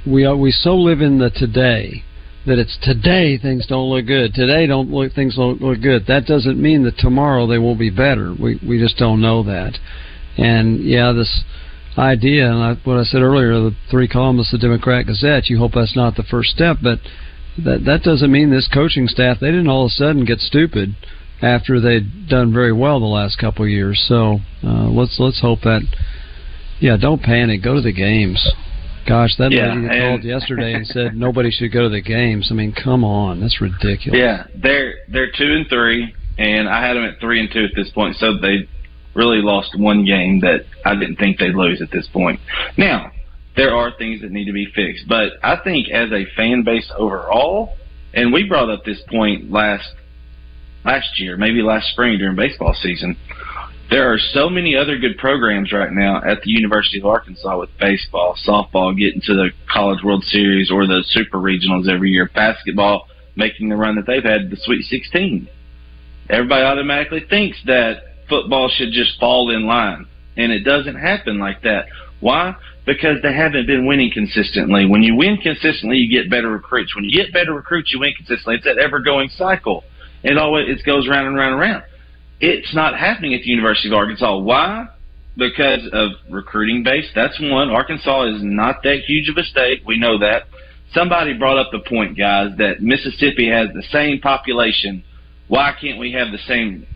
we 0.06 0.26
are, 0.26 0.36
we 0.36 0.52
so 0.52 0.76
live 0.76 1.02
in 1.02 1.20
the 1.20 1.30
today 1.30 2.04
that 2.46 2.60
it's 2.60 2.78
today 2.82 3.38
things 3.38 3.66
don't 3.68 3.90
look 3.90 4.06
good. 4.06 4.34
Today 4.34 4.68
don't 4.68 4.90
look 4.90 5.14
things 5.14 5.36
don't 5.36 5.62
look 5.62 5.82
good. 5.82 6.06
That 6.08 6.26
doesn't 6.26 6.62
mean 6.62 6.84
that 6.84 6.98
tomorrow 6.98 7.48
they 7.48 7.58
won't 7.58 7.80
be 7.80 7.90
better. 7.90 8.34
We 8.34 8.60
we 8.68 8.80
just 8.80 8.98
don't 8.98 9.22
know 9.22 9.44
that. 9.44 9.78
And 10.38 10.84
yeah, 10.84 11.14
this 11.14 11.44
idea 11.98 12.52
and 12.52 12.64
I, 12.64 12.74
what 12.84 12.98
I 12.98 13.04
said 13.04 13.22
earlier, 13.22 13.54
the 13.54 13.76
three 13.90 14.08
columns 14.08 14.54
of 14.54 14.60
the 14.60 14.68
Democrat 14.68 15.06
Gazette. 15.06 15.50
You 15.50 15.58
hope 15.58 15.74
that's 15.74 15.96
not 15.96 16.16
the 16.16 16.24
first 16.24 16.50
step, 16.50 16.78
but 16.82 17.00
that 17.58 17.86
that 17.86 18.02
doesn't 18.04 18.32
mean 18.32 18.50
this 18.50 18.68
coaching 18.74 19.08
staff 19.08 19.38
they 19.40 19.52
didn't 19.52 19.68
all 19.68 19.86
of 19.86 19.90
a 19.90 19.94
sudden 19.94 20.26
get 20.26 20.40
stupid 20.40 20.96
after 21.44 21.80
they'd 21.80 22.28
done 22.28 22.54
very 22.54 22.72
well 22.72 23.00
the 23.00 23.06
last 23.06 23.38
couple 23.38 23.66
of 23.66 23.70
years. 23.70 24.04
So 24.08 24.40
uh, 24.64 24.88
let's 24.90 25.18
let's 25.20 25.42
hope 25.42 25.60
that. 25.62 25.82
Yeah, 26.80 26.98
don't 26.98 27.22
panic. 27.22 27.64
Go 27.64 27.76
to 27.76 27.82
the 27.82 27.94
games. 27.94 28.44
Gosh, 29.08 29.36
that 29.38 29.52
Yeah, 29.52 29.74
lady 29.76 29.88
that 29.88 30.00
called 30.00 30.24
yesterday 30.24 30.74
and 30.74 30.88
said 30.88 31.16
nobody 31.16 31.52
should 31.52 31.72
go 31.72 31.84
to 31.84 31.90
the 31.90 32.02
games. 32.02 32.48
I 32.50 32.54
mean, 32.56 32.74
come 32.74 33.04
on, 33.04 33.42
that's 33.42 33.60
ridiculous. 33.60 34.18
Yeah, 34.20 34.48
they're 34.56 34.96
they're 35.10 35.32
two 35.38 35.54
and 35.54 35.68
three, 35.68 36.16
and 36.38 36.70
I 36.70 36.86
had 36.86 36.96
them 36.96 37.04
at 37.04 37.20
three 37.20 37.42
and 37.42 37.52
two 37.52 37.66
at 37.66 37.72
this 37.76 37.90
point. 37.92 38.16
So 38.16 38.38
they 38.38 38.68
really 39.14 39.42
lost 39.42 39.78
one 39.78 40.06
game 40.06 40.40
that 40.42 40.66
I 40.86 40.96
didn't 40.96 41.18
think 41.18 41.38
they'd 41.38 41.54
lose 41.54 41.82
at 41.82 41.92
this 41.92 42.08
point. 42.12 42.40
Now 42.78 43.12
there 43.56 43.76
are 43.76 43.92
things 43.98 44.22
that 44.22 44.32
need 44.32 44.46
to 44.46 44.54
be 44.54 44.68
fixed, 44.74 45.08
but 45.08 45.34
I 45.44 45.58
think 45.64 45.90
as 45.90 46.12
a 46.12 46.26
fan 46.36 46.64
base 46.64 46.92
overall, 46.98 47.76
and 48.14 48.34
we 48.34 48.44
brought 48.44 48.70
up 48.70 48.84
this 48.84 49.02
point 49.10 49.52
last 49.52 49.88
last 50.86 51.20
year, 51.20 51.38
maybe 51.38 51.62
last 51.62 51.92
spring 51.92 52.18
during 52.18 52.36
baseball 52.36 52.76
season. 52.82 53.16
There 53.90 54.12
are 54.12 54.18
so 54.34 54.50
many 54.50 54.76
other 54.76 54.98
good 54.98 55.18
programs 55.18 55.72
right 55.72 55.92
now 55.92 56.18
at 56.18 56.42
the 56.42 56.50
University 56.50 57.00
of 57.00 57.06
Arkansas 57.06 57.60
with 57.60 57.70
baseball, 57.80 58.36
softball 58.46 58.98
getting 58.98 59.22
to 59.22 59.34
the 59.34 59.52
College 59.72 60.04
World 60.04 60.24
Series 60.24 60.72
or 60.72 60.88
the 60.88 61.04
Super 61.10 61.38
Regionals 61.38 61.88
every 61.88 62.10
year, 62.10 62.30
basketball 62.34 63.08
making 63.36 63.70
the 63.70 63.76
run 63.76 63.96
that 63.96 64.06
they've 64.06 64.24
had, 64.24 64.50
the 64.50 64.58
Sweet 64.58 64.84
16. 64.86 65.48
Everybody 66.30 66.64
automatically 66.64 67.26
thinks 67.30 67.58
that 67.66 68.04
football 68.30 68.70
should 68.70 68.92
just 68.92 69.20
fall 69.20 69.50
in 69.52 69.66
line, 69.66 70.08
and 70.38 70.52
it 70.52 70.64
doesn't 70.64 70.96
happen 70.96 71.40
like 71.40 71.62
that. 71.64 71.88
Why? 72.24 72.56
Because 72.86 73.18
they 73.22 73.34
haven't 73.34 73.68
been 73.68 73.86
winning 73.86 74.12
consistently. 74.14 74.86
When 74.86 75.04
you 75.04 75.16
win 75.16 75.38
consistently, 75.38 75.98
you 75.98 76.10
get 76.10 76.30
better 76.30 76.50
recruits. 76.50 76.96
When 76.96 77.04
you 77.04 77.12
get 77.12 77.34
better 77.34 77.54
recruits, 77.54 77.92
you 77.92 78.00
win 78.00 78.14
consistently. 78.16 78.56
It's 78.56 78.64
that 78.64 78.78
ever-going 78.78 79.30
cycle. 79.38 79.84
It 80.24 80.38
always 80.38 80.70
it 80.70 80.86
goes 80.86 81.06
round 81.08 81.28
and 81.28 81.36
round 81.36 81.52
and 81.54 81.62
round. 81.62 81.84
It's 82.40 82.74
not 82.74 82.98
happening 82.98 83.34
at 83.34 83.42
the 83.42 83.50
University 83.50 83.90
of 83.90 83.94
Arkansas. 83.94 84.38
Why? 84.38 84.88
Because 85.36 85.82
of 85.92 86.12
recruiting 86.30 86.84
base. 86.84 87.06
That's 87.14 87.38
one. 87.42 87.70
Arkansas 87.70 88.36
is 88.36 88.42
not 88.42 88.84
that 88.84 89.02
huge 89.06 89.28
of 89.28 89.38
a 89.38 89.44
state. 89.44 89.84
We 89.86 90.00
know 90.00 90.18
that. 90.20 90.44
Somebody 90.94 91.34
brought 91.34 91.58
up 91.58 91.72
the 91.72 91.80
point, 91.80 92.18
guys, 92.18 92.52
that 92.58 92.82
Mississippi 92.82 93.50
has 93.50 93.68
the 93.74 93.84
same 93.92 94.22
population. 94.22 95.04
Why 95.50 95.74
can't 95.80 96.00
we 96.00 96.14
have 96.14 96.32
the 96.32 96.38
same 96.48 96.88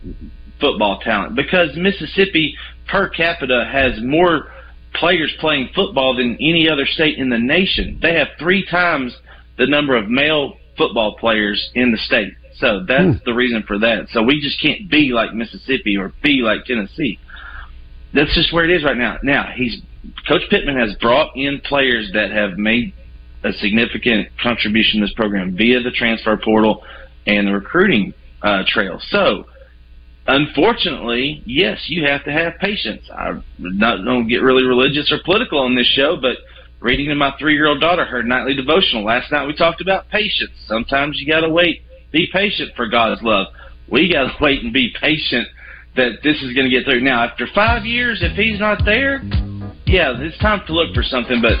football 0.58 1.00
talent? 1.00 1.34
Because 1.34 1.76
Mississippi 1.76 2.56
per 2.86 3.10
capita 3.10 3.68
has 3.70 4.00
more 4.02 4.52
players 4.98 5.32
playing 5.40 5.70
football 5.74 6.16
than 6.16 6.36
any 6.40 6.68
other 6.68 6.86
state 6.86 7.18
in 7.18 7.30
the 7.30 7.38
nation. 7.38 7.98
They 8.02 8.14
have 8.14 8.28
three 8.38 8.66
times 8.66 9.16
the 9.56 9.66
number 9.66 9.96
of 9.96 10.08
male 10.08 10.54
football 10.76 11.16
players 11.18 11.70
in 11.74 11.92
the 11.92 11.98
state. 11.98 12.32
So 12.56 12.84
that's 12.86 13.22
the 13.24 13.34
reason 13.34 13.62
for 13.66 13.78
that. 13.78 14.08
So 14.12 14.22
we 14.22 14.40
just 14.40 14.60
can't 14.60 14.90
be 14.90 15.10
like 15.12 15.32
Mississippi 15.32 15.96
or 15.96 16.12
be 16.22 16.40
like 16.42 16.64
Tennessee. 16.64 17.18
That's 18.12 18.34
just 18.34 18.52
where 18.52 18.64
it 18.64 18.70
is 18.70 18.84
right 18.84 18.96
now. 18.96 19.18
Now 19.22 19.52
he's 19.54 19.80
Coach 20.26 20.42
Pittman 20.50 20.76
has 20.76 20.94
brought 20.96 21.36
in 21.36 21.60
players 21.60 22.10
that 22.14 22.30
have 22.30 22.56
made 22.56 22.94
a 23.44 23.52
significant 23.54 24.28
contribution 24.42 25.00
to 25.00 25.06
this 25.06 25.14
program 25.14 25.56
via 25.56 25.80
the 25.82 25.90
transfer 25.90 26.36
portal 26.36 26.82
and 27.26 27.46
the 27.46 27.52
recruiting 27.52 28.14
uh, 28.42 28.62
trail. 28.66 29.00
So 29.10 29.44
unfortunately, 30.28 31.42
yes, 31.46 31.78
you 31.88 32.06
have 32.06 32.24
to 32.24 32.32
have 32.32 32.58
patience. 32.60 33.02
I 33.10 33.40
not 33.58 34.04
don't 34.04 34.28
get 34.28 34.42
really 34.42 34.62
religious 34.62 35.10
or 35.10 35.18
political 35.24 35.58
on 35.58 35.74
this 35.74 35.90
show, 35.96 36.16
but 36.20 36.36
reading 36.80 37.08
to 37.08 37.14
my 37.14 37.34
three 37.38 37.54
year 37.54 37.66
old 37.66 37.80
daughter 37.80 38.04
her 38.04 38.22
nightly 38.22 38.54
devotional 38.54 39.04
last 39.04 39.32
night, 39.32 39.46
we 39.46 39.54
talked 39.56 39.80
about 39.80 40.08
patience. 40.10 40.52
Sometimes 40.66 41.18
you 41.18 41.26
got 41.26 41.40
to 41.40 41.48
wait. 41.48 41.82
Be 42.12 42.28
patient 42.32 42.72
for 42.76 42.86
God's 42.86 43.22
love. 43.22 43.48
We 43.90 44.12
got 44.12 44.24
to 44.24 44.32
wait 44.40 44.62
and 44.62 44.72
be 44.72 44.94
patient 45.00 45.48
that 45.96 46.18
this 46.22 46.36
is 46.42 46.54
going 46.54 46.70
to 46.70 46.70
get 46.70 46.84
through. 46.84 47.00
Now, 47.00 47.24
after 47.24 47.46
five 47.54 47.84
years, 47.84 48.20
if 48.22 48.36
he's 48.36 48.60
not 48.60 48.84
there, 48.84 49.20
yeah, 49.86 50.14
it's 50.18 50.38
time 50.38 50.60
to 50.66 50.72
look 50.72 50.94
for 50.94 51.02
something. 51.02 51.42
But 51.42 51.58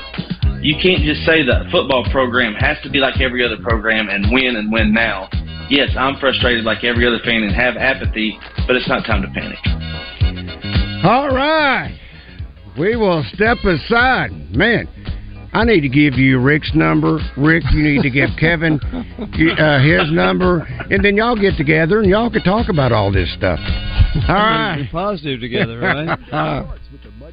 you 0.62 0.76
can't 0.80 1.02
just 1.02 1.24
say 1.24 1.42
the 1.42 1.66
football 1.72 2.06
program 2.12 2.54
has 2.54 2.76
to 2.82 2.90
be 2.90 2.98
like 2.98 3.20
every 3.20 3.44
other 3.44 3.60
program 3.62 4.08
and 4.08 4.30
win 4.30 4.56
and 4.56 4.70
win 4.70 4.92
now. 4.92 5.28
Yes, 5.70 5.90
I'm 5.98 6.16
frustrated 6.18 6.64
like 6.64 6.84
every 6.84 7.06
other 7.06 7.18
fan 7.24 7.42
and 7.42 7.54
have 7.54 7.76
apathy, 7.76 8.38
but 8.66 8.76
it's 8.76 8.88
not 8.88 9.04
time 9.04 9.22
to 9.22 9.28
panic. 9.28 9.58
All 11.04 11.28
right. 11.28 11.96
We 12.78 12.96
will 12.96 13.24
step 13.34 13.58
aside. 13.64 14.30
Man, 14.50 14.88
I 15.52 15.64
need 15.64 15.80
to 15.80 15.88
give 15.88 16.14
you 16.14 16.40
Rick's 16.40 16.70
number. 16.74 17.18
Rick, 17.36 17.64
you 17.72 17.82
need 17.82 18.02
to 18.02 18.10
give 18.10 18.30
Kevin 18.38 18.80
uh, 18.82 19.82
his 19.82 20.12
number. 20.12 20.60
And 20.90 21.04
then 21.04 21.16
y'all 21.16 21.36
get 21.36 21.56
together 21.56 22.00
and 22.00 22.08
y'all 22.08 22.30
can 22.30 22.42
talk 22.42 22.68
about 22.68 22.92
all 22.92 23.10
this 23.10 23.32
stuff. 23.34 23.58
All 24.28 24.34
right. 24.34 24.82
Be 24.82 24.88
positive 24.90 25.40
together, 25.40 25.78
right? 25.78 26.18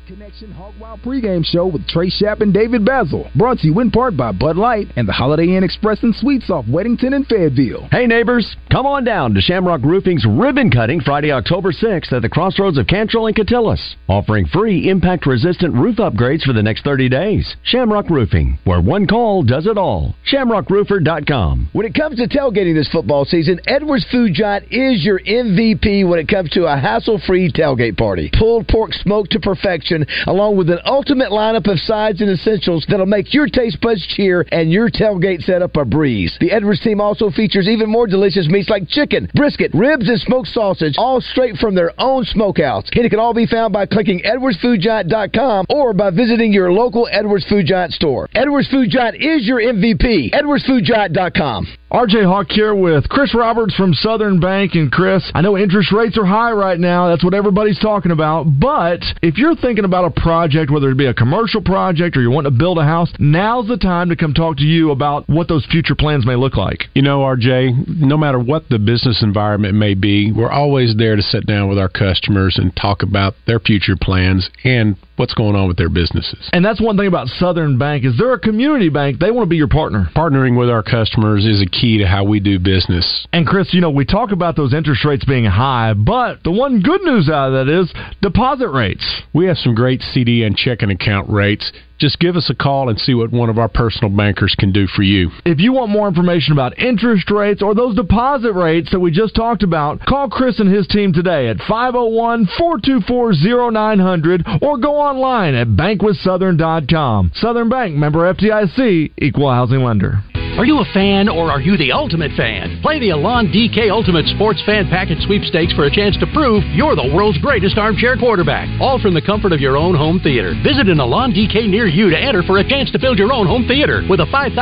Connection 0.07 0.51
Hog 0.51 0.75
Wild 0.79 1.01
pregame 1.01 1.43
show 1.43 1.65
with 1.65 1.87
Trey 1.87 2.11
Shapp 2.11 2.41
and 2.41 2.53
David 2.53 2.85
Bazzel. 2.85 3.33
Brought 3.35 3.57
to 3.59 3.67
you 3.67 3.79
in 3.79 3.89
part 3.89 4.15
by 4.15 4.31
Bud 4.31 4.55
Light 4.55 4.87
and 4.97 5.07
the 5.07 5.13
Holiday 5.13 5.55
Inn 5.57 5.63
Express 5.63 6.03
and 6.03 6.13
Suites 6.13 6.47
off 6.51 6.65
Wedington 6.65 7.15
and 7.15 7.25
Fayetteville. 7.25 7.87
Hey 7.91 8.05
neighbors, 8.05 8.55
come 8.71 8.85
on 8.85 9.03
down 9.03 9.33
to 9.33 9.41
Shamrock 9.41 9.81
Roofing's 9.81 10.23
ribbon 10.23 10.69
cutting 10.69 11.01
Friday, 11.01 11.31
October 11.31 11.71
6th 11.71 12.13
at 12.13 12.21
the 12.21 12.29
crossroads 12.29 12.77
of 12.77 12.85
Cantrell 12.85 13.25
and 13.25 13.35
Catillus, 13.35 13.95
offering 14.07 14.45
free 14.45 14.89
impact 14.89 15.25
resistant 15.25 15.73
roof 15.73 15.95
upgrades 15.95 16.43
for 16.43 16.53
the 16.53 16.61
next 16.61 16.83
30 16.83 17.09
days. 17.09 17.55
Shamrock 17.63 18.07
Roofing, 18.11 18.59
where 18.63 18.81
one 18.81 19.07
call 19.07 19.41
does 19.41 19.65
it 19.65 19.77
all. 19.77 20.13
ShamrockRoofer.com. 20.31 21.69
When 21.73 21.87
it 21.87 21.95
comes 21.95 22.17
to 22.17 22.27
tailgating 22.27 22.75
this 22.75 22.91
football 22.91 23.25
season, 23.25 23.59
Edwards 23.65 24.05
Food 24.11 24.33
Giant 24.35 24.65
is 24.69 25.03
your 25.03 25.19
MVP 25.19 26.07
when 26.07 26.19
it 26.19 26.27
comes 26.27 26.51
to 26.51 26.65
a 26.65 26.77
hassle 26.77 27.19
free 27.25 27.51
tailgate 27.51 27.97
party. 27.97 28.29
Pulled 28.37 28.67
pork 28.67 28.93
smoked 28.93 29.31
to 29.31 29.39
perfection 29.39 29.94
selection, 29.95 30.27
along 30.27 30.57
with 30.57 30.69
an 30.69 30.79
ultimate 30.85 31.29
lineup 31.29 31.71
of 31.71 31.79
sides 31.79 32.21
and 32.21 32.29
essentials 32.29 32.85
that'll 32.89 33.05
make 33.05 33.33
your 33.33 33.47
taste 33.47 33.79
buds 33.81 34.05
cheer 34.07 34.45
and 34.51 34.71
your 34.71 34.89
tailgate 34.89 35.41
setup 35.43 35.75
a 35.77 35.85
breeze. 35.85 36.35
The 36.39 36.51
Edwards 36.51 36.81
team 36.81 37.01
also 37.01 37.29
features 37.29 37.67
even 37.67 37.89
more 37.89 38.07
delicious 38.07 38.47
meats 38.47 38.69
like 38.69 38.87
chicken, 38.87 39.29
brisket, 39.33 39.71
ribs, 39.73 40.09
and 40.09 40.19
smoked 40.19 40.49
sausage, 40.49 40.95
all 40.97 41.21
straight 41.21 41.57
from 41.57 41.75
their 41.75 41.91
own 41.99 42.23
smokehouse. 42.25 42.85
And 42.93 43.05
it 43.05 43.09
can 43.09 43.19
all 43.19 43.33
be 43.33 43.45
found 43.45 43.73
by 43.73 43.85
clicking 43.85 44.21
edwardsfoodgiant.com 44.21 45.65
or 45.69 45.93
by 45.93 46.09
visiting 46.11 46.53
your 46.53 46.71
local 46.71 47.07
Edwards 47.11 47.45
Food 47.47 47.65
Giant 47.65 47.93
store. 47.93 48.29
Edwards 48.33 48.69
Food 48.69 48.89
Giant 48.89 49.15
is 49.17 49.47
your 49.47 49.59
MVP. 49.59 50.33
edwardsfoodgiant.com. 50.33 51.67
RJ 51.91 52.25
Hawk 52.25 52.47
here 52.49 52.73
with 52.73 53.07
Chris 53.09 53.35
Roberts 53.35 53.75
from 53.75 53.93
Southern 53.93 54.39
Bank. 54.39 54.73
And 54.73 54.91
Chris, 54.91 55.23
I 55.35 55.41
know 55.41 55.55
interest 55.55 55.91
rates 55.91 56.17
are 56.17 56.25
high 56.25 56.51
right 56.51 56.79
now. 56.79 57.07
That's 57.09 57.23
what 57.23 57.35
everybody's 57.35 57.77
talking 57.77 58.11
about. 58.11 58.45
But 58.59 59.01
if 59.21 59.37
you're 59.37 59.55
thinking 59.55 59.85
about 59.85 60.05
a 60.05 60.19
project, 60.19 60.71
whether 60.71 60.89
it 60.89 60.97
be 60.97 61.05
a 61.05 61.13
commercial 61.13 61.61
project 61.61 62.17
or 62.17 62.21
you 62.21 62.31
want 62.31 62.45
to 62.45 62.51
build 62.51 62.79
a 62.79 62.83
house, 62.83 63.13
now's 63.19 63.67
the 63.67 63.77
time 63.77 64.09
to 64.09 64.15
come 64.15 64.33
talk 64.33 64.57
to 64.57 64.63
you 64.63 64.89
about 64.89 65.29
what 65.29 65.47
those 65.47 65.65
future 65.67 65.95
plans 65.95 66.25
may 66.25 66.35
look 66.35 66.57
like. 66.57 66.85
You 66.95 67.03
know, 67.03 67.19
RJ, 67.19 67.87
no 67.87 68.17
matter 68.17 68.39
what 68.39 68.67
the 68.67 68.79
business 68.79 69.21
environment 69.21 69.75
may 69.75 69.93
be, 69.93 70.31
we're 70.31 70.51
always 70.51 70.95
there 70.97 71.15
to 71.15 71.21
sit 71.21 71.45
down 71.45 71.69
with 71.69 71.77
our 71.77 71.89
customers 71.89 72.57
and 72.57 72.75
talk 72.75 73.03
about 73.03 73.35
their 73.45 73.59
future 73.59 73.95
plans 73.95 74.49
and 74.63 74.97
what's 75.17 75.33
going 75.33 75.55
on 75.55 75.67
with 75.67 75.77
their 75.77 75.89
businesses. 75.89 76.49
And 76.51 76.65
that's 76.65 76.81
one 76.81 76.97
thing 76.97 77.07
about 77.07 77.27
Southern 77.27 77.77
Bank 77.77 78.05
is 78.05 78.17
they're 78.17 78.33
a 78.33 78.39
community 78.39 78.89
bank. 78.89 79.19
They 79.19 79.31
want 79.31 79.45
to 79.45 79.49
be 79.49 79.55
your 79.55 79.67
partner. 79.67 80.09
Partnering 80.15 80.57
with 80.57 80.69
our 80.69 80.83
customers 80.83 81.45
is 81.45 81.61
a 81.61 81.74
key 81.79 81.97
to 81.99 82.07
how 82.07 82.23
we 82.23 82.39
do 82.39 82.59
business. 82.59 83.27
And 83.33 83.45
Chris, 83.45 83.73
you 83.73 83.81
know, 83.81 83.89
we 83.89 84.05
talk 84.05 84.31
about 84.31 84.55
those 84.55 84.73
interest 84.73 85.03
rates 85.05 85.25
being 85.25 85.45
high, 85.45 85.93
but 85.93 86.43
the 86.43 86.51
one 86.51 86.81
good 86.81 87.01
news 87.01 87.29
out 87.29 87.53
of 87.53 87.67
that 87.67 87.81
is 87.81 87.93
deposit 88.21 88.69
rates. 88.69 89.05
We 89.33 89.47
have 89.47 89.57
some 89.57 89.75
great 89.75 90.01
CD 90.01 90.43
and 90.43 90.55
checking 90.55 90.91
account 90.91 91.29
rates 91.29 91.71
just 91.99 92.19
give 92.19 92.35
us 92.35 92.49
a 92.49 92.55
call 92.55 92.89
and 92.89 92.99
see 92.99 93.13
what 93.13 93.31
one 93.31 93.49
of 93.49 93.57
our 93.57 93.69
personal 93.69 94.15
bankers 94.15 94.55
can 94.57 94.71
do 94.71 94.87
for 94.87 95.01
you. 95.01 95.31
If 95.45 95.59
you 95.59 95.73
want 95.73 95.91
more 95.91 96.07
information 96.07 96.53
about 96.53 96.77
interest 96.77 97.29
rates 97.31 97.61
or 97.61 97.73
those 97.73 97.95
deposit 97.95 98.53
rates 98.53 98.91
that 98.91 98.99
we 98.99 99.11
just 99.11 99.35
talked 99.35 99.63
about, 99.63 100.01
call 100.05 100.29
Chris 100.29 100.59
and 100.59 100.73
his 100.73 100.87
team 100.87 101.13
today 101.13 101.47
at 101.47 101.57
501 101.59 102.47
424 102.57 103.71
0900 103.71 104.45
or 104.61 104.77
go 104.77 104.95
online 104.95 105.55
at 105.55 105.67
bankwithsouthern.com. 105.67 107.31
Southern 107.35 107.69
Bank, 107.69 107.95
member 107.95 108.31
FDIC, 108.33 109.11
equal 109.17 109.51
housing 109.51 109.83
lender. 109.83 110.21
Are 110.55 110.63
you 110.63 110.79
a 110.79 110.87
fan 110.95 111.27
or 111.27 111.51
are 111.51 111.59
you 111.59 111.75
the 111.75 111.91
ultimate 111.91 112.31
fan? 112.39 112.79
Play 112.79 112.95
the 112.95 113.11
Alon 113.11 113.51
DK 113.51 113.91
Ultimate 113.91 114.23
Sports 114.39 114.63
Fan 114.63 114.87
Package 114.87 115.19
Sweepstakes 115.27 115.75
for 115.75 115.83
a 115.83 115.91
chance 115.91 116.15
to 116.23 116.27
prove 116.31 116.63
you're 116.71 116.95
the 116.95 117.11
world's 117.11 117.35
greatest 117.43 117.75
armchair 117.75 118.15
quarterback. 118.15 118.71
All 118.79 118.95
from 118.95 119.11
the 119.11 119.21
comfort 119.21 119.51
of 119.51 119.59
your 119.59 119.75
own 119.75 119.99
home 119.99 120.23
theater. 120.23 120.55
Visit 120.63 120.87
an 120.87 121.03
Alon 121.03 121.35
DK 121.35 121.67
near 121.67 121.91
you 121.91 122.07
to 122.07 122.15
enter 122.15 122.39
for 122.39 122.63
a 122.63 122.63
chance 122.63 122.87
to 122.95 122.99
build 123.03 123.19
your 123.19 123.35
own 123.35 123.43
home 123.43 123.67
theater 123.67 124.07
with 124.07 124.23
a 124.23 124.31
$5,000 124.31 124.55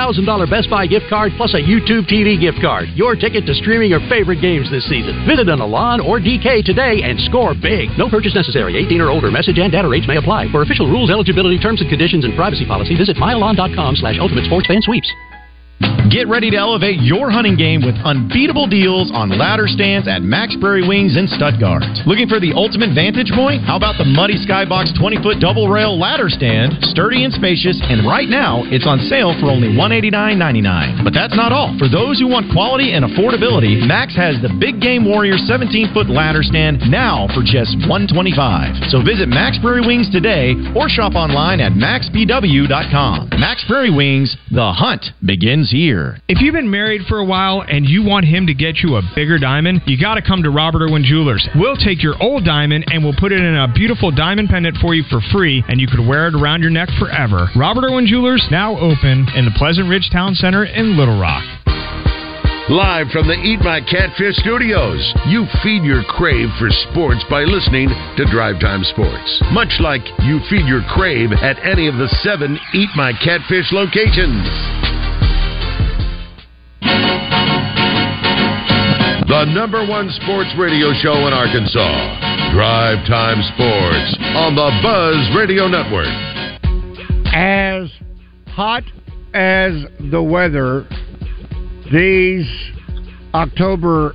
Best 0.50 0.66
Buy 0.66 0.90
gift 0.90 1.06
card 1.14 1.30
plus 1.38 1.54
a 1.54 1.62
YouTube 1.62 2.10
TV 2.10 2.42
gift 2.42 2.58
card. 2.58 2.90
Your 2.98 3.14
ticket 3.14 3.46
to 3.46 3.54
streaming 3.54 3.94
your 3.94 4.02
favorite 4.10 4.42
games 4.42 4.74
this 4.74 4.90
season. 4.90 5.30
Visit 5.30 5.46
an 5.46 5.62
Alon 5.62 6.02
or 6.02 6.18
DK 6.18 6.66
today 6.66 7.06
and 7.06 7.22
score 7.30 7.54
big. 7.54 7.94
No 8.02 8.10
purchase 8.10 8.34
necessary. 8.34 8.82
18 8.82 8.98
or 8.98 9.14
older. 9.14 9.30
Message 9.30 9.62
and 9.62 9.70
data 9.70 9.86
rates 9.86 10.10
may 10.10 10.18
apply. 10.18 10.50
For 10.50 10.66
official 10.66 10.90
rules, 10.90 11.14
eligibility, 11.14 11.62
terms 11.62 11.86
and 11.86 11.90
conditions, 11.90 12.26
and 12.26 12.34
privacy 12.34 12.66
policy, 12.66 12.98
visit 12.98 13.14
myalon.com 13.22 13.94
slash 14.02 14.18
ultimate 14.18 14.50
sports 14.50 14.66
fan 14.66 14.82
sweeps. 14.82 15.14
Get 16.14 16.30
ready 16.30 16.54
to 16.54 16.58
elevate 16.62 17.02
your 17.02 17.34
hunting 17.34 17.58
game 17.58 17.82
with 17.82 17.98
unbeatable 18.06 18.70
deals 18.70 19.10
on 19.10 19.34
ladder 19.34 19.66
stands 19.66 20.08
at 20.08 20.22
Mack's 20.22 20.54
Prairie 20.62 20.86
Wings 20.86 21.18
in 21.18 21.26
Stuttgart. 21.26 21.82
Looking 22.06 22.30
for 22.30 22.38
the 22.38 22.54
ultimate 22.54 22.94
vantage 22.94 23.34
point? 23.34 23.66
How 23.66 23.82
about 23.82 23.98
the 23.98 24.06
Muddy 24.06 24.38
Skybox 24.38 24.94
20 24.94 25.26
foot 25.26 25.42
double 25.42 25.74
rail 25.74 25.98
ladder 25.98 26.30
stand? 26.30 26.78
Sturdy 26.94 27.26
and 27.26 27.34
spacious, 27.34 27.82
and 27.90 28.06
right 28.06 28.30
now 28.30 28.62
it's 28.70 28.86
on 28.86 29.02
sale 29.10 29.34
for 29.42 29.50
only 29.50 29.74
$189.99. 29.74 31.02
But 31.02 31.18
that's 31.18 31.34
not 31.34 31.50
all. 31.50 31.74
For 31.82 31.90
those 31.90 32.22
who 32.22 32.30
want 32.30 32.54
quality 32.54 32.94
and 32.94 33.02
affordability, 33.02 33.82
Max 33.82 34.14
has 34.14 34.38
the 34.46 34.54
Big 34.62 34.78
Game 34.78 35.10
Warrior 35.10 35.42
17 35.42 35.98
foot 35.98 36.14
ladder 36.14 36.46
stand 36.46 36.86
now 36.94 37.26
for 37.34 37.42
just 37.42 37.74
125. 37.90 38.94
So 38.94 39.02
visit 39.02 39.34
Mack's 39.34 39.58
Prairie 39.58 39.82
Wings 39.82 40.14
today 40.14 40.54
or 40.78 40.94
shop 40.94 41.18
online 41.18 41.58
at 41.58 41.74
mackspw.com. 41.74 43.34
Mack's 43.42 43.66
Prairie 43.66 43.90
Wings, 43.90 44.38
the 44.54 44.70
hunt 44.78 45.10
begins 45.26 45.73
If 46.28 46.38
you've 46.40 46.54
been 46.54 46.70
married 46.70 47.02
for 47.10 47.18
a 47.18 47.26
while 47.26 47.66
and 47.68 47.86
you 47.86 48.04
want 48.04 48.26
him 48.26 48.46
to 48.46 48.54
get 48.54 48.78
you 48.84 48.96
a 48.98 49.02
bigger 49.16 49.40
diamond, 49.40 49.82
you 49.88 50.00
got 50.00 50.16
to 50.16 50.22
come 50.22 50.44
to 50.44 50.52
Robert 50.52 50.84
Irwin 50.84 51.04
Jewelers. 51.04 51.48
We'll 51.56 51.78
take 51.78 52.04
your 52.04 52.14
old 52.22 52.46
diamond 52.46 52.86
and 52.94 53.04
we'll 53.04 53.18
put 53.18 53.32
it 53.32 53.40
in 53.40 53.56
a 53.56 53.68
beautiful 53.74 54.12
diamond 54.12 54.50
pendant 54.50 54.78
for 54.78 54.94
you 54.94 55.04
for 55.10 55.20
free, 55.32 55.64
and 55.68 55.82
you 55.82 55.88
could 55.88 56.06
wear 56.06 56.28
it 56.28 56.36
around 56.36 56.62
your 56.62 56.70
neck 56.70 56.90
forever. 57.00 57.50
Robert 57.56 57.86
Irwin 57.90 58.06
Jewelers 58.06 58.46
now 58.52 58.78
open 58.78 59.26
in 59.36 59.46
the 59.46 59.56
Pleasant 59.58 59.90
Ridge 59.90 60.10
Town 60.12 60.36
Center 60.36 60.64
in 60.66 60.96
Little 60.96 61.20
Rock. 61.20 61.44
Live 62.70 63.10
from 63.10 63.28
the 63.28 63.34
Eat 63.34 63.60
My 63.60 63.82
Catfish 63.82 64.38
studios, 64.38 65.02
you 65.28 65.46
feed 65.64 65.84
your 65.84 66.04
crave 66.04 66.48
for 66.60 66.70
sports 66.92 67.26
by 67.30 67.44
listening 67.44 67.90
to 68.16 68.30
Drive 68.32 68.62
Time 68.62 68.84
Sports. 68.84 69.42
Much 69.52 69.74
like 69.82 70.06
you 70.22 70.40
feed 70.50 70.66
your 70.70 70.84
crave 70.94 71.34
at 71.34 71.58
any 71.66 71.90
of 71.90 71.96
the 71.96 72.08
seven 72.22 72.58
Eat 72.74 72.90
My 72.96 73.12
Catfish 73.26 73.74
locations. 73.74 74.93
The 79.28 79.46
number 79.46 79.88
one 79.88 80.10
sports 80.22 80.50
radio 80.60 80.92
show 81.02 81.14
in 81.28 81.34
Arkansas. 81.34 82.52
Drive 82.54 83.08
Time 83.08 83.42
Sports 83.56 84.18
on 84.36 84.54
the 84.54 84.70
Buzz 84.84 85.34
Radio 85.34 85.70
Network. 85.70 86.12
As 87.34 87.90
hot 88.48 88.84
as 89.34 89.72
the 90.12 90.22
weather, 90.22 90.86
these 91.90 92.46
October 93.34 94.14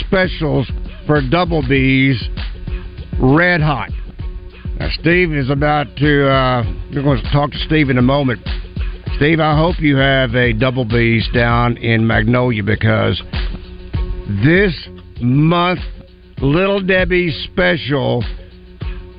specials 0.00 0.70
for 1.06 1.22
Double 1.26 1.66
B's, 1.66 2.22
red 3.18 3.62
hot. 3.62 3.88
Now, 4.78 4.90
Steve 5.00 5.32
is 5.32 5.48
about 5.48 5.86
to, 5.96 6.28
uh, 6.28 6.64
we're 6.94 7.02
going 7.02 7.22
to 7.22 7.32
talk 7.32 7.50
to 7.52 7.58
Steve 7.66 7.88
in 7.88 7.96
a 7.96 8.02
moment. 8.02 8.46
Steve, 9.16 9.40
I 9.40 9.56
hope 9.56 9.80
you 9.80 9.96
have 9.96 10.34
a 10.34 10.52
Double 10.52 10.84
B's 10.84 11.26
down 11.32 11.78
in 11.78 12.06
Magnolia 12.06 12.62
because 12.62 13.20
this 14.44 14.88
month, 15.20 15.80
Little 16.40 16.80
Debbie's 16.80 17.34
special, 17.52 18.22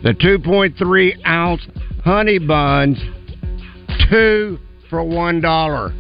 the 0.04 0.14
2.3 0.14 1.28
ounce 1.28 1.62
honey 2.04 2.40
buns, 2.40 2.98
two 4.10 4.58
for 4.90 5.04
one 5.04 5.42
dollar. 5.42 5.94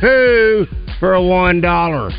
Two 0.00 0.66
for 0.98 1.20
one 1.20 1.60
dollar. 1.60 2.10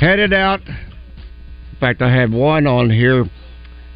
Headed 0.00 0.32
out. 0.32 0.60
In 0.66 1.78
fact, 1.80 2.02
I 2.02 2.14
have 2.14 2.32
one 2.32 2.66
on 2.66 2.90
here 2.90 3.24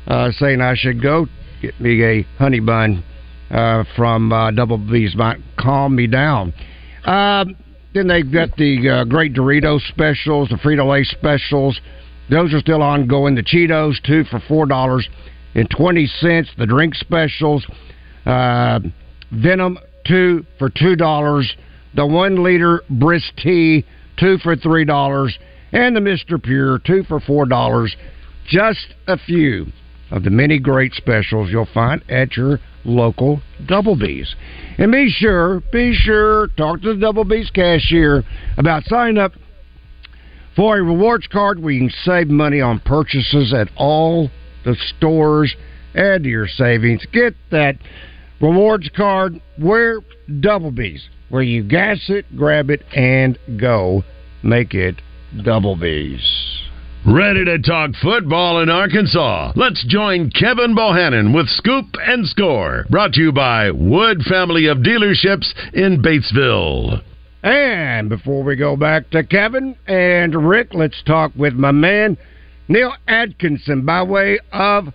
uh, 0.06 0.30
saying 0.32 0.60
I 0.60 0.74
should 0.76 1.02
go 1.02 1.26
get 1.60 1.80
me 1.80 2.04
a 2.04 2.22
honey 2.38 2.60
bun 2.60 3.04
uh, 3.50 3.84
from 3.96 4.32
uh, 4.32 4.50
Double 4.50 4.78
B's. 4.78 5.14
Might 5.16 5.38
calm 5.58 5.96
me 5.96 6.06
down. 6.06 6.52
Um, 7.04 7.56
then 7.94 8.06
they've 8.06 8.30
got 8.30 8.56
the 8.56 8.88
uh, 8.88 9.04
great 9.04 9.34
Doritos 9.34 9.86
specials, 9.88 10.48
the 10.48 10.56
Frito 10.56 10.88
Lay 10.88 11.04
specials. 11.04 11.78
Those 12.30 12.54
are 12.54 12.60
still 12.60 12.82
ongoing. 12.82 13.34
The 13.34 13.42
Cheetos, 13.42 14.02
two 14.04 14.24
for 14.24 14.40
four 14.48 14.66
dollars 14.66 15.08
and 15.54 15.68
twenty 15.68 16.06
cents. 16.06 16.48
The 16.56 16.66
drink 16.66 16.94
specials, 16.94 17.66
uh, 18.24 18.80
Venom, 19.30 19.78
two 20.06 20.46
for 20.58 20.70
two 20.70 20.96
dollars. 20.96 21.52
The 21.94 22.06
one 22.06 22.42
liter 22.42 22.82
Brisk 22.88 23.34
Tea, 23.36 23.84
two 24.18 24.38
for 24.38 24.56
three 24.56 24.86
dollars, 24.86 25.38
and 25.72 25.94
the 25.94 26.00
Mister 26.00 26.38
Pure, 26.38 26.80
two 26.86 27.02
for 27.04 27.20
four 27.20 27.44
dollars. 27.44 27.94
Just 28.46 28.94
a 29.06 29.18
few 29.18 29.66
of 30.12 30.22
the 30.22 30.30
many 30.30 30.58
great 30.58 30.92
specials 30.92 31.50
you'll 31.50 31.66
find 31.72 32.02
at 32.08 32.36
your 32.36 32.60
local 32.84 33.40
Double 33.66 33.96
B's. 33.96 34.36
And 34.78 34.92
be 34.92 35.10
sure, 35.10 35.62
be 35.72 35.94
sure, 35.94 36.48
talk 36.58 36.82
to 36.82 36.94
the 36.94 37.00
Double 37.00 37.24
B's 37.24 37.50
cashier 37.50 38.22
about 38.58 38.84
signing 38.84 39.18
up 39.18 39.32
for 40.54 40.78
a 40.78 40.82
rewards 40.82 41.26
card 41.26 41.60
where 41.60 41.72
you 41.72 41.88
can 41.88 41.96
save 42.04 42.28
money 42.28 42.60
on 42.60 42.78
purchases 42.80 43.54
at 43.54 43.68
all 43.76 44.30
the 44.64 44.76
stores. 44.96 45.56
Add 45.94 46.24
to 46.24 46.28
your 46.28 46.46
savings. 46.46 47.04
Get 47.12 47.34
that 47.50 47.76
rewards 48.40 48.90
card 48.94 49.40
where 49.58 50.00
Double 50.40 50.70
B's, 50.70 51.08
where 51.30 51.42
you 51.42 51.62
gas 51.62 51.98
it, 52.08 52.26
grab 52.36 52.70
it, 52.70 52.82
and 52.94 53.38
go. 53.58 54.04
Make 54.42 54.74
it 54.74 55.00
Double 55.42 55.76
B's. 55.76 56.51
Ready 57.04 57.44
to 57.46 57.58
talk 57.58 57.90
football 58.00 58.62
in 58.62 58.70
Arkansas? 58.70 59.54
Let's 59.56 59.84
join 59.88 60.30
Kevin 60.30 60.72
Bohannon 60.76 61.34
with 61.34 61.48
Scoop 61.48 61.86
and 62.00 62.24
Score. 62.28 62.86
Brought 62.90 63.14
to 63.14 63.20
you 63.20 63.32
by 63.32 63.72
Wood 63.72 64.22
Family 64.22 64.66
of 64.66 64.78
Dealerships 64.78 65.52
in 65.72 66.00
Batesville. 66.00 67.02
And 67.42 68.08
before 68.08 68.44
we 68.44 68.54
go 68.54 68.76
back 68.76 69.10
to 69.10 69.24
Kevin 69.24 69.74
and 69.88 70.48
Rick, 70.48 70.74
let's 70.74 71.02
talk 71.02 71.32
with 71.34 71.54
my 71.54 71.72
man, 71.72 72.16
Neil 72.68 72.94
Atkinson, 73.08 73.84
by 73.84 74.04
way 74.04 74.38
of 74.52 74.94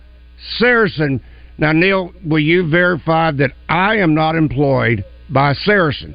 Saracen. 0.56 1.20
Now, 1.58 1.72
Neil, 1.72 2.14
will 2.24 2.38
you 2.38 2.70
verify 2.70 3.32
that 3.32 3.52
I 3.68 3.96
am 3.96 4.14
not 4.14 4.34
employed 4.34 5.04
by 5.28 5.52
Saracen? 5.52 6.14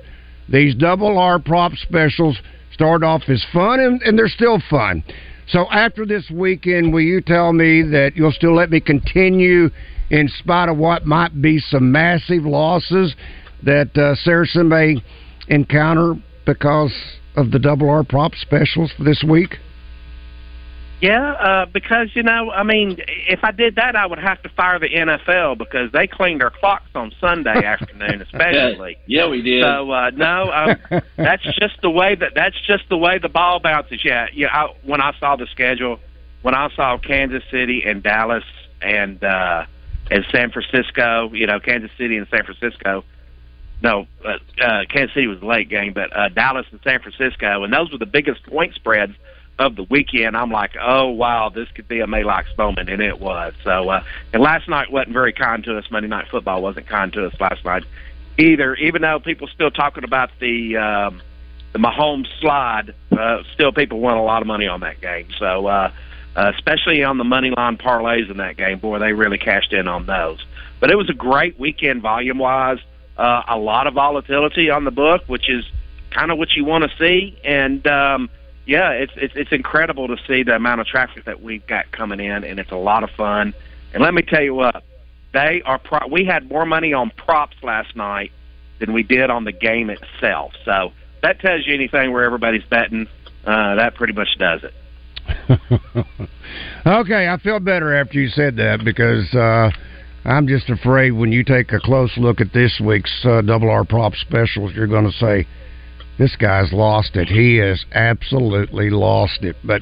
These 0.49 0.73
double 0.73 1.19
R 1.19 1.37
prop 1.37 1.73
specials 1.73 2.39
start 2.73 3.03
off 3.03 3.21
as 3.27 3.45
fun, 3.53 3.79
and, 3.79 4.01
and 4.01 4.17
they're 4.17 4.27
still 4.27 4.59
fun. 4.71 5.03
So 5.47 5.69
after 5.71 6.05
this 6.05 6.29
weekend, 6.31 6.93
will 6.93 7.01
you 7.01 7.21
tell 7.21 7.53
me 7.53 7.81
that 7.83 8.13
you'll 8.15 8.31
still 8.31 8.55
let 8.55 8.69
me 8.69 8.79
continue 8.79 9.69
in 10.09 10.27
spite 10.39 10.69
of 10.69 10.77
what 10.77 11.05
might 11.05 11.41
be 11.41 11.59
some 11.59 11.91
massive 11.91 12.43
losses 12.43 13.15
that 13.63 13.97
uh, 13.97 14.15
Saracen 14.15 14.69
may 14.69 15.03
encounter 15.47 16.15
because 16.45 16.93
of 17.35 17.51
the 17.51 17.59
double 17.59 17.89
R 17.89 18.03
prop 18.03 18.35
specials 18.35 18.91
for 18.97 19.03
this 19.03 19.23
week? 19.27 19.57
Yeah, 21.04 21.34
uh, 21.34 21.66
because 21.66 22.16
you 22.16 22.24
know, 22.24 22.49
I 22.49 22.64
mean, 22.64 22.95
if 23.28 23.43
I 23.43 23.51
did 23.51 23.76
that, 23.76 23.97
I 23.97 24.06
would 24.06 24.20
have 24.20 24.41
to 24.43 24.47
fire 24.47 24.80
the 24.80 24.88
NFL 24.88 25.58
because 25.58 25.91
they 25.91 26.08
cleaned 26.08 26.41
our 26.41 26.49
clocks 26.49 26.89
on 26.95 27.12
Sunday 27.20 27.49
afternoon, 27.66 28.22
especially. 28.22 28.97
Yeah, 29.06 29.28
we 29.28 29.41
did. 29.41 29.64
So 29.64 29.91
uh, 29.91 30.12
no, 30.12 30.49
um, 30.54 31.01
that's 31.18 31.43
just 31.60 31.82
the 31.82 31.89
way 31.89 32.16
that 32.16 32.36
that's 32.36 32.56
just 32.66 32.88
the 32.88 32.95
way 32.95 33.18
the 33.18 33.28
ball 33.28 33.60
bounces. 33.60 34.06
Yeah, 34.06 34.28
yeah. 34.34 34.47
I, 34.54 34.74
when 34.86 35.01
I 35.01 35.12
saw 35.20 35.36
the 35.36 35.45
schedule, 35.47 35.99
when 36.41 36.56
I 36.56 36.70
saw 36.74 36.97
Kansas 36.97 37.43
City 37.51 37.84
and 37.86 38.01
Dallas 38.01 38.45
and 38.82 39.22
uh, 39.26 39.66
and 40.10 40.26
San 40.32 40.51
Francisco, 40.51 41.30
you 41.34 41.47
know, 41.47 41.60
Kansas 41.60 41.91
City 41.97 42.16
and 42.16 42.30
San 42.30 42.45
Francisco. 42.45 43.04
No, 43.82 44.08
uh, 44.24 44.38
uh, 44.64 44.86
Kansas 44.88 45.14
City 45.14 45.28
was 45.28 45.41
a 45.41 45.45
late 45.45 45.68
game, 45.68 45.91
but 45.91 46.16
uh, 46.16 46.30
Dallas 46.30 46.66
and 46.72 46.80
San 46.82 47.01
Francisco, 47.01 47.66
and 47.66 47.74
those 47.74 47.91
were 47.91 47.97
the 47.97 48.06
biggest 48.06 48.45
point 48.45 48.74
spreads 48.74 49.16
of 49.60 49.76
the 49.76 49.84
weekend. 49.84 50.36
I'm 50.36 50.51
like, 50.51 50.72
oh 50.82 51.10
wow, 51.10 51.49
this 51.49 51.70
could 51.70 51.88
be 51.88 51.99
a 51.99 52.08
Maylocks 52.08 52.58
moment, 52.58 52.89
and 52.89 53.01
it 53.01 53.20
was. 53.20 53.54
So, 53.64 53.89
uh, 53.89 54.04
and 54.34 54.41
last 54.41 54.68
night 54.68 54.91
wasn't 54.91 55.14
very 55.14 55.34
kind 55.34 55.64
to 55.66 55.78
us. 55.78 55.89
Monday 55.91 56.10
Night 56.10 56.28
Football 56.30 56.62
wasn't 56.62 56.88
kind 56.88 57.14
to 57.14 57.26
us 57.26 57.39
last 57.39 57.64
night 57.64 57.84
either. 58.38 58.76
Even 58.76 59.01
though 59.01 59.20
people 59.20 59.47
still 59.47 59.72
talking 59.72 60.04
about 60.04 60.32
the 60.39 60.78
um, 60.78 61.22
the 61.74 61.80
Mahomes 61.80 62.28
slide, 62.39 62.93
uh, 63.12 63.43
still 63.54 63.72
people 63.72 63.99
won 63.99 64.18
a 64.18 64.24
lot 64.24 64.41
of 64.41 64.47
money 64.47 64.68
on 64.68 64.82
that 64.82 65.01
game. 65.01 65.28
So, 65.38 65.68
uh, 65.68 65.91
uh, 66.36 66.51
especially 66.56 67.04
on 67.04 67.18
the 67.18 67.24
money 67.24 67.51
line 67.51 67.78
parlays 67.78 68.30
in 68.30 68.38
that 68.38 68.58
game, 68.58 68.80
boy, 68.80 68.99
they 68.99 69.14
really 69.14 69.38
cashed 69.38 69.74
in 69.74 69.88
on 69.88 70.06
those. 70.06 70.43
But 70.80 70.91
it 70.91 70.95
was 70.95 71.10
a 71.10 71.14
great 71.14 71.60
weekend 71.60 72.01
volume 72.01 72.39
wise. 72.39 72.80
Uh, 73.18 73.43
a 73.47 73.58
lot 73.58 73.86
of 73.86 73.93
volatility 73.93 74.72
on 74.72 74.86
the 74.86 74.91
book, 74.91 75.24
which 75.28 75.47
is 75.47 75.64
kind 76.10 76.32
of 76.32 76.38
what 76.39 76.54
you 76.54 76.66
want 76.66 76.84
to 76.84 76.97
see, 76.97 77.38
and 77.43 77.86
um, 77.86 78.30
yeah, 78.66 78.91
it's, 78.91 79.11
it's 79.16 79.34
it's 79.36 79.51
incredible 79.51 80.07
to 80.07 80.18
see 80.28 80.43
the 80.43 80.55
amount 80.55 80.82
of 80.82 80.88
traffic 80.88 81.26
that 81.26 81.41
we've 81.41 81.66
got 81.68 81.91
coming 81.91 82.20
in, 82.20 82.43
and 82.43 82.59
it's 82.59 82.72
a 82.72 82.78
lot 82.78 83.03
of 83.03 83.09
fun. 83.11 83.53
And 83.93 84.01
let 84.01 84.14
me 84.14 84.22
tell 84.22 84.41
you 84.41 84.55
what, 84.55 84.84
they 85.34 85.61
are. 85.66 85.80
Pro- 85.80 86.07
we 86.07 86.26
had 86.26 86.49
more 86.49 86.66
money 86.66 86.93
on 86.93 87.11
props 87.11 87.57
last 87.61 87.95
night 87.95 88.32
than 88.80 88.93
we 88.93 89.03
did 89.03 89.30
on 89.30 89.43
the 89.43 89.51
game 89.51 89.89
itself. 89.89 90.53
So 90.66 90.93
that 91.22 91.39
tells 91.39 91.68
you 91.68 91.74
anything 91.74 92.11
where 92.11 92.24
everybody's 92.24 92.64
betting. 92.64 93.07
Uh, 93.45 93.76
that 93.76 93.95
pretty 93.95 94.14
much 94.14 94.38
does 94.38 94.61
it. 94.64 94.74
okay, 96.86 97.28
I 97.28 97.38
feel 97.43 97.59
better 97.59 97.93
after 97.93 98.20
you 98.20 98.30
said 98.30 98.55
that 98.57 98.82
because 98.84 99.34
uh, 99.34 99.70
I'm 100.26 100.47
just 100.47 100.70
afraid 100.70 101.11
when 101.11 101.32
you 101.32 101.43
take 101.43 101.72
a 101.74 101.80
close 101.80 102.11
look 102.18 102.39
at 102.39 102.53
this 102.53 102.80
week's 102.84 103.26
uh, 103.26 103.41
double 103.41 103.70
R 103.70 103.84
prop 103.84 104.14
specials, 104.16 104.74
you're 104.74 104.88
going 104.88 105.05
to 105.05 105.11
say 105.11 105.47
this 106.18 106.36
guy's 106.36 106.72
lost 106.72 107.16
it. 107.16 107.28
He 107.28 107.57
has 107.57 107.84
absolutely 107.93 108.89
lost 108.89 109.43
it. 109.43 109.55
But 109.64 109.82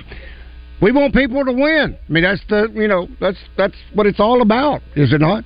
we 0.81 0.91
want 0.91 1.13
people 1.13 1.45
to 1.45 1.51
win. 1.51 1.97
I 2.07 2.11
mean, 2.11 2.23
that's 2.23 2.41
the 2.49 2.69
you 2.73 2.87
know 2.87 3.07
that's 3.19 3.37
that's 3.57 3.75
what 3.93 4.05
it's 4.05 4.19
all 4.19 4.41
about, 4.41 4.81
is 4.95 5.13
it 5.13 5.21
not? 5.21 5.45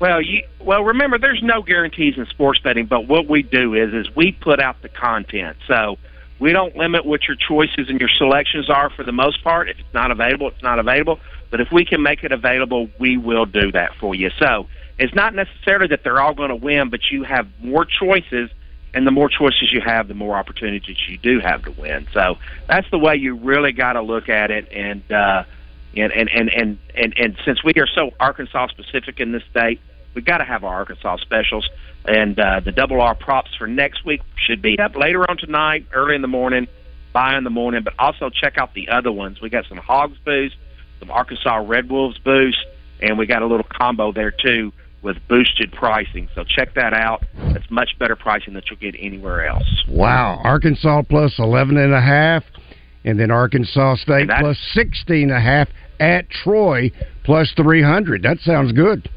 Well, 0.00 0.22
you 0.22 0.42
well 0.64 0.82
remember 0.82 1.18
there's 1.18 1.42
no 1.42 1.62
guarantees 1.62 2.16
in 2.16 2.26
sports 2.26 2.60
betting, 2.60 2.86
but 2.86 3.06
what 3.06 3.28
we 3.28 3.42
do 3.42 3.74
is 3.74 3.92
is 3.92 4.14
we 4.14 4.32
put 4.32 4.60
out 4.60 4.80
the 4.82 4.88
content. 4.88 5.56
So 5.66 5.96
we 6.38 6.52
don't 6.52 6.74
limit 6.76 7.04
what 7.04 7.28
your 7.28 7.36
choices 7.36 7.88
and 7.88 8.00
your 8.00 8.08
selections 8.08 8.70
are 8.70 8.90
for 8.90 9.04
the 9.04 9.12
most 9.12 9.44
part. 9.44 9.68
If 9.68 9.78
it's 9.78 9.94
not 9.94 10.10
available, 10.10 10.48
it's 10.48 10.62
not 10.62 10.78
available. 10.78 11.20
But 11.50 11.60
if 11.60 11.68
we 11.70 11.84
can 11.84 12.02
make 12.02 12.24
it 12.24 12.32
available, 12.32 12.88
we 12.98 13.18
will 13.18 13.44
do 13.44 13.70
that 13.72 13.90
for 14.00 14.14
you. 14.14 14.30
So 14.38 14.66
it's 14.98 15.14
not 15.14 15.34
necessarily 15.34 15.88
that 15.88 16.02
they're 16.02 16.20
all 16.20 16.34
going 16.34 16.48
to 16.48 16.56
win, 16.56 16.88
but 16.88 17.00
you 17.10 17.24
have 17.24 17.46
more 17.60 17.84
choices, 17.84 18.50
and 18.92 19.06
the 19.06 19.10
more 19.10 19.28
choices 19.28 19.72
you 19.72 19.80
have, 19.80 20.08
the 20.08 20.14
more 20.14 20.36
opportunities 20.36 20.96
you 21.08 21.18
do 21.18 21.40
have 21.40 21.62
to 21.64 21.70
win. 21.72 22.06
So 22.12 22.38
that's 22.68 22.90
the 22.90 22.98
way 22.98 23.16
you 23.16 23.36
really 23.36 23.72
got 23.72 23.94
to 23.94 24.02
look 24.02 24.28
at 24.28 24.50
it. 24.50 24.68
And 24.72 25.02
uh, 25.12 25.44
and, 25.96 26.12
and 26.12 26.28
and 26.28 26.48
and 26.50 26.78
and 26.94 27.14
and 27.16 27.36
since 27.44 27.62
we 27.64 27.72
are 27.76 27.86
so 27.86 28.10
Arkansas 28.18 28.68
specific 28.68 29.20
in 29.20 29.32
this 29.32 29.42
state, 29.50 29.80
we've 30.14 30.24
got 30.24 30.38
to 30.38 30.44
have 30.44 30.64
our 30.64 30.74
Arkansas 30.74 31.18
specials. 31.18 31.68
And 32.06 32.38
uh, 32.40 32.60
the 32.60 32.72
double 32.72 33.00
R 33.00 33.14
props 33.14 33.54
for 33.56 33.66
next 33.66 34.04
week 34.04 34.22
should 34.34 34.62
be 34.62 34.78
up 34.78 34.96
later 34.96 35.28
on 35.28 35.36
tonight, 35.36 35.86
early 35.92 36.14
in 36.14 36.22
the 36.22 36.28
morning, 36.28 36.66
by 37.12 37.36
in 37.36 37.44
the 37.44 37.50
morning. 37.50 37.82
But 37.84 37.94
also 37.98 38.30
check 38.30 38.56
out 38.58 38.74
the 38.74 38.88
other 38.88 39.12
ones. 39.12 39.40
We 39.40 39.50
got 39.50 39.66
some 39.66 39.78
Hogs 39.78 40.18
boost, 40.24 40.56
some 40.98 41.10
Arkansas 41.10 41.56
Red 41.56 41.90
Wolves 41.90 42.18
boost, 42.18 42.64
and 43.00 43.18
we 43.18 43.26
got 43.26 43.42
a 43.42 43.46
little 43.46 43.66
combo 43.68 44.12
there 44.12 44.30
too 44.30 44.72
with 45.02 45.16
boosted 45.28 45.72
pricing. 45.72 46.28
So 46.34 46.44
check 46.44 46.74
that 46.74 46.92
out. 46.92 47.24
It's 47.34 47.70
much 47.70 47.98
better 47.98 48.16
pricing 48.16 48.54
than 48.54 48.62
you'll 48.68 48.78
get 48.78 48.98
anywhere 49.00 49.46
else. 49.46 49.84
Wow, 49.88 50.40
Arkansas 50.44 51.02
plus 51.08 51.34
eleven 51.38 51.76
and 51.76 51.92
a 51.92 52.00
half, 52.00 52.44
and 53.04 53.18
then 53.18 53.30
Arkansas 53.30 53.96
State 53.96 54.28
plus 54.40 54.58
sixteen 54.74 55.30
and 55.30 55.38
a 55.38 55.40
half 55.40 55.68
at 55.98 56.28
Troy 56.30 56.90
plus 57.24 57.52
three 57.56 57.82
hundred. 57.82 58.22
That 58.22 58.38
sounds 58.40 58.72
good. 58.72 59.08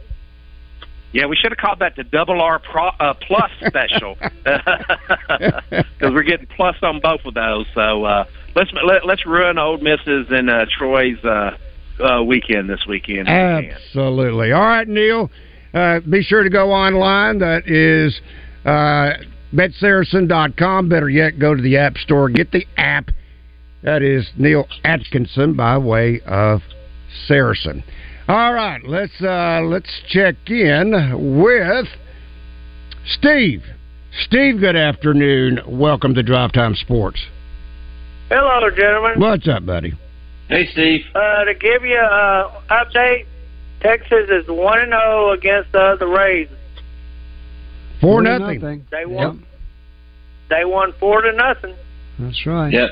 Yeah, 1.14 1.28
we 1.28 1.36
should 1.36 1.52
have 1.52 1.60
called 1.60 1.78
that 1.80 1.96
the 1.96 2.04
double 2.04 2.42
R 2.42 2.58
pro, 2.60 2.88
uh, 2.88 3.14
plus 3.14 3.52
special 3.68 4.18
because 4.44 5.84
we're 6.02 6.24
getting 6.24 6.48
plus 6.48 6.76
on 6.82 7.00
both 7.00 7.22
of 7.26 7.36
those. 7.36 7.68
So 7.76 8.04
uh, 8.04 8.26
let's 8.56 8.72
let, 8.84 9.06
let's 9.06 9.26
ruin 9.26 9.60
Ole 9.60 9.78
Miss's 9.78 10.28
and 10.32 10.50
uh, 10.50 10.66
Troy's 10.76 11.24
uh, 11.24 11.56
uh, 12.04 12.24
weekend 12.24 12.68
this 12.68 12.86
weekend. 12.88 13.30
Absolutely. 13.30 14.52
All 14.52 14.62
right, 14.62 14.88
Neil. 14.88 15.30
Uh, 15.74 16.00
be 16.02 16.22
sure 16.22 16.44
to 16.44 16.50
go 16.50 16.72
online. 16.72 17.40
That 17.40 17.68
is 17.68 18.20
uh, 18.66 19.24
betsaracen.com. 19.54 20.90
Better 20.90 21.10
yet, 21.10 21.40
go 21.40 21.56
to 21.56 21.62
the 21.62 21.78
App 21.78 21.98
Store. 21.98 22.30
Get 22.30 22.52
the 22.52 22.66
app. 22.78 23.10
That 23.82 24.02
is 24.02 24.30
Neil 24.38 24.68
Atkinson 24.84 25.56
by 25.56 25.78
way 25.78 26.22
of 26.26 26.62
Saracen. 27.28 27.84
All 28.28 28.54
right, 28.54 28.82
let's 28.86 29.22
uh, 29.22 29.62
let's 29.64 29.90
check 30.08 30.36
in 30.48 31.36
with 31.38 31.88
Steve. 33.06 33.64
Steve, 34.22 34.60
good 34.60 34.78
afternoon. 34.78 35.60
Welcome 35.68 36.14
to 36.14 36.24
Drive 36.24 36.54
Time 36.54 36.76
Sports. 36.76 37.20
Hello, 38.30 38.70
gentlemen. 38.70 39.20
What's 39.20 39.48
up, 39.48 39.66
buddy? 39.66 39.94
Hey, 40.48 40.68
Steve. 40.72 41.02
Uh, 41.14 41.44
to 41.46 41.54
give 41.56 41.84
you 41.84 42.00
an 42.00 42.46
update, 42.70 43.26
Texas 43.84 44.30
is 44.30 44.48
one 44.48 44.80
and 44.80 44.92
zero 44.92 45.32
against 45.32 45.72
the 45.72 45.98
the 46.00 46.08
Rays. 46.08 46.48
Four 48.02 48.22
nothing. 48.22 48.86
They 48.92 49.06
won. 49.06 49.46
They 50.50 50.66
won 50.66 50.94
four 51.00 51.22
to 51.22 51.32
nothing. 51.32 51.76
That's 52.20 52.46
right. 52.46 52.72
Yep. 52.72 52.90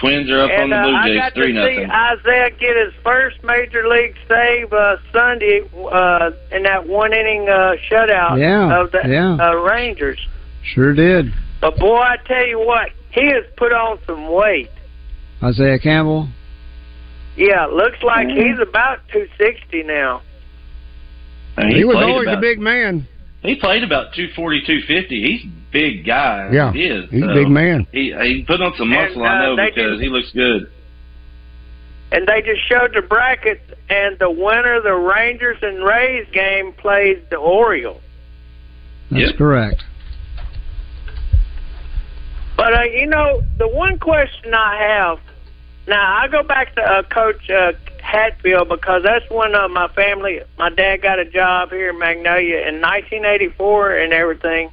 Twins 0.00 0.30
are 0.30 0.40
up 0.44 0.50
and, 0.50 0.64
on 0.64 0.70
the 0.70 0.76
uh, 0.76 0.82
Blue 0.84 0.94
I 0.94 1.08
Jays, 1.08 1.18
got 1.18 1.34
three 1.34 1.52
to 1.52 1.66
see 1.66 1.82
nothing. 1.84 1.90
Isaiah 1.90 2.50
get 2.50 2.76
his 2.76 2.92
first 3.02 3.42
major 3.42 3.88
league 3.88 4.14
save 4.28 4.72
uh, 4.72 4.96
Sunday 5.12 5.62
uh, 5.90 6.30
in 6.52 6.64
that 6.64 6.86
one 6.86 7.14
inning 7.14 7.48
uh, 7.48 7.76
shutout 7.90 8.38
Yeah, 8.38 8.78
of 8.82 8.92
the 8.92 9.00
yeah. 9.08 9.36
uh, 9.40 9.54
Rangers. 9.54 10.18
Sure 10.62 10.92
did. 10.94 11.32
But 11.62 11.78
boy, 11.78 11.96
I 11.96 12.16
tell 12.26 12.46
you 12.46 12.58
what, 12.58 12.90
he 13.10 13.26
has 13.28 13.44
put 13.56 13.72
on 13.72 13.98
some 14.06 14.30
weight. 14.30 14.68
Isaiah 15.42 15.78
Campbell. 15.78 16.28
Yeah, 17.36 17.66
looks 17.66 18.02
like 18.02 18.28
he's 18.28 18.58
about 18.60 19.00
two 19.12 19.28
sixty 19.38 19.82
now. 19.82 20.22
And 21.56 21.74
he, 21.74 21.84
was 21.84 21.96
always 21.96 22.26
about, 22.28 22.38
a 22.38 22.40
big 22.40 22.58
man. 22.58 23.08
He 23.42 23.56
played 23.56 23.82
about 23.82 24.12
240, 24.14 24.60
250. 24.66 25.22
He's 25.22 25.44
a 25.44 25.72
big 25.72 26.04
guy. 26.06 26.50
Yeah, 26.52 26.72
he 26.72 26.84
is. 26.84 27.08
he's 27.10 27.22
a 27.22 27.32
big 27.34 27.48
man. 27.48 27.86
He 27.92 28.12
he 28.12 28.44
put 28.46 28.60
on 28.60 28.74
some 28.76 28.90
muscle, 28.90 29.24
And, 29.24 29.26
I 29.26 29.38
uh, 29.38 29.54
know, 29.54 29.56
because 29.56 29.92
just- 29.92 30.02
he 30.02 30.08
looks 30.08 30.30
good. 30.32 30.70
And 32.12 32.26
they 32.28 32.40
just 32.40 32.60
showed 32.68 32.94
the 32.94 33.02
bracket, 33.02 33.60
and 33.90 34.16
the 34.18 34.30
winner 34.30 34.76
of 34.76 34.84
the 34.84 34.94
Rangers 34.94 35.58
and 35.60 35.84
Rays 35.84 36.26
game 36.32 36.72
plays 36.72 37.18
the 37.30 37.36
Orioles. 37.36 38.00
That's 39.10 39.36
correct. 39.36 39.82
But 42.56 42.74
uh, 42.74 42.82
you 42.84 43.06
know, 43.06 43.42
the 43.58 43.68
one 43.68 43.98
question 43.98 44.54
I 44.54 44.76
have 44.80 45.18
now, 45.86 46.18
I 46.18 46.28
go 46.28 46.42
back 46.42 46.74
to 46.74 46.82
uh, 46.82 47.02
Coach 47.04 47.48
uh, 47.50 47.72
Hatfield 48.02 48.68
because 48.68 49.02
that's 49.02 49.24
when 49.30 49.54
uh, 49.54 49.68
my 49.68 49.88
family, 49.88 50.40
my 50.58 50.70
dad 50.70 51.02
got 51.02 51.18
a 51.18 51.24
job 51.24 51.70
here 51.70 51.90
in 51.90 51.98
Magnolia 51.98 52.58
in 52.68 52.80
1984 52.80 53.96
and 53.96 54.12
everything. 54.12 54.70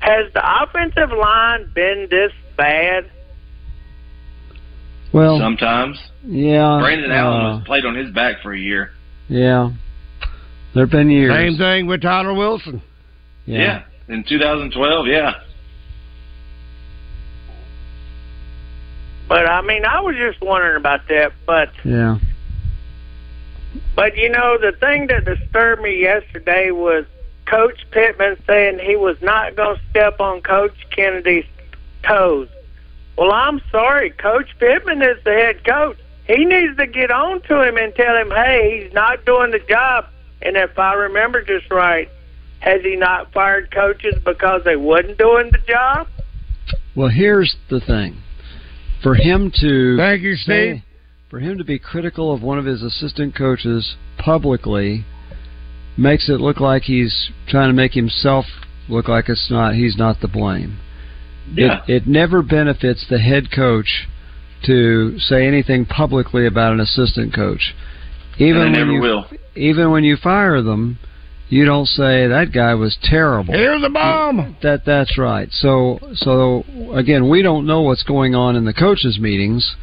Has 0.00 0.32
the 0.32 0.62
offensive 0.62 1.16
line 1.16 1.70
been 1.74 2.08
this 2.10 2.32
bad? 2.56 3.10
Well, 5.12 5.38
Sometimes. 5.38 5.98
yeah. 6.24 6.78
Brandon 6.80 7.10
uh, 7.10 7.14
Allen 7.14 7.42
was 7.56 7.62
played 7.66 7.84
on 7.84 7.94
his 7.94 8.10
back 8.12 8.42
for 8.42 8.52
a 8.52 8.58
year. 8.58 8.90
Yeah. 9.28 9.70
There 10.74 10.84
have 10.84 10.90
been 10.90 11.10
years. 11.10 11.32
Same 11.32 11.58
thing 11.58 11.86
with 11.86 12.00
Tyler 12.00 12.32
Wilson. 12.34 12.80
Yeah. 13.44 13.84
In 14.08 14.24
2012, 14.26 15.06
yeah. 15.06 15.34
But 19.32 19.48
I 19.48 19.62
mean, 19.62 19.86
I 19.86 19.98
was 20.02 20.14
just 20.14 20.42
wondering 20.42 20.76
about 20.76 21.08
that. 21.08 21.32
But 21.46 21.70
Yeah. 21.84 22.18
but 23.96 24.14
you 24.18 24.28
know, 24.28 24.58
the 24.58 24.72
thing 24.72 25.06
that 25.06 25.24
disturbed 25.24 25.80
me 25.80 26.02
yesterday 26.02 26.70
was 26.70 27.06
Coach 27.46 27.86
Pittman 27.92 28.36
saying 28.46 28.78
he 28.80 28.94
was 28.94 29.16
not 29.22 29.56
going 29.56 29.76
to 29.78 29.82
step 29.88 30.20
on 30.20 30.42
Coach 30.42 30.74
Kennedy's 30.90 31.46
toes. 32.02 32.48
Well, 33.16 33.32
I'm 33.32 33.62
sorry, 33.70 34.10
Coach 34.10 34.50
Pittman 34.58 35.00
is 35.00 35.16
the 35.24 35.32
head 35.32 35.64
coach. 35.64 35.96
He 36.26 36.44
needs 36.44 36.76
to 36.76 36.86
get 36.86 37.10
on 37.10 37.40
to 37.48 37.62
him 37.66 37.78
and 37.78 37.94
tell 37.94 38.14
him, 38.14 38.30
hey, 38.32 38.82
he's 38.84 38.92
not 38.92 39.24
doing 39.24 39.50
the 39.50 39.60
job. 39.60 40.08
And 40.42 40.58
if 40.58 40.78
I 40.78 40.92
remember 40.92 41.40
just 41.40 41.70
right, 41.70 42.10
has 42.60 42.82
he 42.82 42.96
not 42.96 43.32
fired 43.32 43.70
coaches 43.70 44.14
because 44.22 44.62
they 44.64 44.76
wasn't 44.76 45.16
doing 45.16 45.52
the 45.52 45.58
job? 45.66 46.06
Well, 46.94 47.08
here's 47.08 47.56
the 47.70 47.80
thing. 47.80 48.18
For 49.02 49.14
him 49.14 49.50
to 49.60 49.96
Thank 49.96 50.22
you, 50.22 50.36
say- 50.36 50.82
for 51.28 51.40
him 51.40 51.58
to 51.58 51.64
be 51.64 51.78
critical 51.78 52.32
of 52.32 52.42
one 52.42 52.58
of 52.58 52.66
his 52.66 52.82
assistant 52.82 53.34
coaches 53.34 53.96
publicly 54.18 55.04
makes 55.96 56.28
it 56.28 56.40
look 56.40 56.60
like 56.60 56.82
he's 56.82 57.30
trying 57.48 57.68
to 57.68 57.74
make 57.74 57.94
himself 57.94 58.44
look 58.88 59.08
like 59.08 59.28
it's 59.28 59.50
not 59.50 59.74
he's 59.74 59.96
not 59.96 60.20
the 60.20 60.28
blame. 60.28 60.78
Yeah. 61.54 61.82
It, 61.88 62.02
it 62.02 62.06
never 62.06 62.42
benefits 62.42 63.06
the 63.08 63.18
head 63.18 63.50
coach 63.50 64.06
to 64.66 65.18
say 65.18 65.46
anything 65.46 65.86
publicly 65.86 66.46
about 66.46 66.72
an 66.72 66.80
assistant 66.80 67.34
coach. 67.34 67.74
Even 68.38 68.62
And 68.62 68.72
when 68.72 68.72
never 68.72 68.92
you, 68.92 69.00
will. 69.00 69.26
Even 69.56 69.90
when 69.90 70.04
you 70.04 70.16
fire 70.16 70.62
them, 70.62 70.98
you 71.52 71.66
don't 71.66 71.86
say 71.86 72.28
that 72.28 72.50
guy 72.50 72.72
was 72.72 72.96
terrible. 73.02 73.52
Here's 73.52 73.84
a 73.84 73.90
bomb. 73.90 74.56
That 74.62 74.86
that's 74.86 75.18
right. 75.18 75.50
So 75.50 75.98
so 76.14 76.64
again, 76.94 77.28
we 77.28 77.42
don't 77.42 77.66
know 77.66 77.82
what's 77.82 78.04
going 78.04 78.34
on 78.34 78.56
in 78.56 78.64
the 78.64 78.72
coaches 78.72 79.18
meetings, 79.20 79.76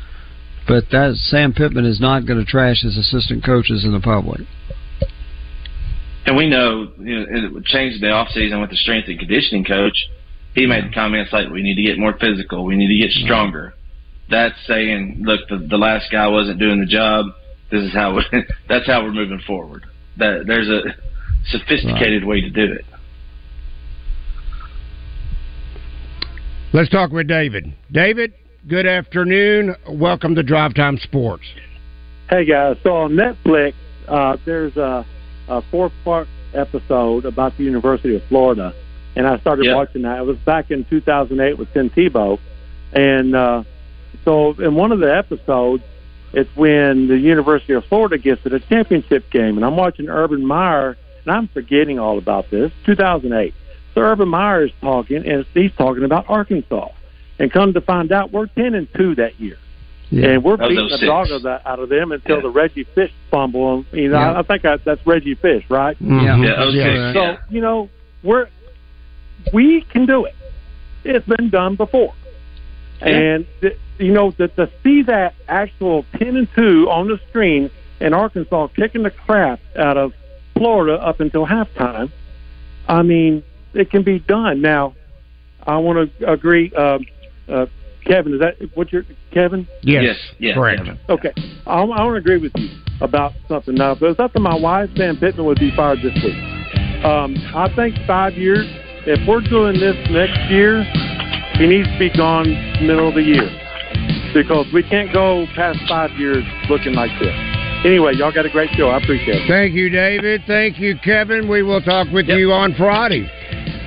but 0.67 0.85
that 0.91 1.13
Sam 1.15 1.53
Pittman 1.53 1.85
is 1.85 1.99
not 2.01 2.25
going 2.25 2.39
to 2.39 2.45
trash 2.45 2.81
his 2.81 2.97
assistant 2.97 3.45
coaches 3.45 3.85
in 3.85 3.91
the 3.91 3.99
public. 3.99 4.41
And 6.25 6.35
we 6.35 6.49
know, 6.49 6.91
you 6.97 7.19
know, 7.19 7.25
it 7.29 7.53
would 7.53 7.65
change 7.65 8.01
the 8.01 8.09
off 8.09 8.29
season 8.29 8.61
with 8.61 8.71
the 8.71 8.75
strength 8.75 9.07
and 9.07 9.19
conditioning 9.19 9.63
coach. 9.63 10.09
He 10.55 10.65
made 10.65 10.91
comments 10.91 11.31
like, 11.31 11.49
"We 11.49 11.61
need 11.61 11.75
to 11.75 11.83
get 11.83 11.99
more 11.99 12.17
physical. 12.19 12.65
We 12.65 12.77
need 12.77 12.87
to 12.87 13.07
get 13.07 13.11
stronger." 13.11 13.75
That's 14.27 14.55
saying, 14.65 15.21
"Look, 15.21 15.41
the, 15.49 15.67
the 15.69 15.77
last 15.77 16.11
guy 16.11 16.27
wasn't 16.27 16.57
doing 16.57 16.79
the 16.79 16.87
job. 16.87 17.27
This 17.69 17.83
is 17.83 17.93
how. 17.93 18.15
We, 18.15 18.23
that's 18.67 18.87
how 18.87 19.03
we're 19.03 19.13
moving 19.13 19.41
forward." 19.45 19.85
That 20.17 20.45
there's 20.47 20.67
a 20.67 20.81
sophisticated 21.45 22.23
way 22.25 22.41
to 22.41 22.49
do 22.49 22.71
it. 22.73 22.85
Let's 26.73 26.89
talk 26.89 27.11
with 27.11 27.27
David. 27.27 27.73
David, 27.91 28.33
good 28.67 28.85
afternoon. 28.85 29.75
Welcome 29.89 30.35
to 30.35 30.43
Drive 30.43 30.75
Time 30.75 30.97
Sports. 30.97 31.43
Hey 32.29 32.45
guys, 32.45 32.77
so 32.83 32.95
on 32.95 33.11
Netflix, 33.13 33.73
uh, 34.07 34.37
there's 34.45 34.77
a, 34.77 35.03
a 35.47 35.63
four-part 35.71 36.27
episode 36.53 37.25
about 37.25 37.57
the 37.57 37.63
University 37.63 38.15
of 38.15 38.21
Florida, 38.29 38.73
and 39.15 39.25
I 39.25 39.39
started 39.39 39.65
Yeah. 39.65 39.75
watching 39.75 40.03
that. 40.03 40.19
It 40.19 40.25
was 40.25 40.37
back 40.37 40.69
in 40.69 40.85
2008 40.85 41.57
with 41.57 41.73
Tim 41.73 41.89
Tebow, 41.89 42.37
and 42.93 43.35
uh, 43.35 43.63
so 44.25 44.51
in 44.61 44.75
one 44.75 44.91
of 44.91 44.99
the 44.99 45.15
episodes, 45.15 45.81
it's 46.33 46.49
when 46.55 47.07
the 47.07 47.17
University 47.17 47.73
of 47.73 47.83
Florida 47.85 48.19
gets 48.19 48.43
to 48.43 48.49
the 48.49 48.59
championship 48.59 49.31
game, 49.31 49.57
and 49.57 49.65
I'm 49.65 49.75
watching 49.75 50.07
Urban 50.07 50.45
Meyer, 50.45 50.97
and 51.25 51.35
I'm 51.35 51.47
forgetting 51.47 51.99
all 51.99 52.17
about 52.17 52.49
this. 52.49 52.71
2008. 52.85 53.53
So 53.93 54.01
Urban 54.01 54.29
Meyer 54.29 54.65
is 54.65 54.71
talking, 54.81 55.27
and 55.27 55.45
he's 55.53 55.71
talking 55.73 56.03
about 56.03 56.29
Arkansas, 56.29 56.89
and 57.39 57.51
come 57.51 57.73
to 57.73 57.81
find 57.81 58.11
out, 58.11 58.31
we're 58.31 58.47
10 58.47 58.75
and 58.75 58.87
two 58.93 59.15
that 59.15 59.39
year. 59.39 59.57
And 60.11 60.43
we're 60.43 60.57
That 60.57 60.69
beating 60.69 60.89
the 60.89 60.97
06. 60.97 61.05
dog 61.05 61.29
of 61.31 61.43
that, 61.43 61.65
out 61.67 61.79
of 61.79 61.89
them 61.89 62.11
until 62.11 62.41
the 62.41 62.49
Reggie 62.49 62.83
Fish 62.83 63.11
fumble. 63.29 63.85
You 63.91 64.09
know, 64.09 64.19
Yeah. 64.19 64.31
I, 64.33 64.39
I 64.39 64.41
think 64.41 64.65
I, 64.65 64.77
that's 64.77 65.05
Reggie 65.05 65.35
Fish, 65.35 65.63
right? 65.69 65.95
Mhm. 66.01 66.43
Yeah, 66.43 66.71
06, 66.71 67.13
So 67.13 67.37
you 67.53 67.61
know, 67.61 67.89
we're 68.23 68.47
we 69.53 69.81
can 69.81 70.05
do 70.07 70.25
it. 70.25 70.35
It's 71.03 71.25
been 71.27 71.49
done 71.49 71.75
before, 71.75 72.13
and 73.01 73.45
th- 73.61 73.77
you 73.99 74.11
know 74.11 74.31
to, 74.31 74.47
to 74.49 74.69
see 74.83 75.03
that 75.03 75.33
actual 75.47 76.05
ten 76.17 76.35
and 76.35 76.47
two 76.55 76.89
on 76.89 77.07
the 77.07 77.19
screen 77.29 77.69
and 78.01 78.13
Arkansas 78.15 78.67
kicking 78.75 79.03
the 79.03 79.11
crap 79.11 79.59
out 79.77 79.97
of 79.97 80.13
Florida 80.59 80.95
up 80.95 81.21
until 81.21 81.47
halftime. 81.47 82.11
I 82.87 83.01
mean, 83.01 83.43
it 83.73 83.89
can 83.89 84.03
be 84.03 84.19
done. 84.19 84.61
Now, 84.61 84.93
I 85.65 85.77
want 85.77 86.11
to 86.19 86.31
agree. 86.31 86.71
Um, 86.73 87.05
uh, 87.47 87.65
Kevin, 88.05 88.33
is 88.33 88.39
that 88.41 88.55
what 88.75 88.91
you're 88.91 89.05
Kevin? 89.31 89.67
Yes, 89.81 90.03
Yes, 90.03 90.17
yes, 90.39 90.55
correct. 90.55 90.79
Kevin. 90.79 90.99
Okay, 91.07 91.33
I, 91.65 91.81
I 91.81 91.83
want 91.83 92.13
to 92.13 92.15
agree 92.15 92.37
with 92.37 92.51
you 92.55 92.69
about 93.01 93.33
something. 93.47 93.75
Now, 93.75 93.93
if 93.93 94.01
it 94.01 94.05
was 94.05 94.19
up 94.19 94.33
to 94.33 94.39
my 94.39 94.55
wife, 94.55 94.89
Sam 94.97 95.17
Pittman 95.17 95.45
would 95.45 95.59
be 95.59 95.73
fired 95.75 95.99
this 95.99 96.13
week. 96.23 96.35
Um, 97.05 97.35
I 97.55 97.71
think 97.75 97.95
five 98.05 98.33
years. 98.33 98.65
If 99.05 99.25
we're 99.27 99.41
doing 99.41 99.79
this 99.79 99.95
next 100.11 100.51
year, 100.51 100.83
he 101.53 101.67
needs 101.67 101.87
to 101.87 101.99
be 101.99 102.09
gone 102.15 102.47
middle 102.85 103.07
of 103.07 103.15
the 103.15 103.23
year 103.23 103.47
because 104.33 104.67
we 104.73 104.83
can't 104.83 105.11
go 105.13 105.45
past 105.55 105.79
five 105.87 106.11
years 106.19 106.43
looking 106.69 106.93
like 106.93 107.11
this. 107.19 107.48
Anyway, 107.85 108.13
y'all 108.15 108.31
got 108.31 108.45
a 108.45 108.49
great 108.49 108.69
show. 108.75 108.89
I 108.89 108.97
appreciate 108.97 109.43
it. 109.43 109.47
Thank 109.47 109.73
you, 109.73 109.89
David. 109.89 110.43
Thank 110.45 110.79
you, 110.79 110.97
Kevin. 111.03 111.47
We 111.47 111.63
will 111.63 111.81
talk 111.81 112.07
with 112.11 112.27
you 112.27 112.51
on 112.51 112.73
Friday. 112.75 113.23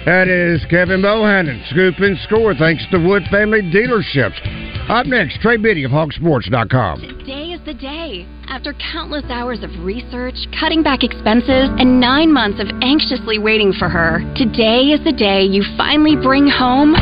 That 0.06 0.28
is 0.28 0.64
Kevin 0.70 1.02
Bohannon, 1.02 1.64
Scoop 1.70 1.94
and 1.98 2.18
Score, 2.26 2.54
thanks 2.54 2.84
to 2.90 2.98
Wood 2.98 3.22
Family 3.30 3.62
Dealerships. 3.62 4.90
Up 4.90 5.06
next, 5.06 5.40
Trey 5.40 5.58
Biddy 5.58 5.84
of 5.84 5.92
HawgSports.com. 5.92 7.00
Today 7.20 7.52
is 7.52 7.60
the 7.64 7.74
day. 7.74 8.26
After 8.48 8.74
countless 8.92 9.24
hours 9.28 9.62
of 9.62 9.70
research, 9.84 10.34
cutting 10.58 10.82
back 10.82 11.04
expenses, 11.04 11.70
and 11.78 12.00
nine 12.00 12.32
months 12.32 12.60
of 12.60 12.66
anxiously 12.82 13.38
waiting 13.38 13.72
for 13.72 13.88
her, 13.88 14.20
today 14.34 14.90
is 14.90 15.04
the 15.04 15.12
day 15.12 15.42
you 15.42 15.62
finally 15.76 16.16
bring 16.16 16.48
home 16.48 16.96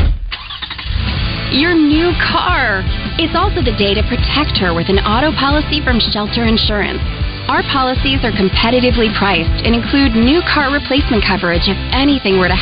your 1.51 1.73
new 1.73 2.13
car. 2.31 2.83
It's 3.21 3.37
also 3.37 3.61
the 3.61 3.77
day 3.77 3.93
to 3.93 4.01
protect 4.09 4.57
her 4.57 4.73
with 4.73 4.89
an 4.89 4.97
auto 5.05 5.29
policy 5.29 5.77
from 5.77 6.01
Shelter 6.01 6.49
Insurance. 6.49 7.05
Our 7.45 7.61
policies 7.69 8.25
are 8.25 8.33
competitively 8.33 9.13
priced 9.13 9.61
and 9.61 9.77
include 9.77 10.17
new 10.17 10.41
car 10.41 10.73
replacement 10.73 11.21
coverage 11.21 11.69
if 11.69 11.77
anything 11.93 12.41
were 12.41 12.49
to 12.49 12.57